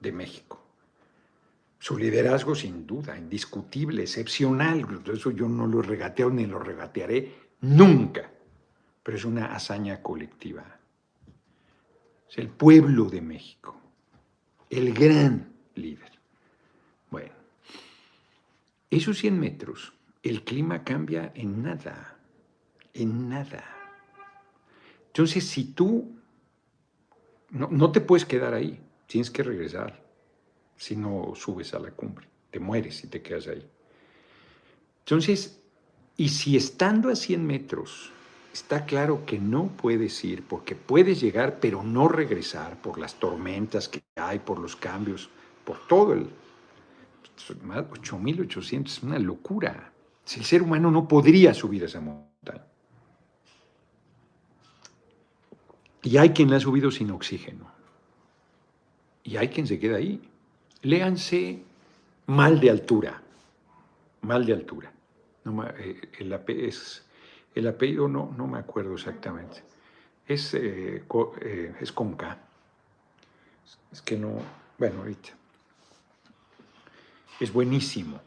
de 0.00 0.12
México. 0.12 0.62
Su 1.78 1.96
liderazgo 1.96 2.54
sin 2.54 2.86
duda, 2.86 3.16
indiscutible, 3.16 4.02
excepcional, 4.02 5.02
eso 5.12 5.30
yo 5.30 5.48
no 5.48 5.66
lo 5.66 5.82
regateo 5.82 6.30
ni 6.30 6.46
lo 6.46 6.58
regatearé 6.58 7.46
nunca 7.60 8.30
pero 9.06 9.18
es 9.18 9.24
una 9.24 9.54
hazaña 9.54 10.02
colectiva. 10.02 10.80
Es 12.28 12.38
el 12.38 12.48
pueblo 12.48 13.04
de 13.04 13.20
México, 13.20 13.80
el 14.68 14.92
gran 14.92 15.52
líder. 15.76 16.10
Bueno, 17.08 17.30
esos 18.90 19.16
100 19.18 19.38
metros, 19.38 19.92
el 20.24 20.42
clima 20.42 20.82
cambia 20.82 21.30
en 21.36 21.62
nada, 21.62 22.18
en 22.94 23.28
nada. 23.28 23.62
Entonces, 25.06 25.46
si 25.46 25.66
tú 25.66 26.18
no, 27.50 27.68
no 27.70 27.92
te 27.92 28.00
puedes 28.00 28.24
quedar 28.24 28.54
ahí, 28.54 28.80
tienes 29.06 29.30
que 29.30 29.44
regresar 29.44 30.02
si 30.74 30.96
no 30.96 31.32
subes 31.36 31.74
a 31.74 31.78
la 31.78 31.92
cumbre, 31.92 32.26
te 32.50 32.58
mueres 32.58 32.96
si 32.96 33.06
te 33.06 33.22
quedas 33.22 33.46
ahí. 33.46 33.64
Entonces, 34.98 35.62
Y 36.16 36.30
si 36.30 36.56
estando 36.56 37.10
a 37.10 37.14
100 37.14 37.46
metros 37.46 38.10
está 38.56 38.86
claro 38.86 39.26
que 39.26 39.38
no 39.38 39.68
puedes 39.68 40.24
ir 40.24 40.42
porque 40.42 40.74
puedes 40.74 41.20
llegar 41.20 41.60
pero 41.60 41.82
no 41.82 42.08
regresar 42.08 42.80
por 42.80 42.98
las 42.98 43.16
tormentas 43.16 43.86
que 43.86 44.02
hay, 44.16 44.38
por 44.38 44.58
los 44.58 44.76
cambios, 44.76 45.28
por 45.64 45.86
todo 45.86 46.14
el... 46.14 46.28
8.800 47.36 48.86
es 48.86 49.02
una 49.02 49.18
locura. 49.18 49.92
El 50.34 50.44
ser 50.44 50.62
humano 50.62 50.90
no 50.90 51.06
podría 51.06 51.52
subir 51.52 51.84
esa 51.84 52.00
montaña. 52.00 52.64
Y 56.02 56.16
hay 56.16 56.30
quien 56.30 56.50
la 56.50 56.56
ha 56.56 56.60
subido 56.60 56.90
sin 56.90 57.10
oxígeno. 57.10 57.70
Y 59.22 59.36
hay 59.36 59.48
quien 59.48 59.66
se 59.66 59.78
queda 59.78 59.96
ahí. 59.96 60.22
Léanse 60.80 61.62
mal 62.26 62.58
de 62.58 62.70
altura. 62.70 63.22
Mal 64.22 64.46
de 64.46 64.54
altura. 64.54 64.92
Eh, 65.78 66.00
el, 66.18 66.32
es, 66.48 67.05
el 67.56 67.66
apellido 67.66 68.06
no, 68.06 68.32
no 68.36 68.46
me 68.46 68.58
acuerdo 68.58 68.94
exactamente. 68.94 69.62
Es, 70.28 70.52
eh, 70.52 71.02
eh, 71.40 71.74
es 71.80 71.90
con 71.90 72.14
K. 72.14 72.38
Es 73.90 74.02
que 74.02 74.18
no, 74.18 74.38
bueno, 74.78 75.00
ahorita. 75.00 75.30
Es 77.40 77.50
buenísimo. 77.50 78.20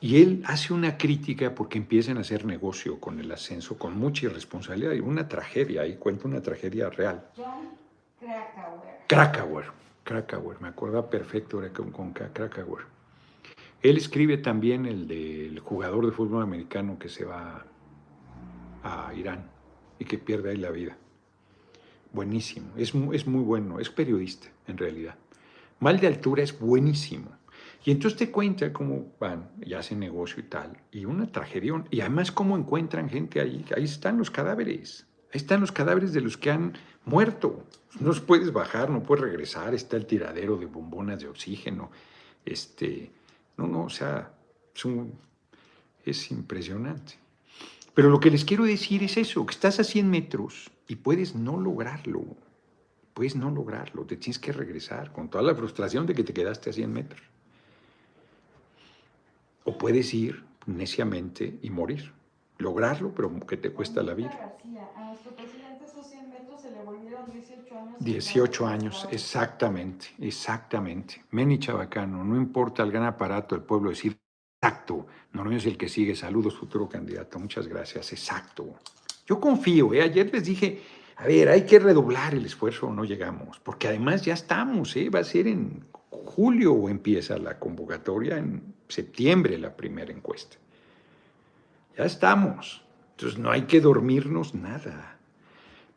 Y 0.00 0.20
él 0.20 0.42
hace 0.46 0.72
una 0.72 0.98
crítica 0.98 1.54
porque 1.54 1.78
empiezan 1.78 2.16
a 2.16 2.22
hacer 2.22 2.44
negocio 2.44 2.98
con 2.98 3.20
el 3.20 3.30
ascenso, 3.30 3.78
con 3.78 3.96
mucha 3.96 4.26
irresponsabilidad 4.26 4.94
y 4.94 5.00
una 5.00 5.28
tragedia. 5.28 5.82
Ahí 5.82 5.96
cuenta 5.96 6.26
una 6.26 6.42
tragedia 6.42 6.90
real. 6.90 7.24
John 7.36 7.70
Krakauer. 8.18 9.00
Krakauer, 9.06 9.64
Krakauer, 10.02 10.60
me 10.60 10.68
acuerdo 10.68 11.08
perfecto 11.08 11.62
era 11.62 11.72
con, 11.72 11.92
con 11.92 12.12
Krakauer. 12.12 12.84
Él 13.82 13.96
escribe 13.96 14.38
también 14.38 14.86
el 14.86 15.06
del 15.06 15.60
jugador 15.60 16.06
de 16.06 16.12
fútbol 16.12 16.42
americano 16.42 16.98
que 16.98 17.08
se 17.08 17.24
va 17.24 17.64
a 18.82 19.12
Irán 19.14 19.50
y 19.98 20.04
que 20.04 20.18
pierde 20.18 20.50
ahí 20.50 20.56
la 20.56 20.70
vida. 20.70 20.96
Buenísimo, 22.12 22.72
es, 22.76 22.92
es 23.12 23.26
muy 23.26 23.42
bueno, 23.42 23.78
es 23.78 23.90
periodista 23.90 24.48
en 24.66 24.78
realidad. 24.78 25.16
Mal 25.78 25.98
de 25.98 26.08
altura 26.08 26.42
es 26.42 26.58
buenísimo. 26.58 27.30
Y 27.84 27.90
entonces 27.90 28.18
te 28.18 28.30
cuenta 28.30 28.72
cómo 28.72 29.12
van 29.18 29.50
y 29.62 29.72
hacen 29.72 29.98
negocio 29.98 30.40
y 30.40 30.46
tal. 30.46 30.76
Y 30.92 31.06
una 31.06 31.26
tragedia. 31.26 31.82
Y 31.90 32.00
además 32.00 32.30
cómo 32.30 32.56
encuentran 32.56 33.08
gente 33.08 33.40
ahí. 33.40 33.64
Ahí 33.74 33.84
están 33.84 34.18
los 34.18 34.30
cadáveres. 34.30 35.06
Ahí 35.32 35.38
están 35.38 35.60
los 35.60 35.72
cadáveres 35.72 36.12
de 36.12 36.20
los 36.20 36.36
que 36.36 36.50
han 36.50 36.74
muerto. 37.06 37.64
No 37.98 38.12
puedes 38.12 38.52
bajar, 38.52 38.90
no 38.90 39.02
puedes 39.02 39.24
regresar. 39.24 39.72
Está 39.72 39.96
el 39.96 40.04
tiradero 40.04 40.56
de 40.58 40.66
bombonas 40.66 41.20
de 41.20 41.28
oxígeno. 41.28 41.90
Este, 42.44 43.10
no, 43.56 43.66
no, 43.66 43.84
o 43.84 43.90
sea, 43.90 44.34
es, 44.74 44.84
es 46.04 46.30
impresionante. 46.30 47.14
Pero 48.00 48.08
lo 48.08 48.18
que 48.18 48.30
les 48.30 48.46
quiero 48.46 48.64
decir 48.64 49.02
es 49.02 49.18
eso, 49.18 49.44
que 49.44 49.52
estás 49.52 49.78
a 49.78 49.84
100 49.84 50.08
metros 50.08 50.70
y 50.88 50.96
puedes 50.96 51.34
no 51.34 51.60
lograrlo. 51.60 52.24
Puedes 53.12 53.36
no 53.36 53.50
lograrlo. 53.50 54.06
Te 54.06 54.16
tienes 54.16 54.38
que 54.38 54.52
regresar 54.52 55.12
con 55.12 55.28
toda 55.28 55.44
la 55.44 55.54
frustración 55.54 56.06
de 56.06 56.14
que 56.14 56.24
te 56.24 56.32
quedaste 56.32 56.70
a 56.70 56.72
100 56.72 56.90
metros. 56.90 57.20
O 59.64 59.76
puedes 59.76 60.14
ir 60.14 60.42
neciamente 60.64 61.58
y 61.60 61.68
morir. 61.68 62.10
Lograrlo, 62.56 63.14
pero 63.14 63.38
que 63.40 63.58
te 63.58 63.70
cuesta 63.70 64.02
la 64.02 64.14
vida. 64.14 64.56
a 64.96 65.04
nuestro 65.04 65.36
presidente 65.36 65.84
esos 65.84 66.06
100 66.06 66.30
metros 66.30 66.62
se 66.62 66.70
le 66.70 66.82
volvieron 66.82 67.30
18 67.30 67.78
años. 67.78 67.96
18 67.98 68.66
años, 68.66 69.08
exactamente, 69.10 70.06
exactamente. 70.20 71.22
Meni 71.32 71.58
Chabacano, 71.58 72.24
no 72.24 72.38
importa 72.38 72.82
el 72.82 72.92
gran 72.92 73.04
aparato 73.04 73.54
del 73.54 73.64
pueblo 73.64 73.90
decir 73.90 74.18
exacto. 74.62 75.06
no 75.32 75.50
es 75.50 75.66
el 75.66 75.76
que 75.76 75.88
sigue. 75.88 76.14
Saludos, 76.14 76.56
futuro 76.56 76.88
candidato. 76.88 77.38
Muchas 77.38 77.66
gracias. 77.66 78.12
Exacto. 78.12 78.74
Yo 79.26 79.40
confío. 79.40 79.94
¿eh? 79.94 80.02
Ayer 80.02 80.30
les 80.32 80.44
dije, 80.44 80.82
a 81.16 81.26
ver, 81.26 81.48
hay 81.48 81.64
que 81.64 81.78
redoblar 81.78 82.34
el 82.34 82.46
esfuerzo 82.46 82.88
o 82.88 82.92
no 82.92 83.04
llegamos. 83.04 83.58
Porque 83.60 83.88
además 83.88 84.22
ya 84.22 84.34
estamos. 84.34 84.96
¿eh? 84.96 85.08
Va 85.08 85.20
a 85.20 85.24
ser 85.24 85.46
en 85.46 85.84
julio 86.10 86.74
o 86.74 86.88
empieza 86.88 87.38
la 87.38 87.58
convocatoria 87.58 88.38
en 88.38 88.74
septiembre 88.88 89.58
la 89.58 89.74
primera 89.76 90.12
encuesta. 90.12 90.56
Ya 91.96 92.04
estamos. 92.04 92.84
Entonces 93.12 93.38
no 93.38 93.50
hay 93.50 93.62
que 93.62 93.80
dormirnos 93.80 94.54
nada. 94.54 95.18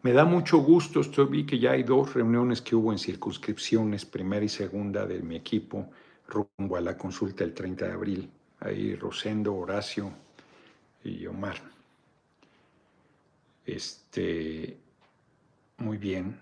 Me 0.01 0.11
da 0.11 0.25
mucho 0.25 0.57
gusto, 0.57 0.99
estoy, 0.99 1.27
vi 1.27 1.45
que 1.45 1.59
ya 1.59 1.71
hay 1.71 1.83
dos 1.83 2.13
reuniones 2.13 2.61
que 2.61 2.75
hubo 2.75 2.91
en 2.91 2.99
circunscripciones, 2.99 4.03
primera 4.03 4.43
y 4.43 4.49
segunda 4.49 5.05
de 5.05 5.21
mi 5.21 5.37
equipo, 5.37 5.89
rumbo 6.27 6.75
a 6.75 6.81
la 6.81 6.97
consulta 6.97 7.45
el 7.45 7.53
30 7.53 7.85
de 7.87 7.91
abril. 7.93 8.29
Ahí 8.63 8.95
Rosendo, 8.95 9.55
Horacio 9.55 10.11
y 11.03 11.25
Omar. 11.25 11.57
Este, 13.65 14.77
muy 15.77 15.97
bien. 15.97 16.39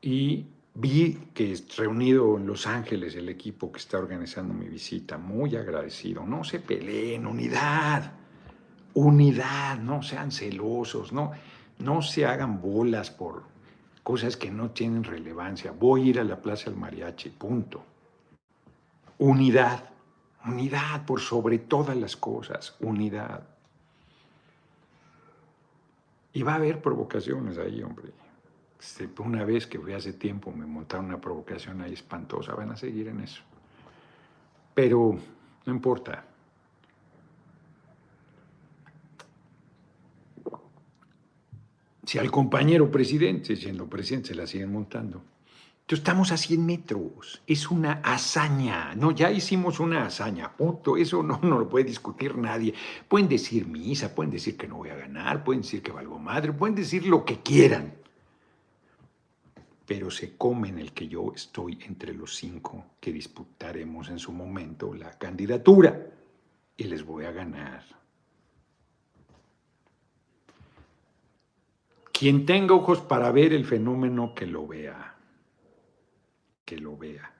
Y 0.00 0.46
Vi 0.74 1.18
que 1.34 1.54
reunido 1.76 2.38
en 2.38 2.46
Los 2.46 2.66
Ángeles 2.66 3.14
el 3.14 3.28
equipo 3.28 3.70
que 3.70 3.78
está 3.78 3.98
organizando 3.98 4.54
mi 4.54 4.68
visita, 4.68 5.18
muy 5.18 5.54
agradecido. 5.54 6.24
No 6.24 6.44
se 6.44 6.60
peleen, 6.60 7.26
unidad, 7.26 8.12
unidad, 8.94 9.78
no 9.78 10.02
sean 10.02 10.32
celosos, 10.32 11.12
no, 11.12 11.32
no 11.78 12.00
se 12.00 12.24
hagan 12.24 12.62
bolas 12.62 13.10
por 13.10 13.42
cosas 14.02 14.38
que 14.38 14.50
no 14.50 14.70
tienen 14.70 15.04
relevancia. 15.04 15.72
Voy 15.72 16.02
a 16.02 16.06
ir 16.06 16.20
a 16.20 16.24
la 16.24 16.40
Plaza 16.40 16.70
del 16.70 16.78
Mariachi, 16.78 17.28
punto. 17.28 17.84
Unidad, 19.18 19.90
unidad 20.46 21.04
por 21.04 21.20
sobre 21.20 21.58
todas 21.58 21.96
las 21.96 22.16
cosas, 22.16 22.76
unidad. 22.80 23.46
Y 26.32 26.42
va 26.42 26.52
a 26.52 26.56
haber 26.56 26.80
provocaciones 26.80 27.58
ahí, 27.58 27.82
hombre. 27.82 28.12
Una 29.18 29.44
vez 29.44 29.66
que 29.66 29.78
fui 29.78 29.92
hace 29.92 30.14
tiempo, 30.14 30.50
me 30.50 30.66
montaron 30.66 31.06
una 31.06 31.20
provocación 31.20 31.80
ahí 31.82 31.92
espantosa, 31.92 32.54
van 32.54 32.72
a 32.72 32.76
seguir 32.76 33.08
en 33.08 33.20
eso. 33.20 33.42
Pero 34.74 35.16
no 35.66 35.72
importa. 35.72 36.24
Si 42.04 42.18
al 42.18 42.30
compañero 42.30 42.90
presidente, 42.90 43.54
siendo 43.54 43.86
presidente, 43.86 44.28
se 44.28 44.34
la 44.34 44.46
siguen 44.46 44.72
montando. 44.72 45.22
Entonces 45.82 45.98
estamos 45.98 46.32
a 46.32 46.36
100 46.36 46.64
metros. 46.64 47.42
Es 47.46 47.70
una 47.70 48.00
hazaña. 48.04 48.94
No, 48.94 49.10
ya 49.10 49.30
hicimos 49.30 49.78
una 49.80 50.06
hazaña. 50.06 50.56
Punto. 50.56 50.96
Eso 50.96 51.22
no, 51.22 51.38
no 51.42 51.58
lo 51.58 51.68
puede 51.68 51.84
discutir 51.84 52.36
nadie. 52.36 52.74
Pueden 53.08 53.28
decir 53.28 53.66
misa, 53.66 54.14
pueden 54.14 54.30
decir 54.30 54.56
que 54.56 54.68
no 54.68 54.76
voy 54.76 54.90
a 54.90 54.96
ganar, 54.96 55.44
pueden 55.44 55.62
decir 55.62 55.82
que 55.82 55.92
valgo 55.92 56.18
madre, 56.18 56.52
pueden 56.52 56.74
decir 56.74 57.06
lo 57.06 57.24
que 57.24 57.40
quieran 57.40 58.02
pero 59.92 60.10
se 60.10 60.38
come 60.38 60.70
en 60.70 60.78
el 60.78 60.92
que 60.92 61.06
yo 61.06 61.32
estoy 61.34 61.78
entre 61.86 62.14
los 62.14 62.36
cinco 62.36 62.86
que 62.98 63.12
disputaremos 63.12 64.08
en 64.08 64.18
su 64.18 64.32
momento 64.32 64.94
la 64.94 65.18
candidatura 65.18 66.06
y 66.78 66.84
les 66.84 67.04
voy 67.04 67.26
a 67.26 67.32
ganar. 67.32 67.84
Quien 72.10 72.46
tenga 72.46 72.74
ojos 72.74 73.00
para 73.00 73.30
ver 73.32 73.52
el 73.52 73.66
fenómeno, 73.66 74.34
que 74.34 74.46
lo 74.46 74.66
vea. 74.66 75.16
Que 76.64 76.78
lo 76.78 76.96
vea. 76.96 77.32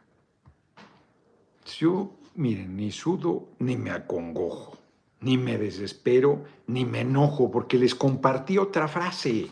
Yo, 1.78 2.18
miren, 2.34 2.76
ni 2.76 2.90
sudo 2.90 3.48
ni 3.58 3.76
me 3.76 3.90
acongojo, 3.90 4.78
ni 5.20 5.38
me 5.38 5.58
desespero, 5.58 6.44
ni 6.66 6.84
me 6.84 7.00
enojo, 7.00 7.50
porque 7.50 7.78
les 7.78 7.94
compartí 7.94 8.58
otra 8.58 8.88
frase 8.88 9.48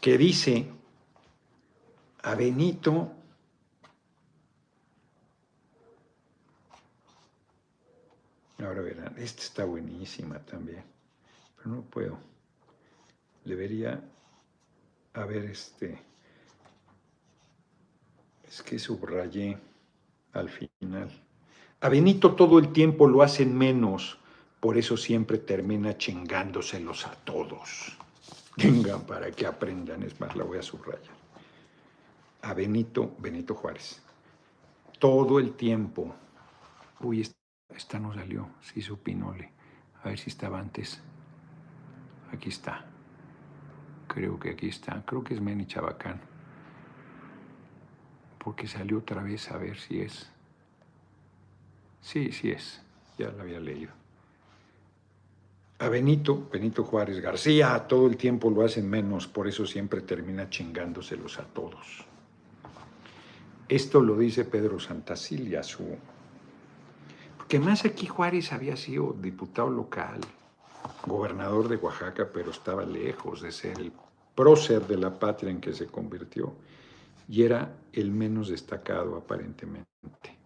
que 0.00 0.18
dice, 0.18 0.66
a 2.22 2.34
Benito 2.34 3.12
Ahora 8.64 8.80
verán, 8.80 9.14
esta 9.18 9.42
está 9.42 9.64
buenísima 9.64 10.38
también, 10.38 10.84
pero 11.56 11.70
no 11.70 11.82
puedo. 11.82 12.18
Debería 13.44 14.02
haber 15.12 15.44
este... 15.44 16.13
Es 18.54 18.62
que 18.62 18.78
subrayé 18.78 19.58
al 20.32 20.48
final. 20.48 21.10
A 21.80 21.88
Benito 21.88 22.36
todo 22.36 22.60
el 22.60 22.72
tiempo 22.72 23.08
lo 23.08 23.22
hacen 23.22 23.58
menos, 23.58 24.18
por 24.60 24.78
eso 24.78 24.96
siempre 24.96 25.38
termina 25.38 25.98
chingándoselos 25.98 27.04
a 27.06 27.16
todos. 27.16 27.98
Vengan 28.56 29.02
para 29.06 29.32
que 29.32 29.44
aprendan, 29.44 30.04
es 30.04 30.20
más, 30.20 30.36
la 30.36 30.44
voy 30.44 30.58
a 30.58 30.62
subrayar 30.62 31.24
a 32.44 32.52
Benito, 32.52 33.16
Benito 33.18 33.54
Juárez. 33.54 34.02
Todo 34.98 35.38
el 35.38 35.54
tiempo. 35.54 36.14
Uy, 37.00 37.26
esta, 37.70 37.98
no 37.98 38.14
salió, 38.14 38.48
sí 38.60 38.82
su 38.82 38.98
Pinole. 38.98 39.50
A 40.02 40.10
ver 40.10 40.18
si 40.18 40.28
estaba 40.28 40.60
antes. 40.60 41.00
Aquí 42.30 42.50
está. 42.50 42.84
Creo 44.06 44.38
que 44.38 44.50
aquí 44.50 44.68
está. 44.68 45.02
Creo 45.06 45.24
que 45.24 45.34
es 45.34 45.40
Meni 45.40 45.66
Chabacán. 45.66 46.33
Porque 48.44 48.68
salió 48.68 48.98
otra 48.98 49.22
vez 49.22 49.50
a 49.50 49.56
ver 49.56 49.78
si 49.78 50.02
es. 50.02 50.28
Sí, 52.02 52.30
sí 52.30 52.50
es. 52.50 52.82
Ya 53.18 53.30
la 53.30 53.42
había 53.42 53.58
leído. 53.58 53.92
a 55.78 55.88
Benito, 55.88 56.48
Benito 56.52 56.84
Juárez 56.84 57.20
García, 57.20 57.86
todo 57.88 58.06
el 58.06 58.16
tiempo 58.16 58.50
lo 58.50 58.64
hacen 58.64 58.88
menos, 58.88 59.26
por 59.26 59.48
eso 59.48 59.66
siempre 59.66 60.02
termina 60.02 60.48
chingándoselos 60.48 61.38
a 61.38 61.44
todos. 61.44 62.04
Esto 63.68 64.00
lo 64.00 64.16
dice 64.16 64.44
Pedro 64.44 64.78
Santacilia, 64.78 65.62
su... 65.62 65.96
Porque 67.36 67.58
más 67.58 67.84
aquí 67.84 68.06
Juárez 68.06 68.52
había 68.52 68.76
sido 68.76 69.14
diputado 69.18 69.70
local, 69.70 70.20
gobernador 71.06 71.68
de 71.68 71.76
Oaxaca, 71.76 72.28
pero 72.32 72.50
estaba 72.50 72.84
lejos 72.84 73.42
de 73.42 73.52
ser 73.52 73.78
el 73.78 73.92
prócer 74.34 74.86
de 74.86 74.96
la 74.96 75.18
patria 75.18 75.50
en 75.50 75.60
que 75.60 75.72
se 75.72 75.86
convirtió 75.86 76.54
y 77.28 77.42
era 77.42 77.76
el 77.92 78.10
menos 78.10 78.48
destacado 78.48 79.16
aparentemente. 79.16 80.38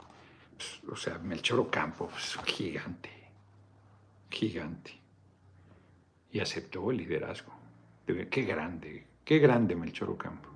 Pues, 0.57 0.81
o 0.91 0.97
sea, 0.97 1.18
Melchor 1.18 1.61
Ocampo, 1.61 2.09
pues, 2.09 2.39
gigante, 2.45 3.11
gigante. 4.31 4.93
Y 6.31 6.41
aceptó 6.41 6.91
el 6.91 6.99
liderazgo. 6.99 7.53
Qué 8.07 8.43
grande, 8.43 9.07
qué 9.24 9.39
grande 9.39 9.76
Melchor 9.76 10.11
Ocampo. 10.11 10.49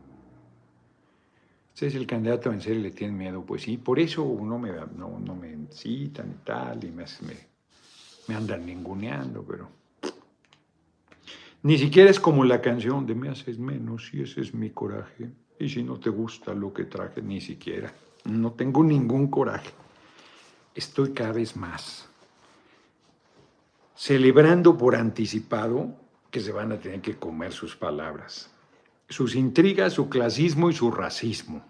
Usted 1.75 1.87
es 1.87 1.95
el 1.95 2.07
candidato 2.07 2.51
vencer 2.51 2.77
y 2.77 2.83
le 2.83 2.91
tienen 2.91 3.17
miedo. 3.17 3.45
Pues 3.45 3.63
sí, 3.63 3.79
por 3.79 3.99
eso 3.99 4.25
no 4.43 4.59
me, 4.59 4.73
no, 4.97 5.19
no 5.19 5.35
me 5.35 5.67
citan 5.71 6.31
y 6.31 6.45
tal, 6.45 6.85
y 6.85 6.91
me, 6.91 7.05
me, 7.23 7.37
me 8.29 8.35
andan 8.35 8.67
ninguneando, 8.67 9.43
pero 9.43 9.69
ni 11.63 11.79
siquiera 11.79 12.11
es 12.11 12.19
como 12.19 12.45
la 12.45 12.61
canción 12.61 13.07
de 13.07 13.15
Me 13.15 13.29
haces 13.29 13.59
menos 13.59 14.13
y 14.13 14.23
ese 14.23 14.41
es 14.41 14.53
mi 14.53 14.71
coraje. 14.71 15.31
Y 15.59 15.69
si 15.69 15.83
no 15.83 15.99
te 16.01 16.11
gusta 16.11 16.55
lo 16.55 16.73
que 16.73 16.85
traje, 16.85 17.23
ni 17.23 17.41
siquiera. 17.41 17.93
No 18.25 18.53
tengo 18.53 18.83
ningún 18.83 19.29
coraje. 19.29 19.71
Estoy 20.75 21.13
cada 21.13 21.33
vez 21.33 21.57
más 21.57 22.09
celebrando 24.03 24.77
por 24.77 24.97
anticipado 24.97 25.95
que 26.29 26.41
se 26.41 26.51
van 26.51 26.73
a 26.73 26.81
tener 26.81 27.01
que 27.01 27.17
comer 27.17 27.53
sus 27.53 27.77
palabras, 27.77 28.51
sus 29.09 29.37
intrigas, 29.37 29.93
su 29.93 30.09
clasismo 30.09 30.71
y 30.71 30.73
su 30.73 30.91
racismo. 30.91 31.65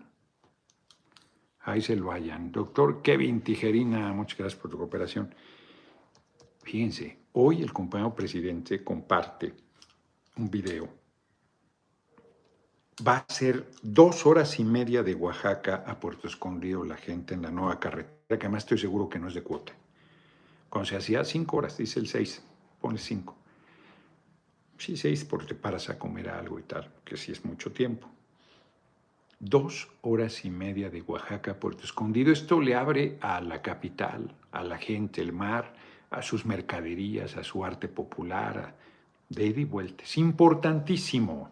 Ahí 1.61 1.83
se 1.83 1.95
lo 1.95 2.07
vayan. 2.07 2.51
Doctor 2.51 3.03
Kevin 3.03 3.43
Tijerina, 3.43 4.15
muchas 4.15 4.39
gracias 4.39 4.59
por 4.59 4.71
tu 4.71 4.79
cooperación. 4.79 5.35
Fíjense, 6.63 7.19
hoy 7.33 7.61
el 7.61 7.71
compañero 7.71 8.15
presidente 8.15 8.83
comparte 8.83 9.53
un 10.37 10.51
video. 10.51 11.02
Va 13.01 13.25
a 13.27 13.33
ser 13.33 13.71
dos 13.83 14.27
horas 14.27 14.61
y 14.61 14.65
media 14.65 15.03
de 15.03 15.15
Oaxaca 15.15 15.83
a 15.87 15.99
Puerto 15.99 16.29
Escondido 16.29 16.85
la 16.85 16.97
gente 16.97 17.33
en 17.33 17.43
la 17.43 17.51
nueva 17.51 17.81
carretera, 17.81 18.39
que 18.39 18.47
además 18.47 18.65
estoy 18.65 18.79
seguro 18.79 19.09
que 19.09 19.19
no 19.19 19.29
es 19.29 19.35
de 19.35 19.43
cuota. 19.43 19.73
Cuando 20.69 20.89
se 20.89 20.97
hacía 20.97 21.25
cinco 21.25 21.57
horas, 21.57 21.79
dice 21.79 22.01
el 22.01 22.07
seis, 22.07 22.43
pone 22.81 22.99
cinco. 22.99 23.35
Sí, 24.77 24.97
seis 24.97 25.25
porque 25.25 25.47
te 25.47 25.55
paras 25.55 25.89
a 25.89 25.99
comer 25.99 26.29
algo 26.29 26.59
y 26.59 26.65
tal, 26.65 26.93
que 27.03 27.17
sí 27.17 27.33
es 27.33 27.45
mucho 27.47 27.73
tiempo. 27.73 28.09
Dos 29.41 29.89
horas 30.03 30.45
y 30.45 30.51
media 30.51 30.91
de 30.91 31.01
Oaxaca 31.01 31.53
a 31.53 31.61
Puerto 31.61 31.85
Escondido. 31.85 32.31
Esto 32.31 32.61
le 32.61 32.75
abre 32.75 33.17
a 33.23 33.41
la 33.41 33.63
capital, 33.63 34.35
a 34.53 34.63
la 34.63 34.77
gente, 34.77 35.23
el 35.23 35.33
mar, 35.33 35.75
a 36.11 36.21
sus 36.21 36.45
mercaderías, 36.45 37.37
a 37.37 37.43
su 37.43 37.65
arte 37.65 37.89
popular, 37.89 38.59
a, 38.59 38.75
de 39.31 39.47
ida 39.47 39.61
y 39.61 39.65
vuelta. 39.65 40.05
Es 40.05 40.19
importantísimo. 40.19 41.51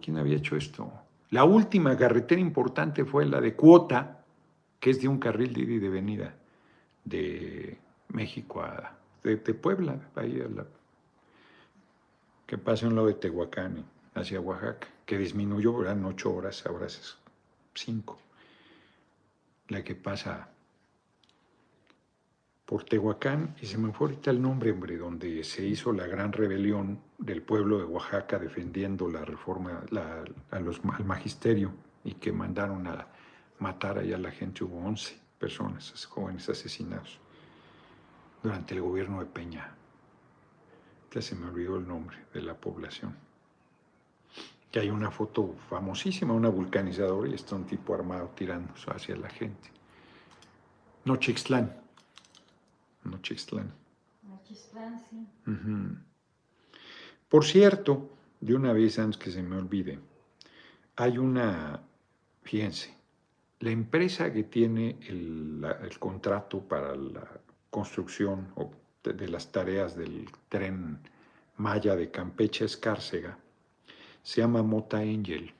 ¿Quién 0.00 0.18
había 0.18 0.36
hecho 0.36 0.56
esto? 0.56 0.92
La 1.30 1.44
última 1.44 1.96
carretera 1.96 2.40
importante 2.40 3.04
fue 3.04 3.26
la 3.26 3.40
de 3.40 3.54
Cuota, 3.54 4.24
que 4.78 4.90
es 4.90 5.00
de 5.00 5.08
un 5.08 5.18
carril 5.18 5.52
de 5.52 5.60
ida 5.62 5.80
de 5.80 5.88
venida 5.88 6.34
de 7.04 7.78
México 8.08 8.62
a 8.62 8.96
de, 9.22 9.36
Puebla, 9.36 9.98
que 12.46 12.58
pasa 12.58 12.86
un 12.86 12.94
lado 12.94 13.06
de 13.06 13.14
Tehuacán 13.14 13.84
hacia 14.14 14.40
Oaxaca, 14.40 14.86
que 15.06 15.18
disminuyó, 15.18 15.82
eran 15.82 16.04
ocho 16.04 16.34
horas, 16.34 16.64
ahora 16.66 16.86
es 16.86 17.16
cinco. 17.74 18.18
La 19.68 19.82
que 19.82 19.94
pasa 19.94 20.50
por 22.74 22.82
Tehuacán, 22.82 23.54
y 23.62 23.66
se 23.66 23.78
me 23.78 23.92
fue 23.92 24.08
ahorita 24.08 24.32
el 24.32 24.42
nombre, 24.42 24.72
hombre, 24.72 24.96
donde 24.96 25.44
se 25.44 25.64
hizo 25.64 25.92
la 25.92 26.08
gran 26.08 26.32
rebelión 26.32 26.98
del 27.18 27.40
pueblo 27.40 27.78
de 27.78 27.84
Oaxaca 27.84 28.36
defendiendo 28.36 29.08
la 29.08 29.24
reforma 29.24 29.84
a 30.50 30.58
los, 30.58 30.80
al 30.92 31.04
magisterio 31.04 31.70
y 32.02 32.14
que 32.14 32.32
mandaron 32.32 32.84
a 32.88 33.06
matar 33.60 33.98
allá 33.98 34.16
a 34.16 34.18
la 34.18 34.32
gente. 34.32 34.64
Hubo 34.64 34.84
11 34.88 35.16
personas, 35.38 36.04
jóvenes 36.06 36.48
asesinados 36.48 37.20
durante 38.42 38.74
el 38.74 38.80
gobierno 38.80 39.20
de 39.20 39.26
Peña. 39.26 39.72
Ya 41.12 41.22
se 41.22 41.36
me 41.36 41.46
olvidó 41.46 41.76
el 41.76 41.86
nombre 41.86 42.16
de 42.34 42.42
la 42.42 42.54
población. 42.54 43.16
Que 44.72 44.80
hay 44.80 44.90
una 44.90 45.12
foto 45.12 45.54
famosísima, 45.70 46.34
una 46.34 46.48
vulcanizadora, 46.48 47.30
y 47.30 47.34
está 47.34 47.54
un 47.54 47.66
tipo 47.66 47.94
armado 47.94 48.32
tirando 48.34 48.74
hacia 48.88 49.14
la 49.14 49.30
gente. 49.30 49.70
Nochixtlán 51.04 51.83
Nochistlán. 53.04 53.72
Nochistlán, 54.22 55.00
sí. 55.08 55.26
Por 57.28 57.44
cierto, 57.44 58.10
de 58.40 58.54
una 58.54 58.72
vez 58.72 58.98
antes 58.98 59.18
que 59.18 59.30
se 59.30 59.42
me 59.42 59.56
olvide, 59.56 59.98
hay 60.96 61.18
una, 61.18 61.80
fíjense, 62.42 62.94
la 63.60 63.70
empresa 63.70 64.32
que 64.32 64.44
tiene 64.44 64.98
el, 65.08 65.64
contrato 65.98 66.60
para 66.60 66.94
la 66.94 67.26
construcción 67.70 68.52
de, 69.02 69.28
las 69.28 69.50
tareas 69.50 69.96
del 69.96 70.30
tren 70.48 70.98
Maya 71.56 71.96
de 71.96 72.10
Campeche 72.10 72.64
Escárcega 72.64 73.38
se 74.22 74.40
llama 74.40 74.62
Mota 74.62 74.98
Angel. 74.98 75.52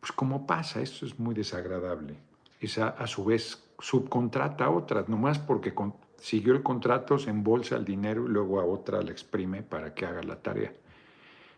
Pues 0.00 0.12
como 0.12 0.46
pasa, 0.46 0.80
esto 0.80 1.06
es 1.06 1.18
muy 1.18 1.34
desagradable. 1.34 2.16
Esa 2.60 2.88
a 2.88 3.06
su 3.06 3.24
vez 3.24 3.62
subcontrata 3.78 4.64
a 4.64 4.70
otras, 4.70 5.08
nomás 5.08 5.38
porque 5.38 5.74
siguió 6.20 6.52
el 6.54 6.62
contrato, 6.62 7.18
se 7.18 7.30
embolsa 7.30 7.76
el 7.76 7.84
dinero 7.84 8.26
y 8.26 8.28
luego 8.28 8.60
a 8.60 8.64
otra 8.64 9.02
la 9.02 9.10
exprime 9.10 9.62
para 9.62 9.94
que 9.94 10.06
haga 10.06 10.22
la 10.22 10.36
tarea. 10.36 10.72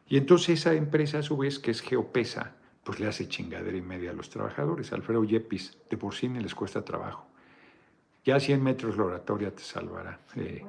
Y 0.08 0.16
entonces 0.16 0.61
esa 0.61 0.74
empresa 0.74 1.18
a 1.18 1.22
su 1.22 1.36
vez, 1.36 1.58
que 1.58 1.70
es 1.70 1.80
Geopesa, 1.80 2.56
pues 2.84 2.98
le 2.98 3.06
hace 3.06 3.28
chingadera 3.28 3.76
y 3.76 3.82
media 3.82 4.11
a 4.11 4.14
los 4.14 4.30
trabajadores. 4.30 4.92
Alfredo 4.92 5.24
Yepis, 5.24 5.78
de 5.88 5.96
por 5.96 6.14
sí 6.14 6.28
ni 6.28 6.40
les 6.40 6.54
cuesta 6.54 6.84
trabajo. 6.84 7.26
Ya 8.24 8.36
a 8.36 8.40
100 8.40 8.62
metros 8.62 8.96
la 8.96 9.04
oratoria 9.04 9.54
te 9.54 9.62
salvará. 9.62 10.20
Eh, 10.36 10.64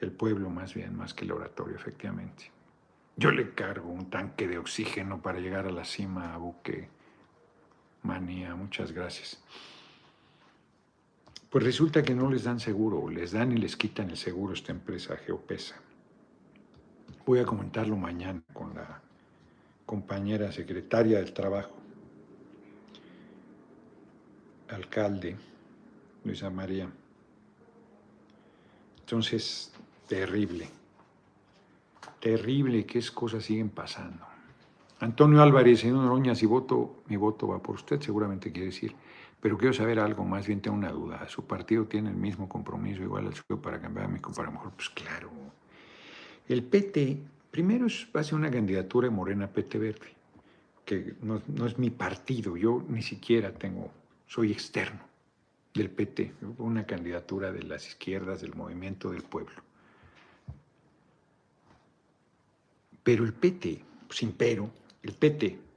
el 0.00 0.12
pueblo 0.12 0.50
más 0.50 0.74
bien, 0.74 0.96
más 0.96 1.14
que 1.14 1.24
el 1.24 1.32
oratorio, 1.32 1.76
efectivamente. 1.76 2.50
Yo 3.16 3.30
le 3.30 3.50
cargo 3.54 3.90
un 3.90 4.08
tanque 4.08 4.48
de 4.48 4.58
oxígeno 4.58 5.20
para 5.20 5.40
llegar 5.40 5.66
a 5.66 5.70
la 5.70 5.84
cima 5.84 6.34
a 6.34 6.38
buque. 6.38 6.88
Manía, 8.02 8.54
muchas 8.54 8.92
gracias. 8.92 9.42
Pues 11.50 11.64
resulta 11.64 12.04
que 12.04 12.14
no 12.14 12.30
les 12.30 12.44
dan 12.44 12.60
seguro, 12.60 13.10
les 13.10 13.32
dan 13.32 13.50
y 13.50 13.56
les 13.56 13.76
quitan 13.76 14.10
el 14.10 14.16
seguro 14.16 14.54
esta 14.54 14.70
empresa 14.70 15.16
Geopesa. 15.16 15.74
Voy 17.26 17.40
a 17.40 17.44
comentarlo 17.44 17.96
mañana 17.96 18.40
con 18.52 18.72
la 18.72 19.02
compañera 19.84 20.52
secretaria 20.52 21.18
del 21.18 21.32
Trabajo, 21.32 21.72
alcalde 24.68 25.36
Luisa 26.24 26.50
María. 26.50 26.88
Entonces, 29.00 29.72
terrible, 30.06 30.68
terrible 32.20 32.86
que 32.86 33.00
es 33.00 33.10
cosas 33.10 33.42
siguen 33.42 33.70
pasando. 33.70 34.24
Antonio 35.00 35.42
Álvarez, 35.42 35.80
señor 35.80 36.04
Noroña, 36.04 36.36
si 36.36 36.46
voto, 36.46 37.02
mi 37.08 37.16
voto 37.16 37.48
va 37.48 37.60
por 37.60 37.74
usted, 37.74 38.00
seguramente 38.00 38.52
quiere 38.52 38.66
decir 38.66 38.94
pero 39.40 39.56
quiero 39.56 39.72
saber 39.72 39.98
algo, 39.98 40.24
más 40.24 40.46
bien 40.46 40.60
tengo 40.60 40.76
una 40.76 40.90
duda. 40.90 41.26
¿Su 41.28 41.46
partido 41.46 41.86
tiene 41.86 42.10
el 42.10 42.16
mismo 42.16 42.48
compromiso 42.48 43.02
igual 43.02 43.26
al 43.26 43.34
suyo 43.34 43.60
para 43.60 43.80
cambiar 43.80 44.06
a 44.06 44.08
mi 44.08 44.18
para 44.18 44.50
mejor? 44.50 44.70
Pues 44.72 44.90
claro. 44.90 45.30
El 46.46 46.62
PT, 46.64 47.18
primero 47.50 47.86
va 48.14 48.20
a 48.20 48.24
ser 48.24 48.34
una 48.34 48.50
candidatura 48.50 49.08
de 49.08 49.14
Morena 49.14 49.46
PT 49.46 49.78
Verde, 49.78 50.08
que 50.84 51.14
no, 51.22 51.40
no, 51.46 51.66
es 51.66 51.78
mi 51.78 51.90
partido, 51.90 52.56
yo 52.56 52.84
ni 52.88 53.02
siquiera 53.02 53.52
tengo, 53.52 53.90
soy 54.26 54.52
externo 54.52 55.00
del 55.72 55.90
PT, 55.90 56.34
una 56.58 56.84
candidatura 56.84 57.52
de 57.52 57.62
las 57.62 57.86
izquierdas, 57.86 58.42
del 58.42 58.54
movimiento 58.54 59.10
del 59.10 59.22
pueblo. 59.22 59.62
Pero 63.02 63.24
el 63.24 63.32
PT, 63.32 63.82
sin 64.10 64.32
pero, 64.32 64.70
el 65.02 65.12
PT 65.12 65.69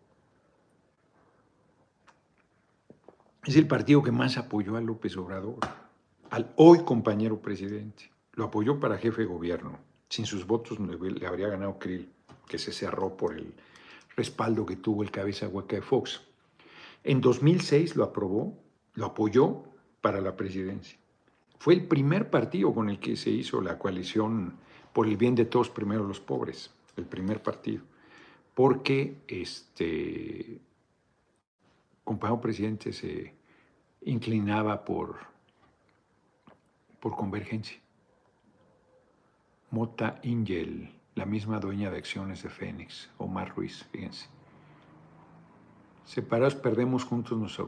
es 3.46 3.58
el 3.58 3.68
partido 3.68 4.02
que 4.02 4.12
más 4.12 4.38
apoyó 4.38 4.78
a 4.78 4.82
López 4.82 5.18
Obrador, 5.18 5.58
al 6.30 6.54
hoy 6.56 6.80
compañero 6.86 7.42
presidente. 7.42 8.10
Lo 8.34 8.46
apoyó 8.46 8.80
para 8.80 8.98
jefe 8.98 9.24
de 9.24 9.28
gobierno. 9.28 9.78
Sin 10.10 10.26
sus 10.26 10.48
votos 10.48 10.80
le 10.80 11.28
habría 11.28 11.50
ganado 11.50 11.78
Krill, 11.78 12.10
que 12.48 12.58
se 12.58 12.72
cerró 12.72 13.18
por 13.18 13.34
el 13.38 13.54
respaldo 14.16 14.66
que 14.66 14.78
tuvo 14.78 15.04
el 15.04 15.12
cabeza 15.12 15.48
hueca 15.48 15.76
de 15.76 15.82
Fox. 15.82 16.22
En 17.04 17.20
2006 17.20 17.96
lo 17.96 18.06
aprobó, 18.06 18.58
lo 18.94 19.08
apoyó 19.08 19.64
para 20.00 20.22
la 20.22 20.38
presidencia. 20.38 20.98
Fue 21.60 21.74
el 21.74 21.86
primer 21.86 22.30
partido 22.30 22.74
con 22.74 22.90
el 22.90 23.00
que 23.00 23.18
se 23.18 23.30
hizo 23.30 23.62
la 23.62 23.78
coalición 23.78 24.54
por 24.94 25.08
el 25.08 25.18
bien 25.18 25.36
de 25.36 25.46
todos, 25.46 25.70
primero 25.70 26.08
los 26.08 26.20
pobres, 26.20 26.72
el 26.96 27.06
primer 27.06 27.42
partido. 27.42 27.84
Porque 28.54 29.18
este 29.28 30.62
compañero 32.04 32.42
presidente 32.42 32.94
se 32.94 33.34
inclinaba 34.02 34.84
por, 34.84 35.20
por 37.00 37.16
convergencia. 37.16 37.80
Mota 39.72 40.20
Ingel, 40.24 40.94
la 41.16 41.26
misma 41.26 41.60
dueña 41.60 41.90
de 41.90 41.98
acciones 41.98 42.44
de 42.44 42.50
Fénix, 42.50 43.10
Omar 43.18 43.56
Ruiz, 43.56 43.86
fíjense. 43.92 44.28
Separados 46.06 46.56
perdemos, 46.56 47.04
juntos 47.06 47.38
nos 47.38 47.60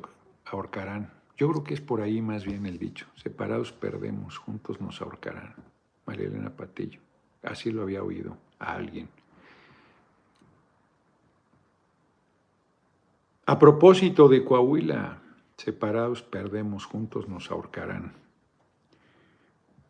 ahorcarán. 0.46 1.12
Yo 1.38 1.50
creo 1.50 1.64
que 1.64 1.74
es 1.74 1.82
por 1.82 2.02
ahí 2.02 2.22
más 2.22 2.46
bien 2.46 2.66
el 2.66 2.78
dicho. 2.78 3.08
Separados 3.16 3.72
perdemos, 3.72 4.38
juntos 4.38 4.80
nos 4.80 5.02
ahorcarán. 5.02 5.56
María 6.06 6.28
Elena 6.28 6.50
Patillo. 6.50 7.00
Así 7.44 7.72
lo 7.72 7.82
había 7.82 8.04
oído 8.04 8.38
a 8.60 8.74
alguien. 8.74 9.10
A 13.48 13.60
propósito 13.60 14.28
de 14.28 14.44
Coahuila, 14.44 15.22
separados 15.56 16.24
perdemos, 16.24 16.86
juntos 16.86 17.28
nos 17.28 17.52
ahorcarán. 17.52 18.14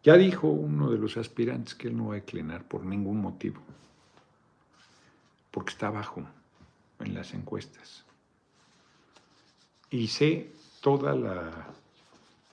Ya 0.03 0.17
dijo 0.17 0.49
uno 0.49 0.91
de 0.91 0.97
los 0.97 1.15
aspirantes 1.15 1.73
que 1.73 1.87
él 1.87 1.95
no 1.95 2.07
va 2.07 2.15
a 2.15 2.19
declinar 2.19 2.67
por 2.67 2.85
ningún 2.85 3.21
motivo, 3.21 3.61
porque 5.51 5.71
está 5.71 5.87
abajo 5.87 6.27
en 6.99 7.13
las 7.13 7.33
encuestas. 7.33 8.03
Y 9.89 10.09
sé 10.09 10.51
toda 10.81 11.15
la 11.15 11.67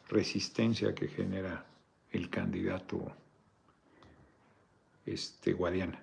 resistencia 0.08 0.94
que 0.94 1.08
genera 1.08 1.66
el 2.12 2.30
candidato 2.30 3.10
este, 5.04 5.52
Guadiana. 5.52 6.00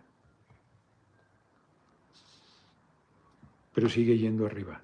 Pero 3.74 3.88
sigue 3.88 4.18
yendo 4.18 4.46
arriba. 4.46 4.82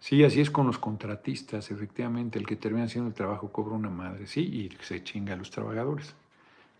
Sí, 0.00 0.24
así 0.24 0.40
es 0.40 0.50
con 0.50 0.66
los 0.66 0.78
contratistas, 0.78 1.70
efectivamente, 1.70 2.38
el 2.38 2.46
que 2.46 2.56
termina 2.56 2.86
haciendo 2.86 3.08
el 3.08 3.14
trabajo 3.14 3.52
cobra 3.52 3.74
una 3.76 3.90
madre, 3.90 4.26
sí, 4.26 4.40
y 4.40 4.84
se 4.84 5.04
chinga 5.04 5.34
a 5.34 5.36
los 5.36 5.50
trabajadores. 5.50 6.14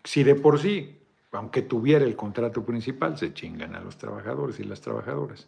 Si 0.03 0.23
de 0.23 0.33
por 0.35 0.59
sí, 0.59 0.97
aunque 1.31 1.61
tuviera 1.61 2.03
el 2.03 2.15
contrato 2.15 2.65
principal, 2.65 3.17
se 3.17 3.33
chingan 3.33 3.75
a 3.75 3.79
los 3.79 3.97
trabajadores 3.97 4.59
y 4.59 4.63
las 4.63 4.81
trabajadoras. 4.81 5.47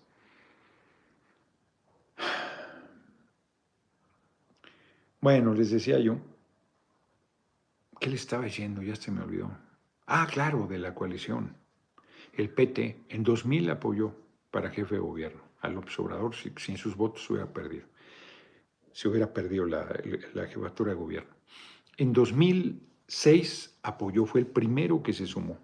Bueno, 5.20 5.54
les 5.54 5.72
decía 5.72 6.00
yo, 6.00 6.18
¿qué 8.00 8.10
le 8.10 8.18
estaba 8.18 8.44
diciendo? 8.46 8.84
Ya 8.84 8.96
se 8.96 9.10
me 9.12 9.22
olvidó. 9.22 9.50
Ah, 10.06 10.28
claro, 10.32 10.68
de 10.68 10.78
la 10.78 10.94
coalición. 10.94 11.56
El 12.34 12.50
PT 12.50 13.06
en 13.10 13.24
2000 13.24 13.70
apoyó 13.72 14.14
para 14.52 14.70
jefe 14.70 14.96
de 14.96 15.02
gobierno 15.02 15.53
al 15.64 15.78
observador, 15.78 16.36
sin 16.36 16.78
sus 16.78 16.96
votos 16.96 17.26
se 17.26 17.34
hubiera 17.34 17.52
perdido. 17.52 17.86
Se 18.92 19.08
hubiera 19.08 19.34
perdido 19.34 19.66
la, 19.66 19.88
la 20.34 20.46
jefatura 20.46 20.92
de 20.92 20.98
gobierno. 20.98 21.34
En 21.98 22.14
2006 22.14 23.80
apoyó, 23.82 24.26
fue 24.26 24.42
el 24.42 24.48
primero 24.48 25.02
que 25.02 25.14
se 25.14 25.26
sumó. 25.26 25.58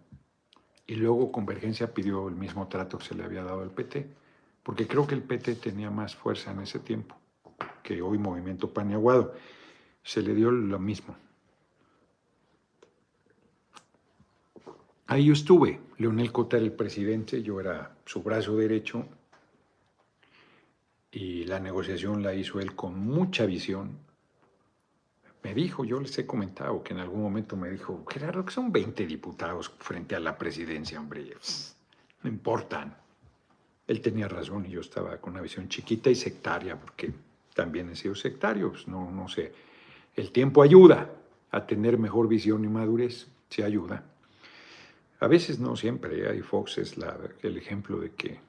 Y 0.88 0.96
luego 0.96 1.32
Convergencia 1.32 1.94
pidió 1.94 2.28
el 2.30 2.36
mismo 2.36 2.68
trato 2.68 2.98
que 2.98 3.06
se 3.06 3.16
le 3.16 3.24
había 3.24 3.44
dado 3.44 3.62
al 3.62 3.72
PT, 3.72 4.08
porque 4.64 4.88
creo 4.88 5.06
que 5.06 5.16
el 5.16 5.22
PT 5.22 5.56
tenía 5.56 5.92
más 5.92 6.16
fuerza 6.16 6.52
en 6.52 6.62
ese 6.62 6.80
tiempo 6.80 7.16
que 7.84 8.02
hoy 8.02 8.18
Movimiento 8.18 8.74
Paniaguado. 8.74 9.34
Se 10.02 10.22
le 10.22 10.34
dio 10.34 10.50
lo 10.50 10.80
mismo. 10.80 11.16
Ahí 15.08 15.26
yo 15.26 15.34
estuve. 15.34 15.80
Leonel 15.98 16.32
Cota 16.32 16.58
era 16.58 16.66
el 16.66 16.72
presidente, 16.72 17.44
yo 17.44 17.60
era 17.60 17.98
su 18.06 18.24
brazo 18.24 18.56
derecho 18.56 19.06
y 21.12 21.46
la 21.46 21.60
negociación 21.60 22.22
la 22.24 22.34
hizo 22.34 22.60
él 22.60 22.76
con 22.76 23.00
mucha 23.00 23.46
visión. 23.46 23.98
Me 25.44 25.54
dijo, 25.54 25.86
yo 25.86 26.00
les 26.00 26.18
he 26.18 26.26
comentado 26.26 26.84
que 26.84 26.94
en 26.94 27.00
algún 27.00 27.22
momento 27.22 27.56
me 27.56 27.70
dijo, 27.70 28.06
Gerardo, 28.08 28.46
que 28.46 28.52
son 28.52 28.72
20 28.72 29.08
diputados 29.08 29.72
frente 29.80 30.16
a 30.16 30.20
la 30.20 30.38
presidencia, 30.38 31.00
hombre, 31.00 31.34
no 32.22 32.30
importan. 32.30 32.96
Él 33.88 34.02
tenía 34.02 34.28
razón 34.28 34.66
y 34.66 34.72
yo 34.72 34.82
estaba 34.82 35.18
con 35.18 35.34
una 35.34 35.42
visión 35.42 35.70
chiquita 35.70 36.10
y 36.10 36.16
sectaria, 36.16 36.80
porque 36.80 37.12
también 37.56 37.90
he 37.90 37.96
sido 37.96 38.16
sectario, 38.16 38.72
pues 38.72 38.88
no, 38.88 39.10
no 39.10 39.28
sé. 39.28 39.54
El 40.16 40.32
tiempo 40.32 40.62
ayuda 40.62 41.10
a 41.52 41.66
tener 41.66 41.98
mejor 41.98 42.28
visión 42.28 42.64
y 42.66 42.68
madurez, 42.68 43.28
se 43.50 43.64
ayuda. 43.64 44.04
A 45.22 45.28
veces 45.28 45.60
no 45.60 45.76
siempre, 45.76 46.38
¿eh? 46.38 46.44
Fox 46.44 46.78
es 46.78 46.96
el 47.42 47.58
ejemplo 47.58 48.00
de 48.00 48.12
que 48.12 48.40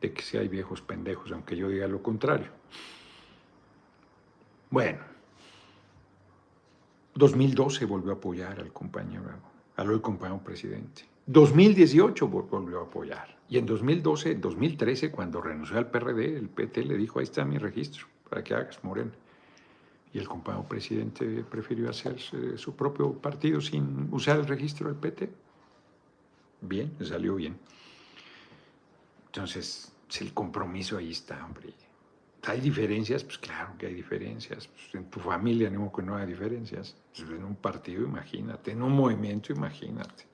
de 0.00 0.12
que 0.12 0.22
si 0.22 0.36
hay 0.36 0.48
viejos 0.48 0.80
pendejos, 0.80 1.32
aunque 1.32 1.56
yo 1.56 1.68
diga 1.68 1.88
lo 1.88 2.02
contrario. 2.02 2.48
Bueno, 4.70 4.98
2012 7.14 7.84
volvió 7.84 8.12
a 8.12 8.14
apoyar 8.14 8.60
al 8.60 8.72
compañero, 8.72 9.24
al 9.76 9.90
hoy 9.90 10.00
compañero 10.00 10.42
presidente. 10.44 11.04
2018 11.26 12.28
volvió 12.28 12.80
a 12.80 12.82
apoyar. 12.84 13.36
Y 13.48 13.58
en 13.58 13.66
2012, 13.66 14.36
2013, 14.36 15.10
cuando 15.10 15.40
renunció 15.40 15.78
al 15.78 15.90
PRD, 15.90 16.36
el 16.36 16.48
PT 16.48 16.84
le 16.84 16.96
dijo, 16.96 17.18
ahí 17.18 17.24
está 17.24 17.44
mi 17.44 17.58
registro, 17.58 18.06
para 18.28 18.44
que 18.44 18.54
hagas, 18.54 18.82
Morena. 18.84 19.12
Y 20.12 20.18
el 20.18 20.28
compañero 20.28 20.66
presidente 20.68 21.44
prefirió 21.50 21.90
hacer 21.90 22.18
su 22.18 22.76
propio 22.76 23.12
partido 23.12 23.60
sin 23.60 24.08
usar 24.10 24.38
el 24.38 24.46
registro 24.46 24.88
del 24.88 24.96
PT. 24.96 25.30
Bien, 26.60 26.92
salió 27.02 27.34
bien. 27.36 27.58
Entonces, 29.38 29.92
el 30.20 30.34
compromiso 30.34 30.98
ahí 30.98 31.12
está, 31.12 31.44
hombre. 31.44 31.72
¿Hay 32.48 32.60
diferencias? 32.60 33.22
Pues 33.22 33.38
claro 33.38 33.74
que 33.78 33.86
hay 33.86 33.94
diferencias. 33.94 34.66
Pues, 34.66 34.92
en 34.96 35.08
tu 35.08 35.20
familia, 35.20 35.70
no 35.70 35.92
que 35.92 36.02
no 36.02 36.16
hay 36.16 36.26
diferencias. 36.26 36.96
En 37.16 37.44
un 37.44 37.54
partido, 37.54 38.02
imagínate. 38.02 38.72
En 38.72 38.82
un 38.82 38.90
movimiento, 38.90 39.52
imagínate. 39.52 40.24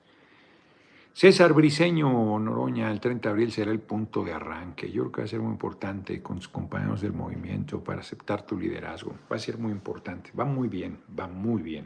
César 1.13 1.53
Briseño 1.53 2.39
Noroña, 2.39 2.89
el 2.89 2.99
30 2.99 3.29
de 3.29 3.31
abril 3.31 3.51
será 3.51 3.69
el 3.69 3.79
punto 3.79 4.23
de 4.23 4.33
arranque. 4.33 4.91
Yo 4.91 5.03
creo 5.03 5.11
que 5.11 5.21
va 5.21 5.25
a 5.25 5.29
ser 5.29 5.39
muy 5.39 5.51
importante 5.51 6.23
con 6.23 6.37
tus 6.37 6.47
compañeros 6.47 7.01
del 7.01 7.13
movimiento 7.13 7.83
para 7.83 8.01
aceptar 8.01 8.43
tu 8.43 8.59
liderazgo. 8.59 9.13
Va 9.31 9.35
a 9.35 9.39
ser 9.39 9.59
muy 9.59 9.71
importante. 9.71 10.31
Va 10.37 10.45
muy 10.45 10.67
bien, 10.67 10.97
va 11.17 11.27
muy 11.27 11.61
bien. 11.61 11.85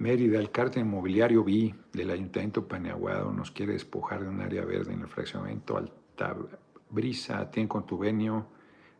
Mérida, 0.00 0.38
el 0.38 0.50
cártel 0.50 0.84
inmobiliario 0.84 1.44
vi 1.44 1.74
del 1.92 2.10
Ayuntamiento 2.10 2.66
Paneaguado 2.66 3.30
nos 3.32 3.50
quiere 3.50 3.74
despojar 3.74 4.22
de 4.22 4.30
un 4.30 4.40
área 4.40 4.64
verde 4.64 4.94
en 4.94 5.02
el 5.02 5.08
fraccionamiento 5.08 5.76
Alta 5.76 6.34
Brisa, 6.88 7.50
tiene 7.50 7.68
contubenio 7.68 8.46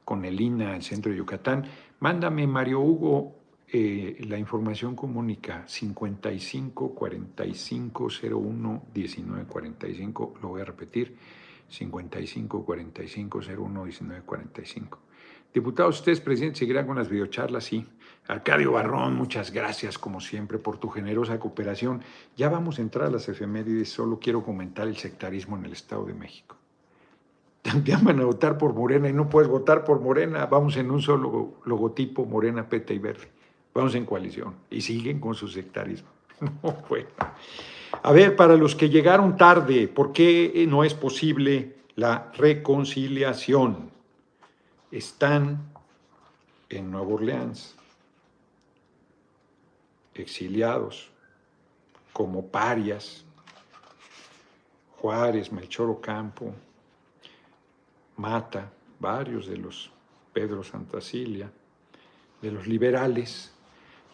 con 0.05 0.27
el 0.27 0.39
INA, 0.39 0.77
el 0.77 0.83
centro 0.83 1.11
de 1.11 1.17
Yucatán. 1.17 1.65
Mándame, 2.01 2.47
Mario 2.47 2.81
Hugo, 2.81 3.35
eh, 3.67 4.19
la 4.29 4.37
información 4.37 4.95
comunica 4.95 5.67
55 5.67 6.95
45 6.95 8.09
01 8.23 8.83
19 8.93 9.45
45. 9.47 10.35
Lo 10.43 10.49
voy 10.49 10.61
a 10.61 10.65
repetir: 10.67 11.17
55 11.71 12.65
45 12.65 13.41
01 13.41 13.85
19 13.85 14.23
45. 14.23 14.99
Diputados, 15.53 15.99
ustedes, 15.99 16.21
presidente, 16.21 16.61
seguirán 16.61 16.87
con 16.87 16.97
las 16.97 17.09
videocharlas, 17.09 17.65
sí. 17.65 17.85
Arcadio 18.29 18.73
Barrón, 18.73 19.17
muchas 19.17 19.51
gracias 19.51 19.99
como 19.99 20.21
siempre 20.21 20.59
por 20.59 20.79
tu 20.79 20.89
generosa 20.89 21.41
cooperación. 21.41 22.03
Ya 22.37 22.49
vamos 22.49 22.79
a 22.79 22.83
entrar 22.83 23.09
a 23.09 23.11
las 23.11 23.29
efemérides, 23.29 23.89
solo 23.89 24.21
quiero 24.21 24.45
comentar 24.45 24.87
el 24.87 24.97
sectarismo 24.97 25.57
en 25.57 25.65
el 25.65 25.73
Estado 25.73 26.05
de 26.05 26.15
México. 26.15 26.57
También 27.63 28.05
van 28.05 28.21
a 28.21 28.25
votar 28.25 28.59
por 28.59 28.75
Morena 28.75 29.09
y 29.09 29.13
no 29.13 29.29
puedes 29.29 29.49
votar 29.49 29.85
por 29.85 30.01
Morena, 30.01 30.47
vamos 30.47 30.77
en 30.77 30.91
un 30.91 31.03
solo 31.03 31.55
logotipo, 31.65 32.25
Morena, 32.27 32.69
Peta 32.69 32.93
y 32.93 32.99
Verde. 32.99 33.29
Vamos 33.75 33.95
en 33.97 34.07
coalición 34.07 34.55
y 34.71 34.81
siguen 34.81 35.19
con 35.19 35.35
su 35.35 35.49
sectarismo. 35.49 36.20
No, 36.63 36.73
bueno. 36.89 37.09
A 38.03 38.13
ver, 38.13 38.35
para 38.35 38.57
los 38.57 38.75
que 38.75 38.89
llegaron 38.89 39.37
tarde, 39.37 39.89
¿por 39.89 40.13
qué 40.13 40.65
no 40.69 40.85
es 40.85 40.95
posible 40.95 41.77
la 41.97 42.33
reconciliación? 42.35 43.91
Están 44.91 45.71
en 46.71 46.91
Nueva 46.91 47.15
Orleans 47.15 47.77
exiliados 50.15 51.11
como 52.13 52.47
parias, 52.47 53.25
Juárez, 54.99 55.51
Melchor 55.53 55.91
Ocampo, 55.91 56.53
Mata, 58.17 58.71
varios 58.99 59.47
de 59.47 59.57
los 59.57 59.91
Pedro 60.33 60.63
Santacilia, 60.63 61.51
de 62.43 62.51
los 62.51 62.67
liberales, 62.67 63.53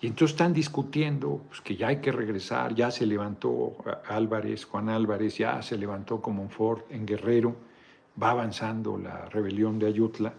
y 0.00 0.08
entonces 0.08 0.34
están 0.34 0.52
discutiendo 0.52 1.42
pues, 1.48 1.60
que 1.60 1.76
ya 1.76 1.88
hay 1.88 2.00
que 2.00 2.12
regresar, 2.12 2.74
ya 2.74 2.90
se 2.90 3.06
levantó 3.06 3.76
Álvarez, 4.08 4.64
Juan 4.64 4.88
Álvarez, 4.88 5.38
ya 5.38 5.62
se 5.62 5.78
levantó 5.78 6.20
como 6.20 6.48
Ford 6.48 6.82
en 6.90 7.06
Guerrero, 7.06 7.56
va 8.22 8.30
avanzando 8.30 8.98
la 8.98 9.26
rebelión 9.26 9.78
de 9.78 9.86
Ayutla, 9.86 10.34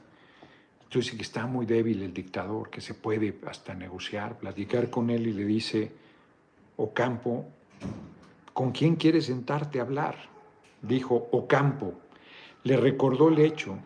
entonces 0.83 1.15
que 1.15 1.21
está 1.21 1.47
muy 1.47 1.65
débil 1.65 2.01
el 2.01 2.13
dictador, 2.13 2.69
que 2.69 2.81
se 2.81 2.93
puede 2.93 3.37
hasta 3.47 3.73
negociar, 3.73 4.37
platicar 4.37 4.89
con 4.89 5.09
él 5.09 5.27
y 5.27 5.33
le 5.33 5.45
dice, 5.45 5.91
Ocampo, 6.77 7.45
¿con 8.53 8.71
quién 8.71 8.95
quieres 8.95 9.25
sentarte 9.25 9.79
a 9.79 9.81
hablar? 9.81 10.15
Dijo 10.81 11.27
Ocampo. 11.31 11.93
Le 12.63 12.77
recordó 12.77 13.29
el 13.29 13.39
hecho 13.39 13.77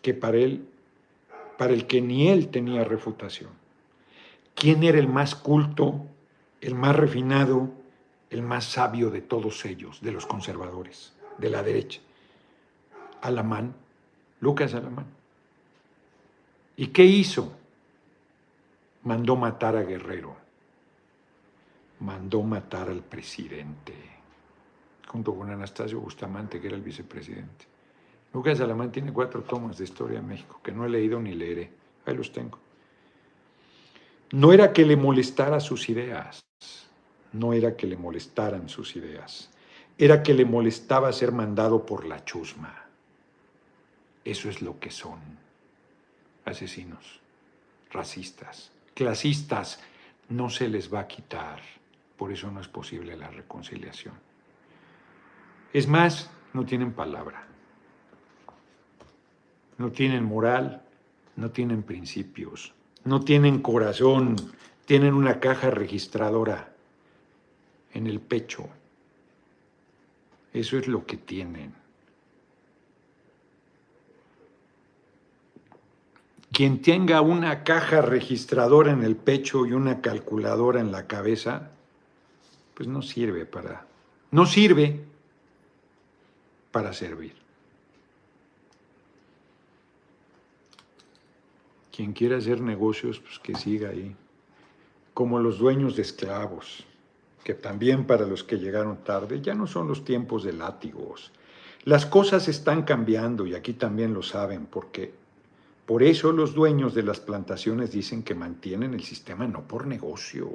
que 0.00 0.14
para 0.14 0.38
él, 0.38 0.68
para 1.58 1.74
el 1.74 1.86
que 1.86 2.00
ni 2.00 2.28
él 2.28 2.48
tenía 2.48 2.84
refutación. 2.84 3.50
¿Quién 4.58 4.82
era 4.82 4.98
el 4.98 5.06
más 5.06 5.36
culto, 5.36 6.06
el 6.60 6.74
más 6.74 6.96
refinado, 6.96 7.70
el 8.28 8.42
más 8.42 8.64
sabio 8.64 9.08
de 9.08 9.22
todos 9.22 9.64
ellos, 9.64 10.00
de 10.00 10.10
los 10.10 10.26
conservadores, 10.26 11.12
de 11.38 11.48
la 11.48 11.62
derecha? 11.62 12.00
Alamán, 13.22 13.72
Lucas 14.40 14.74
Alamán. 14.74 15.06
¿Y 16.76 16.88
qué 16.88 17.04
hizo? 17.04 17.52
Mandó 19.04 19.36
matar 19.36 19.76
a 19.76 19.82
Guerrero, 19.82 20.36
mandó 22.00 22.42
matar 22.42 22.88
al 22.88 23.02
presidente, 23.02 23.94
junto 25.06 25.36
con 25.36 25.50
Anastasio 25.50 26.00
Bustamante, 26.00 26.60
que 26.60 26.66
era 26.66 26.76
el 26.76 26.82
vicepresidente. 26.82 27.64
Lucas 28.34 28.60
Alamán 28.60 28.90
tiene 28.90 29.12
cuatro 29.12 29.42
tomas 29.42 29.78
de 29.78 29.84
Historia 29.84 30.20
de 30.20 30.26
México, 30.26 30.60
que 30.64 30.72
no 30.72 30.84
he 30.84 30.88
leído 30.88 31.20
ni 31.20 31.34
leeré. 31.34 31.72
Ahí 32.04 32.16
los 32.16 32.32
tengo. 32.32 32.58
No 34.32 34.52
era 34.52 34.72
que 34.72 34.84
le 34.84 34.96
molestara 34.96 35.58
sus 35.58 35.88
ideas, 35.88 36.44
no 37.32 37.52
era 37.52 37.76
que 37.76 37.86
le 37.86 37.96
molestaran 37.96 38.68
sus 38.68 38.94
ideas, 38.96 39.50
era 39.96 40.22
que 40.22 40.34
le 40.34 40.44
molestaba 40.44 41.12
ser 41.12 41.32
mandado 41.32 41.86
por 41.86 42.06
la 42.06 42.24
chusma. 42.24 42.86
Eso 44.24 44.50
es 44.50 44.60
lo 44.60 44.78
que 44.78 44.90
son. 44.90 45.18
Asesinos, 46.44 47.20
racistas, 47.90 48.70
clasistas. 48.94 49.80
No 50.28 50.50
se 50.50 50.68
les 50.68 50.92
va 50.92 51.00
a 51.00 51.08
quitar. 51.08 51.60
Por 52.16 52.30
eso 52.30 52.50
no 52.50 52.60
es 52.60 52.68
posible 52.68 53.16
la 53.16 53.28
reconciliación. 53.28 54.14
Es 55.72 55.86
más, 55.86 56.30
no 56.52 56.66
tienen 56.66 56.92
palabra. 56.92 57.46
No 59.78 59.90
tienen 59.90 60.24
moral, 60.24 60.82
no 61.36 61.50
tienen 61.50 61.82
principios, 61.82 62.74
no 63.08 63.20
tienen 63.20 63.60
corazón, 63.60 64.36
tienen 64.84 65.14
una 65.14 65.40
caja 65.40 65.70
registradora 65.70 66.72
en 67.94 68.06
el 68.06 68.20
pecho. 68.20 68.68
Eso 70.52 70.76
es 70.78 70.86
lo 70.86 71.06
que 71.06 71.16
tienen. 71.16 71.74
Quien 76.52 76.82
tenga 76.82 77.20
una 77.20 77.64
caja 77.64 78.02
registradora 78.02 78.92
en 78.92 79.02
el 79.02 79.16
pecho 79.16 79.64
y 79.66 79.72
una 79.72 80.00
calculadora 80.00 80.80
en 80.80 80.92
la 80.92 81.06
cabeza, 81.06 81.70
pues 82.74 82.88
no 82.88 83.00
sirve 83.00 83.46
para, 83.46 83.86
no 84.30 84.44
sirve 84.44 85.04
para 86.72 86.92
servir. 86.92 87.47
Quien 91.98 92.12
quiera 92.12 92.36
hacer 92.36 92.60
negocios, 92.60 93.18
pues 93.18 93.40
que 93.40 93.56
siga 93.56 93.88
ahí. 93.88 94.14
Como 95.14 95.40
los 95.40 95.58
dueños 95.58 95.96
de 95.96 96.02
esclavos, 96.02 96.84
que 97.42 97.54
también 97.54 98.06
para 98.06 98.24
los 98.24 98.44
que 98.44 98.56
llegaron 98.56 98.98
tarde 98.98 99.40
ya 99.40 99.52
no 99.52 99.66
son 99.66 99.88
los 99.88 100.04
tiempos 100.04 100.44
de 100.44 100.52
látigos. 100.52 101.32
Las 101.82 102.06
cosas 102.06 102.46
están 102.46 102.84
cambiando 102.84 103.48
y 103.48 103.56
aquí 103.56 103.72
también 103.72 104.14
lo 104.14 104.22
saben, 104.22 104.66
porque 104.66 105.12
por 105.86 106.04
eso 106.04 106.30
los 106.30 106.54
dueños 106.54 106.94
de 106.94 107.02
las 107.02 107.18
plantaciones 107.18 107.90
dicen 107.90 108.22
que 108.22 108.36
mantienen 108.36 108.94
el 108.94 109.02
sistema 109.02 109.48
no 109.48 109.62
por 109.62 109.84
negocio, 109.84 110.52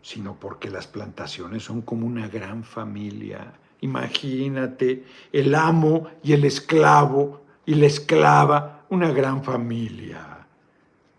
sino 0.00 0.38
porque 0.38 0.70
las 0.70 0.86
plantaciones 0.86 1.64
son 1.64 1.82
como 1.82 2.06
una 2.06 2.28
gran 2.28 2.62
familia. 2.62 3.52
Imagínate 3.80 5.04
el 5.32 5.56
amo 5.56 6.06
y 6.22 6.34
el 6.34 6.44
esclavo 6.44 7.42
y 7.66 7.74
la 7.74 7.86
esclava, 7.86 8.81
una 8.92 9.10
gran 9.10 9.42
familia, 9.42 10.46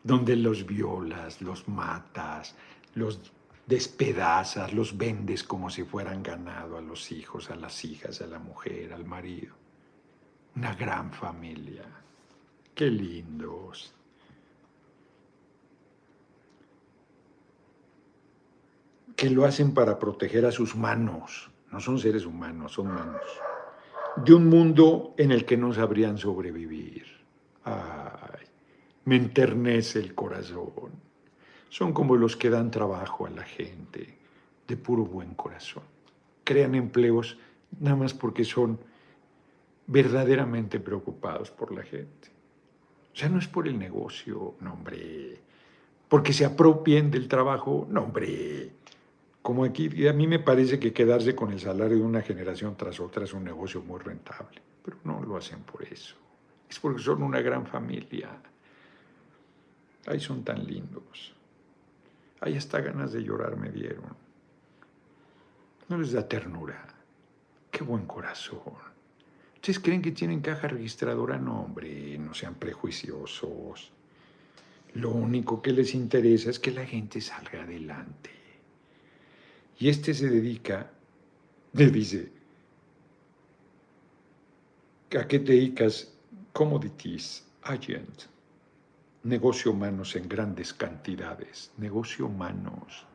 donde 0.03 0.35
los 0.35 0.63
violas, 0.63 1.41
los 1.41 1.67
matas, 1.67 2.55
los 2.93 3.19
despedazas, 3.65 4.73
los 4.73 4.95
vendes 4.95 5.43
como 5.43 5.71
si 5.71 5.83
fueran 5.83 6.21
ganado 6.21 6.77
a 6.77 6.81
los 6.81 7.11
hijos, 7.11 7.49
a 7.49 7.55
las 7.55 7.83
hijas, 7.83 8.21
a 8.21 8.27
la 8.27 8.37
mujer, 8.37 8.93
al 8.93 9.05
marido. 9.05 9.55
Una 10.55 10.75
gran 10.75 11.11
familia. 11.11 11.83
Qué 12.75 12.91
lindos. 12.91 13.91
Que 19.15 19.31
lo 19.31 19.45
hacen 19.45 19.73
para 19.73 19.97
proteger 19.97 20.45
a 20.45 20.51
sus 20.51 20.75
manos. 20.75 21.49
No 21.71 21.79
son 21.79 21.97
seres 21.97 22.27
humanos, 22.27 22.73
son 22.73 22.89
manos. 22.89 23.23
De 24.17 24.31
un 24.31 24.47
mundo 24.47 25.15
en 25.17 25.31
el 25.31 25.43
que 25.43 25.57
no 25.57 25.73
sabrían 25.73 26.19
sobrevivir. 26.19 27.12
Ay, 27.65 28.45
me 29.05 29.15
enternece 29.15 29.99
el 29.99 30.15
corazón. 30.15 30.91
Son 31.69 31.93
como 31.93 32.15
los 32.15 32.35
que 32.35 32.49
dan 32.49 32.71
trabajo 32.71 33.25
a 33.25 33.29
la 33.29 33.43
gente, 33.43 34.17
de 34.67 34.77
puro 34.77 35.05
buen 35.05 35.33
corazón. 35.33 35.83
Crean 36.43 36.75
empleos 36.75 37.37
nada 37.79 37.95
más 37.95 38.13
porque 38.13 38.43
son 38.43 38.79
verdaderamente 39.87 40.79
preocupados 40.79 41.51
por 41.51 41.73
la 41.73 41.83
gente. 41.83 42.29
O 43.13 43.15
sea, 43.15 43.29
no 43.29 43.39
es 43.39 43.47
por 43.47 43.67
el 43.67 43.77
negocio, 43.77 44.55
no 44.59 44.73
hombre. 44.73 45.39
Porque 46.07 46.33
se 46.33 46.45
apropien 46.45 47.11
del 47.11 47.27
trabajo, 47.27 47.87
no 47.89 48.03
hombre. 48.03 48.71
Como 49.41 49.65
aquí, 49.65 50.07
a 50.07 50.13
mí 50.13 50.25
me 50.25 50.39
parece 50.39 50.79
que 50.79 50.93
quedarse 50.93 51.35
con 51.35 51.51
el 51.51 51.59
salario 51.59 51.97
de 51.97 52.03
una 52.03 52.21
generación 52.21 52.75
tras 52.77 52.99
otra 52.99 53.25
es 53.25 53.33
un 53.33 53.43
negocio 53.43 53.81
muy 53.81 53.99
rentable, 53.99 54.61
pero 54.83 54.97
no 55.03 55.21
lo 55.21 55.37
hacen 55.37 55.59
por 55.63 55.83
eso. 55.83 56.15
Es 56.73 56.79
porque 56.79 57.03
son 57.03 57.21
una 57.21 57.39
gran 57.39 57.67
familia. 57.67 58.31
Ahí 60.07 60.19
son 60.19 60.43
tan 60.43 60.65
lindos. 60.65 61.31
Ahí 62.41 62.57
hasta 62.57 62.81
ganas 62.81 63.13
de 63.13 63.21
llorar 63.21 63.55
me 63.57 63.69
dieron. 63.69 64.17
No 65.87 65.99
les 65.99 66.13
da 66.13 66.27
ternura. 66.27 66.87
Qué 67.69 67.83
buen 67.83 68.07
corazón. 68.07 68.73
¿Ustedes 69.53 69.77
creen 69.77 70.01
que 70.01 70.13
tienen 70.13 70.41
caja 70.41 70.67
registradora? 70.67 71.37
No, 71.37 71.61
hombre, 71.61 72.17
no 72.17 72.33
sean 72.33 72.55
prejuiciosos. 72.55 73.91
Lo 74.95 75.11
único 75.11 75.61
que 75.61 75.73
les 75.73 75.93
interesa 75.93 76.49
es 76.49 76.57
que 76.57 76.71
la 76.71 76.87
gente 76.87 77.21
salga 77.21 77.61
adelante. 77.61 78.31
Y 79.77 79.89
este 79.89 80.15
se 80.15 80.27
dedica, 80.27 80.89
le 81.73 81.91
dice, 81.91 82.31
¿a 85.15 85.27
qué 85.27 85.37
te 85.37 85.51
dedicas? 85.51 86.12
Commodities 86.53 87.47
Agent. 87.63 88.25
Negocio 89.23 89.71
humanos 89.71 90.15
en 90.15 90.29
grandes 90.29 90.71
cantidades. 90.71 91.71
Negocio 91.77 92.27
humanos. 92.27 93.07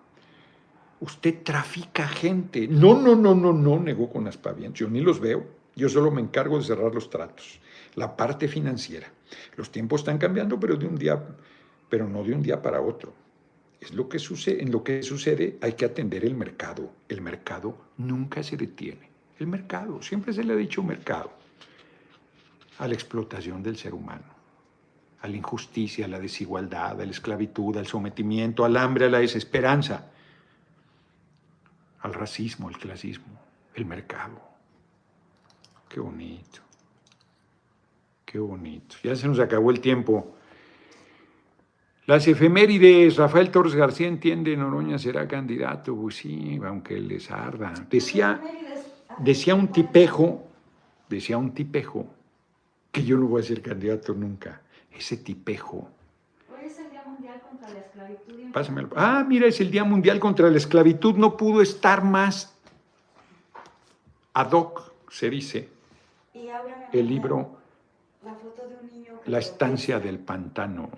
Usted 0.98 1.44
trafica 1.44 2.08
gente. 2.08 2.66
No, 2.66 3.00
no, 3.00 3.14
no, 3.14 3.36
no, 3.36 3.52
no, 3.52 3.78
negó 3.78 4.10
con 4.10 4.26
aspavientos. 4.26 4.80
Yo 4.80 4.90
ni 4.90 5.00
los 5.02 5.20
veo. 5.20 5.46
Yo 5.76 5.88
solo 5.88 6.10
me 6.10 6.20
encargo 6.20 6.58
de 6.58 6.64
cerrar 6.64 6.92
los 6.92 7.08
tratos, 7.08 7.60
la 7.94 8.16
parte 8.16 8.48
financiera. 8.48 9.06
Los 9.54 9.70
tiempos 9.70 10.00
están 10.00 10.18
cambiando, 10.18 10.58
pero 10.58 10.74
de 10.74 10.88
un 10.88 10.96
día, 10.96 11.24
pero 11.88 12.08
no 12.08 12.24
de 12.24 12.32
un 12.32 12.42
día 12.42 12.60
para 12.60 12.80
otro. 12.80 13.12
Es 13.80 13.92
lo 13.92 14.08
que 14.08 14.18
sucede, 14.18 14.60
en 14.60 14.72
lo 14.72 14.82
que 14.82 15.04
sucede 15.04 15.56
hay 15.60 15.74
que 15.74 15.84
atender 15.84 16.24
el 16.24 16.34
mercado. 16.34 16.90
El 17.08 17.20
mercado 17.20 17.78
nunca 17.98 18.42
se 18.42 18.56
detiene. 18.56 19.08
El 19.38 19.46
mercado, 19.46 20.02
siempre 20.02 20.32
se 20.32 20.42
le 20.42 20.54
ha 20.54 20.56
dicho 20.56 20.82
mercado, 20.82 21.37
a 22.78 22.86
la 22.86 22.94
explotación 22.94 23.62
del 23.62 23.76
ser 23.76 23.94
humano, 23.94 24.24
a 25.20 25.28
la 25.28 25.36
injusticia, 25.36 26.06
a 26.06 26.08
la 26.08 26.20
desigualdad, 26.20 27.00
a 27.00 27.04
la 27.04 27.10
esclavitud, 27.10 27.76
al 27.76 27.86
sometimiento, 27.86 28.64
al 28.64 28.76
hambre, 28.76 29.06
a 29.06 29.10
la 29.10 29.18
desesperanza, 29.18 30.10
al 32.00 32.14
racismo, 32.14 32.68
al 32.68 32.78
clasismo, 32.78 33.40
el 33.74 33.84
mercado. 33.84 34.40
Qué 35.88 36.00
bonito. 36.00 36.60
Qué 38.24 38.38
bonito. 38.38 38.96
Ya 39.02 39.16
se 39.16 39.26
nos 39.26 39.40
acabó 39.40 39.70
el 39.70 39.80
tiempo. 39.80 40.36
Las 42.06 42.26
efemérides, 42.28 43.16
Rafael 43.16 43.50
Torres 43.50 43.74
García 43.74 44.06
entiende, 44.06 44.56
Noroña 44.56 44.98
será 44.98 45.26
candidato, 45.26 45.94
pues 45.96 46.16
sí, 46.16 46.58
aunque 46.64 46.98
les 47.00 47.30
arda. 47.30 47.74
Decía, 47.90 48.40
decía 49.18 49.54
un 49.54 49.68
tipejo, 49.68 50.46
decía 51.08 51.36
un 51.36 51.52
tipejo, 51.52 52.06
que 52.92 53.04
yo 53.04 53.16
no 53.16 53.26
voy 53.26 53.42
a 53.42 53.44
ser 53.44 53.62
candidato 53.62 54.14
nunca. 54.14 54.62
Ese 54.92 55.16
tipejo. 55.16 55.88
Hoy 56.50 56.66
es 56.66 56.78
el 56.78 56.90
Día 56.90 57.04
Mundial 57.04 57.40
contra 57.40 57.68
la 57.70 57.78
Esclavitud. 57.78 58.52
Pásamelo. 58.52 58.88
Ah, 58.96 59.24
mira, 59.26 59.46
es 59.46 59.60
el 59.60 59.70
Día 59.70 59.84
Mundial 59.84 60.18
contra 60.18 60.50
la 60.50 60.56
Esclavitud. 60.56 61.14
No 61.16 61.36
pudo 61.36 61.62
estar 61.62 62.02
más 62.02 62.54
ad 64.34 64.52
hoc, 64.52 64.92
se 65.10 65.30
dice 65.30 65.78
el 66.92 67.08
libro 67.08 67.58
la, 68.24 68.34
foto 68.34 68.68
de 68.68 68.76
un 68.76 68.86
niño 68.86 69.20
La 69.26 69.38
estancia 69.38 70.00
del 70.00 70.18
pantano. 70.18 70.90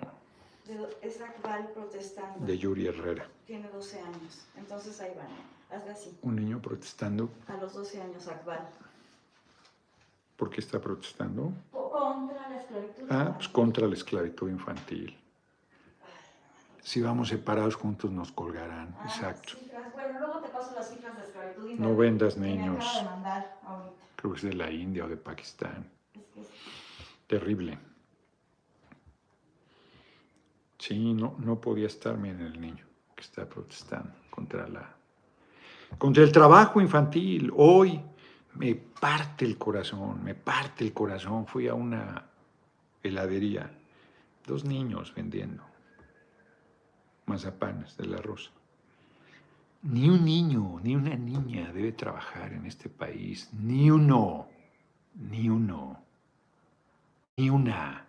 es 1.01 1.21
Akbal 1.21 1.69
protestando. 1.73 2.45
De 2.45 2.57
Yuri 2.57 2.87
Herrera. 2.87 3.27
Tiene 3.45 3.69
12 3.69 3.99
años. 3.99 4.45
Entonces 4.57 4.99
ahí 5.01 5.11
van. 5.17 5.77
Hazle 5.77 5.91
así. 5.91 6.17
Un 6.21 6.35
niño 6.35 6.61
protestando. 6.61 7.29
A 7.47 7.57
los 7.57 7.73
12 7.73 8.01
años, 8.01 8.27
Akbal. 8.27 8.67
¿Por 10.41 10.49
qué 10.49 10.59
está 10.59 10.81
protestando? 10.81 11.53
Contra 11.71 12.49
la 12.49 12.57
esclavitud. 12.57 13.03
Ah, 13.09 13.31
pues 13.35 13.47
contra 13.49 13.85
la 13.85 13.93
esclavitud 13.93 14.49
infantil. 14.49 15.15
Si 16.81 16.99
vamos 16.99 17.27
separados 17.27 17.75
juntos 17.75 18.09
nos 18.09 18.31
colgarán. 18.31 18.95
Ah, 18.97 19.01
Exacto. 19.03 19.53
Bueno, 19.93 20.19
luego 20.19 20.39
te 20.39 20.49
paso 20.49 20.71
las 20.75 20.89
cifras 20.89 21.15
de 21.15 21.21
esclavitud. 21.21 21.61
infantil 21.61 21.85
No 21.85 21.95
vendas 21.95 22.37
niños. 22.37 23.05
Creo 24.15 24.31
que 24.33 24.37
es 24.39 24.43
de 24.45 24.53
la 24.53 24.71
India 24.71 25.05
o 25.05 25.07
de 25.07 25.17
Pakistán. 25.17 25.87
Es 26.15 26.21
que 26.33 26.41
es- 26.41 26.47
Terrible. 27.27 27.77
Sí, 30.79 31.13
no, 31.13 31.35
no 31.37 31.61
podía 31.61 31.85
estar 31.85 32.19
bien 32.19 32.41
el 32.41 32.59
niño 32.59 32.83
que 33.15 33.21
está 33.21 33.47
protestando 33.47 34.11
contra 34.31 34.67
la 34.67 34.89
contra 35.99 36.23
el 36.23 36.31
trabajo 36.31 36.81
infantil. 36.81 37.51
Hoy 37.55 38.01
me 38.55 38.75
parte 38.75 39.45
el 39.45 39.57
corazón, 39.57 40.23
me 40.23 40.35
parte 40.35 40.83
el 40.83 40.93
corazón. 40.93 41.47
Fui 41.47 41.67
a 41.67 41.73
una 41.73 42.25
heladería, 43.03 43.71
dos 44.45 44.65
niños 44.65 45.13
vendiendo 45.15 45.63
mazapanes 47.25 47.95
de 47.97 48.07
la 48.07 48.17
rosa. 48.17 48.51
Ni 49.83 50.09
un 50.09 50.23
niño, 50.25 50.79
ni 50.83 50.95
una 50.95 51.15
niña 51.15 51.71
debe 51.71 51.91
trabajar 51.91 52.53
en 52.53 52.65
este 52.65 52.89
país, 52.89 53.49
ni 53.53 53.89
uno, 53.89 54.47
ni 55.15 55.49
uno 55.49 56.01
ni 57.37 57.49
una. 57.49 58.05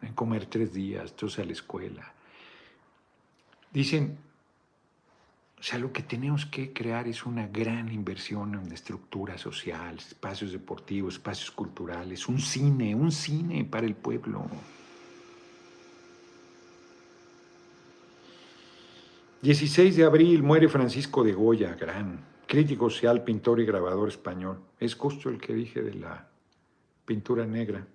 En 0.00 0.14
comer 0.14 0.46
tres 0.46 0.72
días, 0.72 1.14
todos 1.14 1.38
a 1.38 1.44
la 1.44 1.52
escuela. 1.52 2.14
Dicen, 3.70 4.18
o 5.60 5.62
sea, 5.62 5.78
lo 5.78 5.92
que 5.92 6.02
tenemos 6.02 6.46
que 6.46 6.72
crear 6.72 7.06
es 7.06 7.26
una 7.26 7.46
gran 7.46 7.92
inversión 7.92 8.54
en 8.54 8.72
estructura 8.72 9.36
social, 9.36 9.98
espacios 9.98 10.52
deportivos, 10.52 11.14
espacios 11.14 11.50
culturales, 11.50 12.28
un 12.28 12.40
cine, 12.40 12.94
un 12.94 13.12
cine 13.12 13.64
para 13.64 13.86
el 13.86 13.94
pueblo. 13.94 14.46
16 19.42 19.96
de 19.96 20.04
abril 20.04 20.42
muere 20.42 20.66
Francisco 20.66 21.22
de 21.22 21.34
Goya, 21.34 21.74
gran 21.74 22.24
crítico 22.46 22.88
social, 22.88 23.22
pintor 23.22 23.60
y 23.60 23.66
grabador 23.66 24.08
español. 24.08 24.60
Es 24.78 24.94
justo 24.94 25.28
el 25.28 25.38
que 25.38 25.52
dije 25.52 25.82
de 25.82 25.94
la 25.94 26.26
pintura 27.04 27.44
negra. 27.44 27.86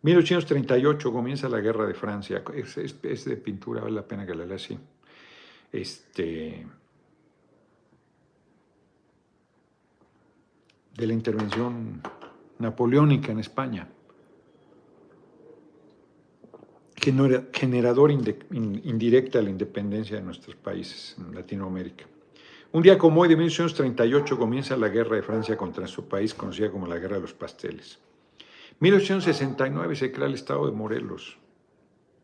1838 0.00 1.12
comienza 1.12 1.50
la 1.50 1.60
guerra 1.60 1.86
de 1.86 1.94
Francia. 1.94 2.42
Es, 2.54 3.24
de 3.26 3.36
pintura, 3.36 3.82
vale 3.82 3.94
la 3.94 4.08
pena 4.08 4.26
que 4.26 4.34
la 4.34 4.46
lea 4.46 4.56
así. 4.56 4.78
Este, 5.72 6.66
de 10.94 11.06
la 11.06 11.12
intervención 11.14 12.02
napoleónica 12.58 13.32
en 13.32 13.38
España. 13.38 13.88
Genera- 16.96 17.46
Generador 17.52 18.10
indirecta 18.12 19.38
de 19.38 19.44
la 19.44 19.50
independencia 19.50 20.16
de 20.16 20.22
nuestros 20.22 20.54
países 20.56 21.16
en 21.18 21.34
Latinoamérica. 21.34 22.04
Un 22.72 22.82
día 22.82 22.96
como 22.96 23.20
hoy, 23.22 23.28
de 23.28 23.36
1838, 23.36 24.38
comienza 24.38 24.76
la 24.76 24.88
guerra 24.88 25.16
de 25.16 25.22
Francia 25.22 25.56
contra 25.56 25.86
su 25.86 26.06
país, 26.08 26.32
conocida 26.32 26.70
como 26.70 26.86
la 26.86 26.98
Guerra 26.98 27.16
de 27.16 27.22
los 27.22 27.34
Pasteles. 27.34 27.98
1869 28.80 29.94
se 29.96 30.10
crea 30.12 30.26
el 30.26 30.34
Estado 30.34 30.66
de 30.66 30.72
Morelos. 30.72 31.38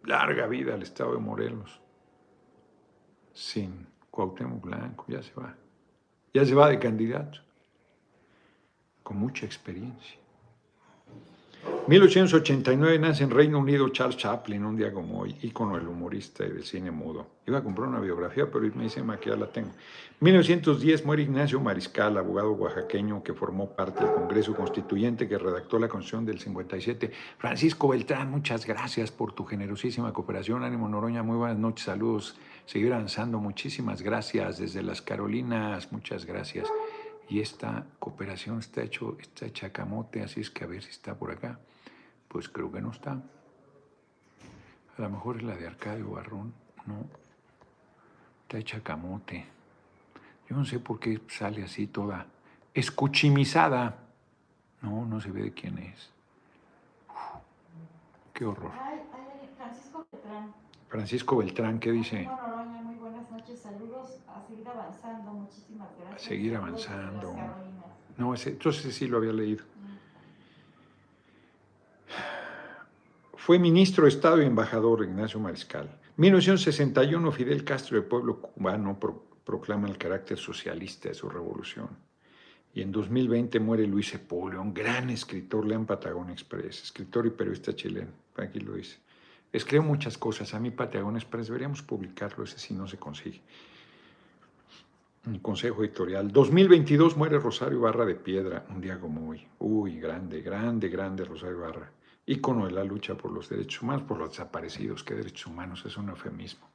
Larga 0.05 0.46
vida 0.46 0.74
al 0.74 0.82
Estado 0.82 1.12
de 1.14 1.18
Morelos. 1.18 1.80
Sin 3.39 3.86
Cuauhtémoc 4.11 4.64
Blanco, 4.64 5.05
ya 5.07 5.22
se 5.22 5.32
va. 5.32 5.55
Ya 6.34 6.45
se 6.45 6.57
va 6.57 6.68
de 6.68 6.80
candidato. 6.80 7.39
Con 9.05 9.16
mucha 9.18 9.47
experiencia. 9.47 10.18
1889 11.86 12.99
nace 12.99 13.22
en 13.22 13.30
Reino 13.30 13.61
Unido 13.61 13.89
Charles 13.91 14.16
Chaplin, 14.16 14.64
un 14.64 14.76
día 14.76 14.93
como 14.93 15.20
hoy, 15.20 15.36
ícono 15.43 15.76
del 15.76 15.86
humorista 15.86 16.45
y 16.45 16.51
del 16.51 16.64
cine 16.64 16.91
mudo. 16.91 17.26
Iba 17.47 17.59
a 17.59 17.62
comprar 17.62 17.89
una 17.89 18.01
biografía, 18.01 18.51
pero 18.51 18.64
me 18.74 18.84
dice 18.84 19.03
"Ma, 19.03 19.18
que 19.18 19.30
ya 19.30 19.36
la 19.36 19.51
tengo. 19.51 19.70
1910 20.20 21.07
muere 21.07 21.22
Ignacio 21.22 21.61
Mariscal, 21.61 22.18
abogado 22.18 22.53
oaxaqueño 22.53 23.22
que 23.22 23.34
formó 23.34 23.70
parte 23.70 24.05
del 24.05 24.14
Congreso 24.14 24.55
Constituyente 24.55 25.28
que 25.28 25.39
redactó 25.39 25.78
la 25.78 25.89
Constitución 25.89 26.26
del 26.26 26.41
57. 26.41 27.12
Francisco 27.39 27.89
Beltrán, 27.89 28.30
muchas 28.30 28.66
gracias 28.66 29.11
por 29.12 29.32
tu 29.32 29.45
generosísima 29.45 30.12
cooperación. 30.12 30.64
Ánimo 30.64 30.89
Noroña, 30.89 31.22
muy 31.22 31.36
buenas 31.36 31.59
noches, 31.59 31.86
saludos. 31.86 32.36
Seguir 32.69 32.93
avanzando, 32.93 33.39
muchísimas 33.39 34.03
gracias 34.03 34.59
desde 34.59 34.83
las 34.83 35.01
Carolinas, 35.01 35.91
muchas 35.91 36.27
gracias. 36.27 36.69
Y 37.27 37.41
esta 37.41 37.87
cooperación 37.99 38.59
está, 38.59 38.83
hecho, 38.83 39.16
está 39.19 39.47
hecha 39.47 39.69
a 39.69 39.73
camote, 39.73 40.23
así 40.23 40.43
es 40.43 40.51
que 40.51 40.64
a 40.64 40.66
ver 40.66 40.83
si 40.83 40.91
está 40.91 41.14
por 41.14 41.31
acá. 41.31 41.59
Pues 42.29 42.47
creo 42.51 42.71
que 42.71 42.83
no 42.83 42.91
está. 42.91 43.12
A 44.99 45.01
lo 45.01 45.09
mejor 45.09 45.39
es 45.39 45.45
la 45.45 45.57
de 45.57 45.66
Arcadio 45.66 46.11
Barrón, 46.11 46.53
no. 46.85 47.07
Está 48.43 48.59
hecha 48.59 48.83
camote. 48.83 49.47
Yo 50.51 50.55
no 50.55 50.66
sé 50.66 50.79
por 50.79 51.01
qué 51.01 51.23
sale 51.27 51.64
así 51.64 51.87
toda 51.87 52.27
escuchimizada. 52.75 53.97
No, 54.83 55.07
no 55.07 55.23
se 55.23 55.31
ve 55.31 55.45
de 55.45 55.53
quién 55.55 55.79
es. 55.79 56.11
Qué 58.35 58.45
horror. 58.45 58.73
Ay, 58.79 59.01
ay, 59.14 59.49
Francisco 59.57 60.07
Petrán. 60.11 60.68
Francisco 60.89 61.36
Beltrán, 61.36 61.78
¿qué 61.78 61.93
dice? 61.93 62.24
Noroña, 62.24 62.82
muy 62.82 62.97
buenas 62.97 63.30
noches, 63.30 63.61
saludos. 63.61 64.18
A 64.28 64.47
seguir 64.47 64.66
avanzando, 64.68 65.32
muchísimas 65.32 65.89
gracias. 65.99 66.14
A 66.14 66.18
seguir 66.18 66.57
avanzando. 66.57 67.34
No, 68.16 68.34
ese, 68.34 68.51
entonces 68.51 68.95
sí 68.95 69.07
lo 69.07 69.18
había 69.18 69.32
leído. 69.32 69.64
Fue 73.36 73.59
ministro 73.59 74.05
de 74.05 74.11
Estado 74.11 74.43
y 74.43 74.47
embajador 74.47 75.05
Ignacio 75.05 75.39
Mariscal. 75.41 75.89
1961, 76.16 77.32
Fidel 77.32 77.64
Castro, 77.64 77.97
el 77.97 78.05
pueblo 78.05 78.41
cubano, 78.41 78.99
pro- 78.99 79.24
proclama 79.45 79.89
el 79.89 79.97
carácter 79.97 80.36
socialista 80.39 81.09
de 81.09 81.14
su 81.14 81.28
revolución. 81.28 81.89
Y 82.74 82.82
en 82.82 82.93
2020 82.93 83.61
muere 83.61 83.86
Luis 83.86 84.09
Sepúlveda, 84.09 84.61
un 84.61 84.74
gran 84.74 85.09
escritor, 85.11 85.66
lean 85.66 85.86
Patagon 85.86 86.28
Express, 86.30 86.82
escritor 86.82 87.26
y 87.26 87.30
periodista 87.30 87.74
chileno. 87.74 88.11
Aquí 88.36 88.61
lo 88.61 88.74
dice. 88.74 88.99
Escribe 89.53 89.82
muchas 89.84 90.18
cosas. 90.18 90.53
A 90.55 90.61
mí 90.61 90.70
Patagon 90.70 91.16
Express 91.16 91.46
deberíamos 91.46 91.82
publicarlo, 91.82 92.44
ese 92.44 92.59
sí 92.59 92.74
no 92.74 92.86
se 92.86 92.99
consigue. 92.99 93.40
Un 95.26 95.38
consejo 95.40 95.82
editorial. 95.82 96.30
2022 96.30 97.16
muere 97.16 97.38
Rosario 97.38 97.80
Barra 97.80 98.05
de 98.07 98.14
Piedra, 98.14 98.64
un 98.70 98.80
día 98.80 98.99
como 99.01 99.28
hoy. 99.28 99.46
Uy, 99.59 99.99
grande, 99.99 100.40
grande, 100.42 100.88
grande 100.88 101.24
Rosario 101.24 101.59
Barra. 101.61 101.90
Ícono 102.26 102.66
de 102.66 102.72
la 102.72 102.84
lucha 102.84 103.14
por 103.16 103.32
los 103.32 103.49
derechos 103.49 103.82
humanos, 103.82 104.03
por 104.07 104.18
los 104.18 104.30
desaparecidos. 104.30 105.03
¿Qué 105.03 105.14
derechos 105.14 105.46
humanos? 105.46 105.82
Es 105.86 105.96
un 105.96 106.11
eufemismo. 106.11 106.68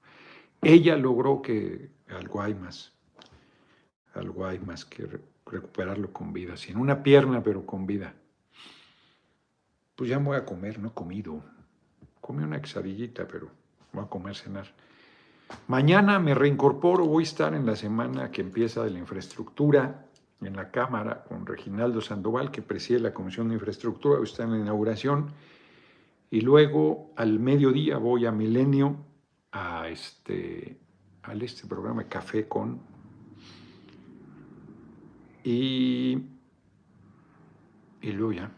Ella 0.61 0.95
logró 0.97 1.41
que 1.41 1.89
al 2.09 2.27
Guaymas, 2.27 2.93
al 4.13 4.31
Guaymas, 4.31 4.85
que 4.85 5.05
re- 5.05 5.21
recuperarlo 5.45 6.11
con 6.11 6.33
vida, 6.33 6.57
sin 6.57 6.77
una 6.77 7.03
pierna, 7.03 7.43
pero 7.43 7.65
con 7.65 7.85
vida. 7.85 8.13
Pues 9.95 10.09
ya 10.09 10.19
me 10.19 10.25
voy 10.25 10.37
a 10.37 10.45
comer, 10.45 10.79
no 10.79 10.89
he 10.89 10.93
comido. 10.93 11.43
Comí 12.23 12.41
una 12.41 12.61
quesadillita, 12.61 13.27
pero 13.27 13.49
voy 13.91 14.05
a 14.05 14.07
comer, 14.07 14.33
cenar. 14.33 14.65
Mañana 15.67 16.19
me 16.19 16.33
reincorporo, 16.33 17.05
voy 17.05 17.23
a 17.23 17.27
estar 17.27 17.53
en 17.53 17.65
la 17.65 17.75
semana 17.75 18.31
que 18.31 18.39
empieza 18.39 18.81
de 18.81 18.91
la 18.91 18.99
infraestructura 18.99 20.05
en 20.39 20.55
la 20.55 20.71
Cámara 20.71 21.25
con 21.25 21.45
Reginaldo 21.45 21.99
Sandoval, 21.99 22.49
que 22.49 22.61
preside 22.61 23.01
la 23.01 23.13
Comisión 23.13 23.49
de 23.49 23.55
Infraestructura, 23.55 24.15
voy 24.15 24.25
a 24.25 24.31
estar 24.31 24.45
en 24.45 24.53
la 24.53 24.59
inauguración. 24.59 25.33
Y 26.31 26.39
luego 26.39 27.11
al 27.17 27.39
mediodía 27.39 27.97
voy 27.97 28.25
a 28.25 28.31
Milenio, 28.31 28.95
a 29.51 29.89
este, 29.89 30.79
al 31.23 31.41
este 31.41 31.67
programa 31.67 32.05
Café 32.05 32.47
con. 32.47 32.79
Y, 35.43 36.17
y 38.01 38.11
luego 38.13 38.31
ya 38.31 38.49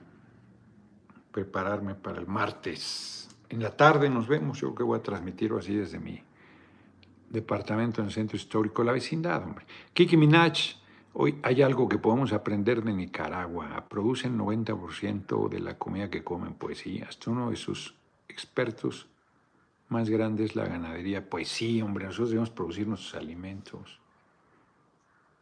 prepararme 1.31 1.95
para 1.95 2.19
el 2.19 2.27
martes. 2.27 3.24
En 3.49 3.61
la 3.61 3.75
tarde 3.75 4.09
nos 4.09 4.27
vemos, 4.27 4.59
yo 4.59 4.67
creo 4.67 4.75
que 4.75 4.83
voy 4.83 4.99
a 4.99 5.03
transmitirlo 5.03 5.59
así 5.59 5.75
desde 5.75 5.99
mi 5.99 6.21
departamento 7.29 8.01
en 8.01 8.07
el 8.07 8.13
centro 8.13 8.37
histórico, 8.37 8.83
la 8.83 8.91
vecindad, 8.91 9.43
hombre. 9.43 9.65
Kiki 9.93 10.17
Minaj, 10.17 10.77
hoy 11.13 11.39
hay 11.43 11.61
algo 11.61 11.87
que 11.87 11.97
podemos 11.97 12.33
aprender 12.33 12.83
de 12.83 12.93
Nicaragua. 12.93 13.85
Producen 13.87 14.37
90% 14.37 15.49
de 15.49 15.59
la 15.59 15.77
comida 15.77 16.09
que 16.09 16.23
comen 16.23 16.53
poesía. 16.53 17.07
Hasta 17.09 17.31
uno 17.31 17.49
de 17.49 17.55
sus 17.55 17.95
expertos 18.27 19.07
más 19.89 20.09
grandes 20.09 20.51
es 20.51 20.55
la 20.55 20.65
ganadería. 20.65 21.29
Pues 21.29 21.49
sí, 21.49 21.81
hombre, 21.81 22.05
nosotros 22.05 22.29
debemos 22.29 22.49
producir 22.49 22.87
nuestros 22.87 23.15
alimentos. 23.15 23.99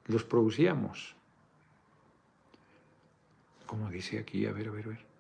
Los 0.08 0.24
producíamos. 0.24 1.16
Como 3.66 3.90
dice 3.90 4.20
aquí, 4.20 4.46
a 4.46 4.52
ver, 4.52 4.68
a 4.68 4.72
ver, 4.72 4.86
a 4.86 4.90
ver. 4.90 5.13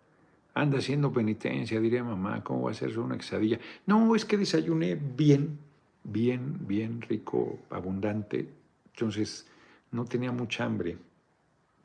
Anda 0.53 0.77
haciendo 0.77 1.11
penitencia, 1.11 1.79
diría 1.79 2.03
mamá, 2.03 2.43
¿cómo 2.43 2.63
va 2.63 2.69
a 2.69 2.71
hacerse 2.71 2.99
una 2.99 3.17
quesadilla? 3.17 3.59
No, 3.85 4.15
es 4.15 4.25
que 4.25 4.37
desayuné 4.37 4.95
bien, 4.95 5.57
bien, 6.03 6.67
bien 6.67 7.01
rico, 7.01 7.59
abundante. 7.69 8.47
Entonces 8.93 9.47
no 9.91 10.05
tenía 10.05 10.31
mucha 10.31 10.65
hambre. 10.65 10.97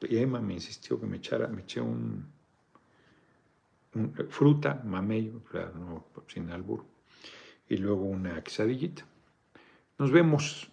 Y 0.03 0.19
Emma 0.19 0.41
me 0.41 0.55
insistió 0.55 1.01
que 1.01 1.07
me 1.07 1.17
echara, 1.17 1.49
me 1.49 1.63
eché 1.63 1.81
un, 1.81 2.27
fruta, 4.29 4.81
mamello, 4.85 5.43
no, 5.75 6.05
sin 6.29 6.51
albur, 6.51 6.85
y 7.69 7.79
luego 7.79 8.05
una 8.05 8.43
quesadillita. 8.43 9.05
Nos 9.99 10.11
vemos. 10.11 10.71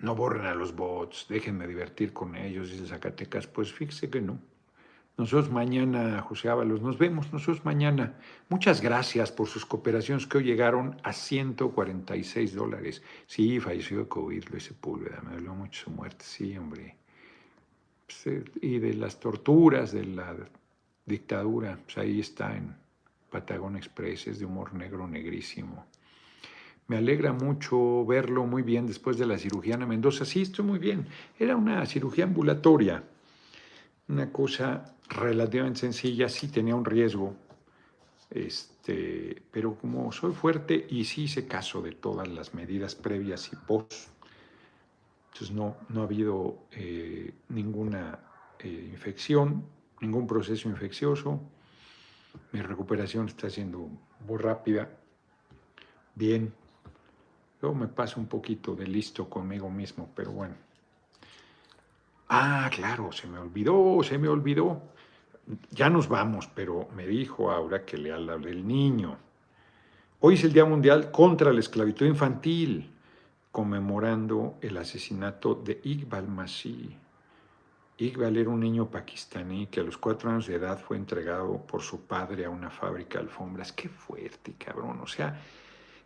No 0.00 0.14
borren 0.14 0.46
a 0.46 0.54
los 0.54 0.74
bots, 0.74 1.26
déjenme 1.28 1.66
divertir 1.68 2.14
con 2.14 2.34
ellos, 2.34 2.70
dice 2.70 2.86
Zacatecas. 2.86 3.46
Pues 3.46 3.70
fíjese 3.70 4.08
que 4.08 4.22
no. 4.22 4.38
Nosotros 5.20 5.50
mañana, 5.50 6.22
José 6.22 6.48
Ábalos, 6.48 6.80
nos 6.80 6.96
vemos 6.96 7.30
nosotros 7.30 7.62
mañana. 7.62 8.14
Muchas 8.48 8.80
gracias 8.80 9.30
por 9.30 9.48
sus 9.48 9.66
cooperaciones 9.66 10.26
que 10.26 10.38
hoy 10.38 10.44
llegaron 10.44 10.96
a 11.02 11.12
146 11.12 12.54
dólares. 12.54 13.02
Sí, 13.26 13.60
falleció 13.60 13.98
de 13.98 14.08
COVID 14.08 14.44
Luis 14.48 14.64
Sepúlveda, 14.64 15.20
me 15.20 15.34
dolió 15.34 15.54
mucho 15.54 15.84
su 15.84 15.90
muerte, 15.90 16.24
sí, 16.26 16.56
hombre. 16.56 16.96
Pues, 18.06 18.26
eh, 18.28 18.44
y 18.62 18.78
de 18.78 18.94
las 18.94 19.20
torturas, 19.20 19.92
de 19.92 20.06
la 20.06 20.34
dictadura, 21.04 21.78
pues 21.84 21.98
ahí 21.98 22.20
está 22.20 22.56
en 22.56 22.74
Patagón 23.28 23.76
Express, 23.76 24.26
es 24.26 24.38
de 24.38 24.46
humor 24.46 24.72
negro 24.72 25.06
negrísimo. 25.06 25.84
Me 26.86 26.96
alegra 26.96 27.34
mucho 27.34 28.06
verlo 28.06 28.46
muy 28.46 28.62
bien 28.62 28.86
después 28.86 29.18
de 29.18 29.26
la 29.26 29.36
cirugía 29.36 29.74
en 29.74 29.86
Mendoza. 29.86 30.24
Sí, 30.24 30.40
estoy 30.40 30.64
muy 30.64 30.78
bien. 30.78 31.06
Era 31.38 31.56
una 31.56 31.84
cirugía 31.84 32.24
ambulatoria, 32.24 33.04
una 34.08 34.32
cosa 34.32 34.96
relativamente 35.10 35.80
sencilla, 35.80 36.28
sí 36.28 36.48
tenía 36.48 36.74
un 36.74 36.84
riesgo, 36.84 37.34
este, 38.30 39.42
pero 39.50 39.74
como 39.74 40.12
soy 40.12 40.32
fuerte 40.32 40.86
y 40.88 41.04
sí 41.04 41.24
hice 41.24 41.46
caso 41.46 41.82
de 41.82 41.92
todas 41.92 42.28
las 42.28 42.54
medidas 42.54 42.94
previas 42.94 43.52
y 43.52 43.56
post, 43.56 44.08
entonces 45.32 45.50
no, 45.50 45.76
no 45.88 46.02
ha 46.02 46.04
habido 46.04 46.58
eh, 46.70 47.34
ninguna 47.48 48.20
eh, 48.60 48.88
infección, 48.92 49.64
ningún 50.00 50.26
proceso 50.26 50.68
infeccioso, 50.68 51.40
mi 52.52 52.62
recuperación 52.62 53.26
está 53.26 53.50
siendo 53.50 53.88
muy 54.26 54.38
rápida, 54.38 54.88
bien, 56.14 56.52
luego 57.60 57.76
me 57.76 57.88
paso 57.88 58.20
un 58.20 58.26
poquito 58.26 58.76
de 58.76 58.86
listo 58.86 59.28
conmigo 59.28 59.68
mismo, 59.68 60.08
pero 60.14 60.30
bueno. 60.30 60.54
Ah, 62.28 62.70
claro, 62.72 63.10
se 63.10 63.26
me 63.26 63.38
olvidó, 63.38 64.00
se 64.04 64.16
me 64.16 64.28
olvidó 64.28 64.80
ya 65.70 65.90
nos 65.90 66.08
vamos, 66.08 66.48
pero 66.54 66.88
me 66.94 67.06
dijo 67.06 67.50
ahora 67.50 67.84
que 67.84 67.98
le 67.98 68.12
habla 68.12 68.38
del 68.38 68.66
niño. 68.66 69.16
Hoy 70.20 70.34
es 70.34 70.44
el 70.44 70.52
Día 70.52 70.64
Mundial 70.64 71.10
contra 71.10 71.52
la 71.52 71.60
Esclavitud 71.60 72.06
Infantil, 72.06 72.90
conmemorando 73.50 74.56
el 74.60 74.76
asesinato 74.76 75.54
de 75.54 75.80
Iqbal 75.82 76.28
Masih. 76.28 76.96
Iqbal 77.98 78.36
era 78.36 78.50
un 78.50 78.60
niño 78.60 78.90
pakistaní 78.90 79.66
que 79.66 79.80
a 79.80 79.82
los 79.82 79.98
cuatro 79.98 80.30
años 80.30 80.46
de 80.46 80.54
edad 80.54 80.78
fue 80.78 80.96
entregado 80.96 81.58
por 81.66 81.82
su 81.82 82.06
padre 82.06 82.44
a 82.44 82.50
una 82.50 82.70
fábrica 82.70 83.18
de 83.18 83.24
alfombras. 83.24 83.72
Qué 83.72 83.88
fuerte, 83.88 84.54
cabrón. 84.58 85.00
O 85.02 85.06
sea, 85.06 85.40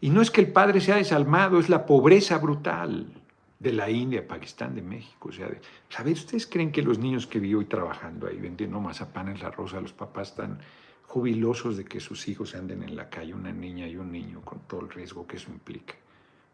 y 0.01 0.11
no 0.11 0.20
es 0.20 0.30
que 0.30 0.41
el 0.41 0.53
padre 0.53 0.80
sea 0.80 0.97
desalmado, 0.97 1.59
es 1.59 1.68
la 1.68 1.87
pobreza 1.87 2.39
brutal 2.39 3.24
de 3.59 3.72
la 3.72 3.88
India, 3.90 4.26
Pakistán, 4.26 4.74
de 4.74 4.82
México. 4.82 5.28
O 5.28 5.32
sea, 5.32 5.48
¿sabes? 5.88 6.20
¿Ustedes 6.20 6.46
creen 6.46 6.72
que 6.72 6.82
los 6.82 6.98
niños 6.98 7.26
que 7.26 7.38
vi 7.38 7.55
hoy 7.55 7.64
trabajando 7.66 8.26
ahí 8.26 8.38
vendiendo 8.38 8.80
mazapanes, 8.80 9.40
la 9.40 9.50
rosa, 9.50 9.80
los 9.80 9.92
papás 9.92 10.30
están 10.30 10.59
jubilosos 11.07 11.76
de 11.76 11.84
que 11.84 12.00
sus 12.00 12.28
hijos 12.28 12.55
anden 12.55 12.82
en 12.82 12.96
la 12.96 13.09
calle, 13.09 13.34
una 13.34 13.52
niña 13.52 13.86
y 13.86 13.96
un 13.96 14.11
niño, 14.11 14.40
con 14.42 14.61
todo 14.61 14.80
el 14.80 14.90
riesgo 14.90 15.26
que 15.26 15.36
eso 15.36 15.50
implica? 15.50 15.94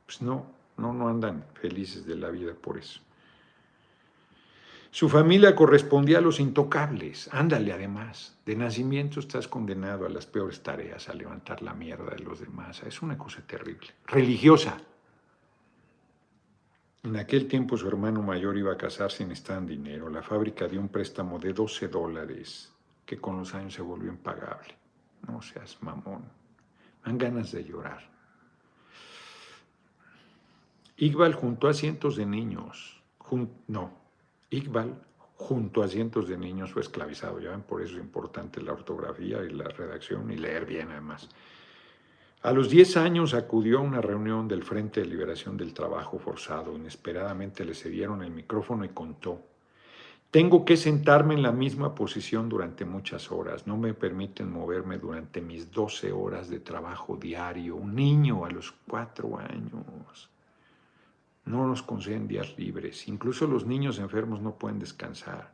Pues 0.07 0.23
no, 0.23 0.47
no, 0.77 0.93
no 0.93 1.09
andan 1.09 1.45
felices 1.55 2.05
de 2.05 2.17
la 2.17 2.31
vida 2.31 2.55
por 2.55 2.79
eso. 2.79 3.01
Su 4.93 5.09
familia 5.09 5.55
correspondía 5.55 6.19
a 6.19 6.21
los 6.21 6.41
intocables. 6.41 7.31
Ándale, 7.33 7.73
además. 7.73 8.37
De 8.45 8.57
nacimiento 8.57 9.21
estás 9.21 9.47
condenado 9.47 10.05
a 10.05 10.09
las 10.09 10.27
peores 10.27 10.65
tareas, 10.65 11.09
a 11.09 11.15
levantar 11.15 11.63
la 11.63 11.75
mierda 11.75 12.11
de 12.11 12.19
los 12.25 12.41
demás. 12.41 12.83
Es 12.83 13.01
una 13.01 13.17
cosa 13.17 13.41
terrible. 13.47 13.87
Religiosa. 14.07 14.83
En 17.03 17.17
aquel 17.17 17.49
tiempo 17.49 17.79
su 17.79 17.89
hermano 17.89 18.23
mayor 18.23 18.59
iba 18.59 18.73
a 18.73 18.77
casarse 18.77 19.25
estar 19.33 19.57
en 19.59 19.67
dinero. 19.67 20.11
La 20.11 20.23
fábrica 20.23 20.69
dio 20.69 20.81
un 20.81 20.89
préstamo 20.89 21.39
de 21.39 21.53
12 21.55 21.89
dólares 21.89 22.73
que 23.07 23.19
con 23.19 23.39
los 23.39 23.55
años 23.55 23.73
se 23.75 23.83
volvió 23.83 24.11
impagable. 24.11 24.77
No 25.27 25.41
seas 25.41 25.79
mamón. 25.83 26.25
Me 27.05 27.17
ganas 27.17 27.53
de 27.53 27.65
llorar. 27.65 28.09
Iqbal 30.99 31.33
junto 31.33 31.69
a 31.69 31.73
cientos 31.73 32.17
de 32.17 32.27
niños. 32.27 33.03
no, 33.69 33.91
Iqbal 34.51 34.95
junto 35.37 35.83
a 35.83 35.89
cientos 35.89 36.29
de 36.29 36.37
niños 36.37 36.73
fue 36.73 36.83
esclavizado. 36.83 37.41
Ya 37.41 37.51
ven, 37.51 37.63
por 37.63 37.81
eso 37.81 37.95
es 37.95 38.01
importante 38.03 38.61
la 38.61 38.75
ortografía 38.75 39.43
y 39.43 39.51
la 39.51 39.65
redacción 39.65 40.31
y 40.31 40.37
leer 40.37 40.67
bien 40.67 40.91
además. 40.91 41.31
A 42.43 42.53
los 42.53 42.71
10 42.71 42.97
años 42.97 43.35
acudió 43.35 43.81
a 43.81 43.83
una 43.83 44.01
reunión 44.01 44.49
del 44.49 44.63
Frente 44.63 45.01
de 45.01 45.07
Liberación 45.07 45.59
del 45.59 45.75
Trabajo 45.75 46.19
Forzado. 46.19 46.75
Inesperadamente 46.75 47.67
le 47.67 47.75
cedieron 47.75 48.23
el 48.23 48.31
micrófono 48.31 48.83
y 48.87 48.89
contó. 48.89 49.43
Tengo 50.31 50.65
que 50.65 50.79
sentarme 50.79 51.35
en 51.35 51.43
la 51.43 51.53
misma 51.53 51.95
posición 51.95 52.49
durante 52.49 52.87
muchas 52.87 53.31
horas. 53.31 53.67
No 53.67 53.77
me 53.77 53.93
permiten 53.93 54.51
moverme 54.51 54.97
durante 54.97 55.43
mis 55.43 55.71
12 55.71 56.13
horas 56.13 56.49
de 56.49 56.61
trabajo 56.61 57.15
diario. 57.17 57.77
Un 57.77 57.95
niño 57.95 58.47
a 58.47 58.51
los 58.51 58.73
4 58.89 59.39
años. 59.39 60.31
No 61.45 61.67
nos 61.67 61.83
conceden 61.83 62.27
días 62.27 62.57
libres. 62.57 63.07
Incluso 63.07 63.47
los 63.47 63.67
niños 63.67 63.99
enfermos 63.99 64.41
no 64.41 64.55
pueden 64.55 64.79
descansar. 64.79 65.53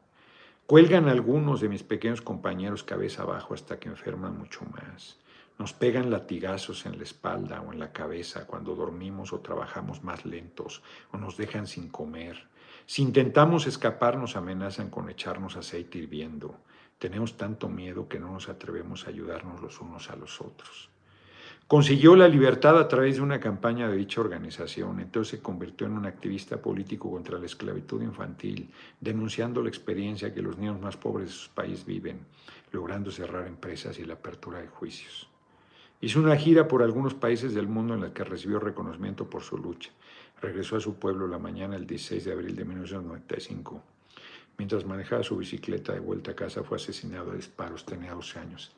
Cuelgan 0.67 1.09
algunos 1.09 1.61
de 1.61 1.69
mis 1.69 1.83
pequeños 1.83 2.23
compañeros 2.23 2.85
cabeza 2.85 3.23
abajo 3.23 3.55
hasta 3.55 3.81
que 3.81 3.89
enferman 3.89 4.39
mucho 4.39 4.61
más. 4.67 5.17
Nos 5.59 5.73
pegan 5.73 6.11
latigazos 6.11 6.85
en 6.85 6.99
la 6.99 7.05
espalda 7.05 7.63
o 7.63 7.73
en 7.73 7.79
la 7.79 7.93
cabeza 7.93 8.47
cuando 8.47 8.75
dormimos 8.75 9.33
o 9.33 9.41
trabajamos 9.41 10.05
más 10.05 10.27
lentos 10.27 10.83
o 11.13 11.17
nos 11.17 11.37
dejan 11.37 11.67
sin 11.67 11.89
comer. 11.89 12.49
Si 12.85 13.03
intentamos 13.03 13.67
escapar 13.67 14.19
nos 14.19 14.37
amenazan 14.37 14.91
con 14.91 15.09
echarnos 15.09 15.57
aceite 15.57 15.99
hirviendo. 15.99 16.61
Tenemos 16.99 17.37
tanto 17.37 17.69
miedo 17.69 18.07
que 18.09 18.21
no 18.21 18.31
nos 18.33 18.49
atrevemos 18.49 19.07
a 19.07 19.11
ayudarnos 19.11 19.61
los 19.61 19.81
unos 19.81 20.11
a 20.11 20.17
los 20.17 20.41
otros. 20.41 20.91
Consiguió 21.67 22.15
la 22.15 22.29
libertad 22.29 22.79
a 22.79 22.87
través 22.87 23.17
de 23.17 23.23
una 23.23 23.41
campaña 23.41 23.89
de 23.89 23.97
dicha 23.97 24.21
organización, 24.21 25.01
entonces 25.01 25.39
se 25.39 25.43
convirtió 25.43 25.89
en 25.89 25.95
un 25.95 26.07
activista 26.07 26.63
político 26.63 27.11
contra 27.11 27.41
la 27.41 27.47
esclavitud 27.47 28.03
infantil, 28.03 28.71
denunciando 29.01 29.61
la 29.63 29.69
experiencia 29.69 30.33
que 30.33 30.43
los 30.43 30.57
niños 30.57 30.81
más 30.81 30.97
pobres 30.97 31.31
de 31.31 31.35
su 31.35 31.51
país 31.51 31.85
viven, 31.85 32.21
logrando 32.71 33.11
cerrar 33.11 33.49
empresas 33.49 33.99
y 33.99 34.05
la 34.05 34.15
apertura 34.15 34.61
de 34.61 34.69
juicios. 34.69 35.29
Hizo 36.01 36.21
una 36.21 36.37
gira 36.37 36.69
por 36.69 36.83
algunos 36.83 37.15
países 37.15 37.55
del 37.55 37.69
mundo 37.69 37.95
en 37.95 38.03
la 38.03 38.13
que 38.13 38.25
recibió 38.25 38.59
reconocimiento 38.59 39.29
por 39.29 39.43
su 39.43 39.57
lucha. 39.57 39.91
Regresó 40.41 40.77
a 40.77 40.81
su 40.81 40.97
pueblo 40.97 41.27
la 41.27 41.39
mañana 41.39 41.75
del 41.75 41.87
16 41.87 42.25
de 42.25 42.33
abril 42.33 42.55
de 42.55 42.65
1995. 42.65 43.83
Mientras 44.59 44.85
manejaba 44.85 45.23
su 45.23 45.37
bicicleta 45.37 45.93
de 45.93 46.01
vuelta 46.01 46.33
a 46.33 46.37
casa 46.37 46.63
fue 46.63 46.77
asesinado 46.77 47.31
a 47.31 47.35
disparos, 47.35 47.85
tenía 47.85 48.13
12 48.13 48.39
años. 48.39 48.73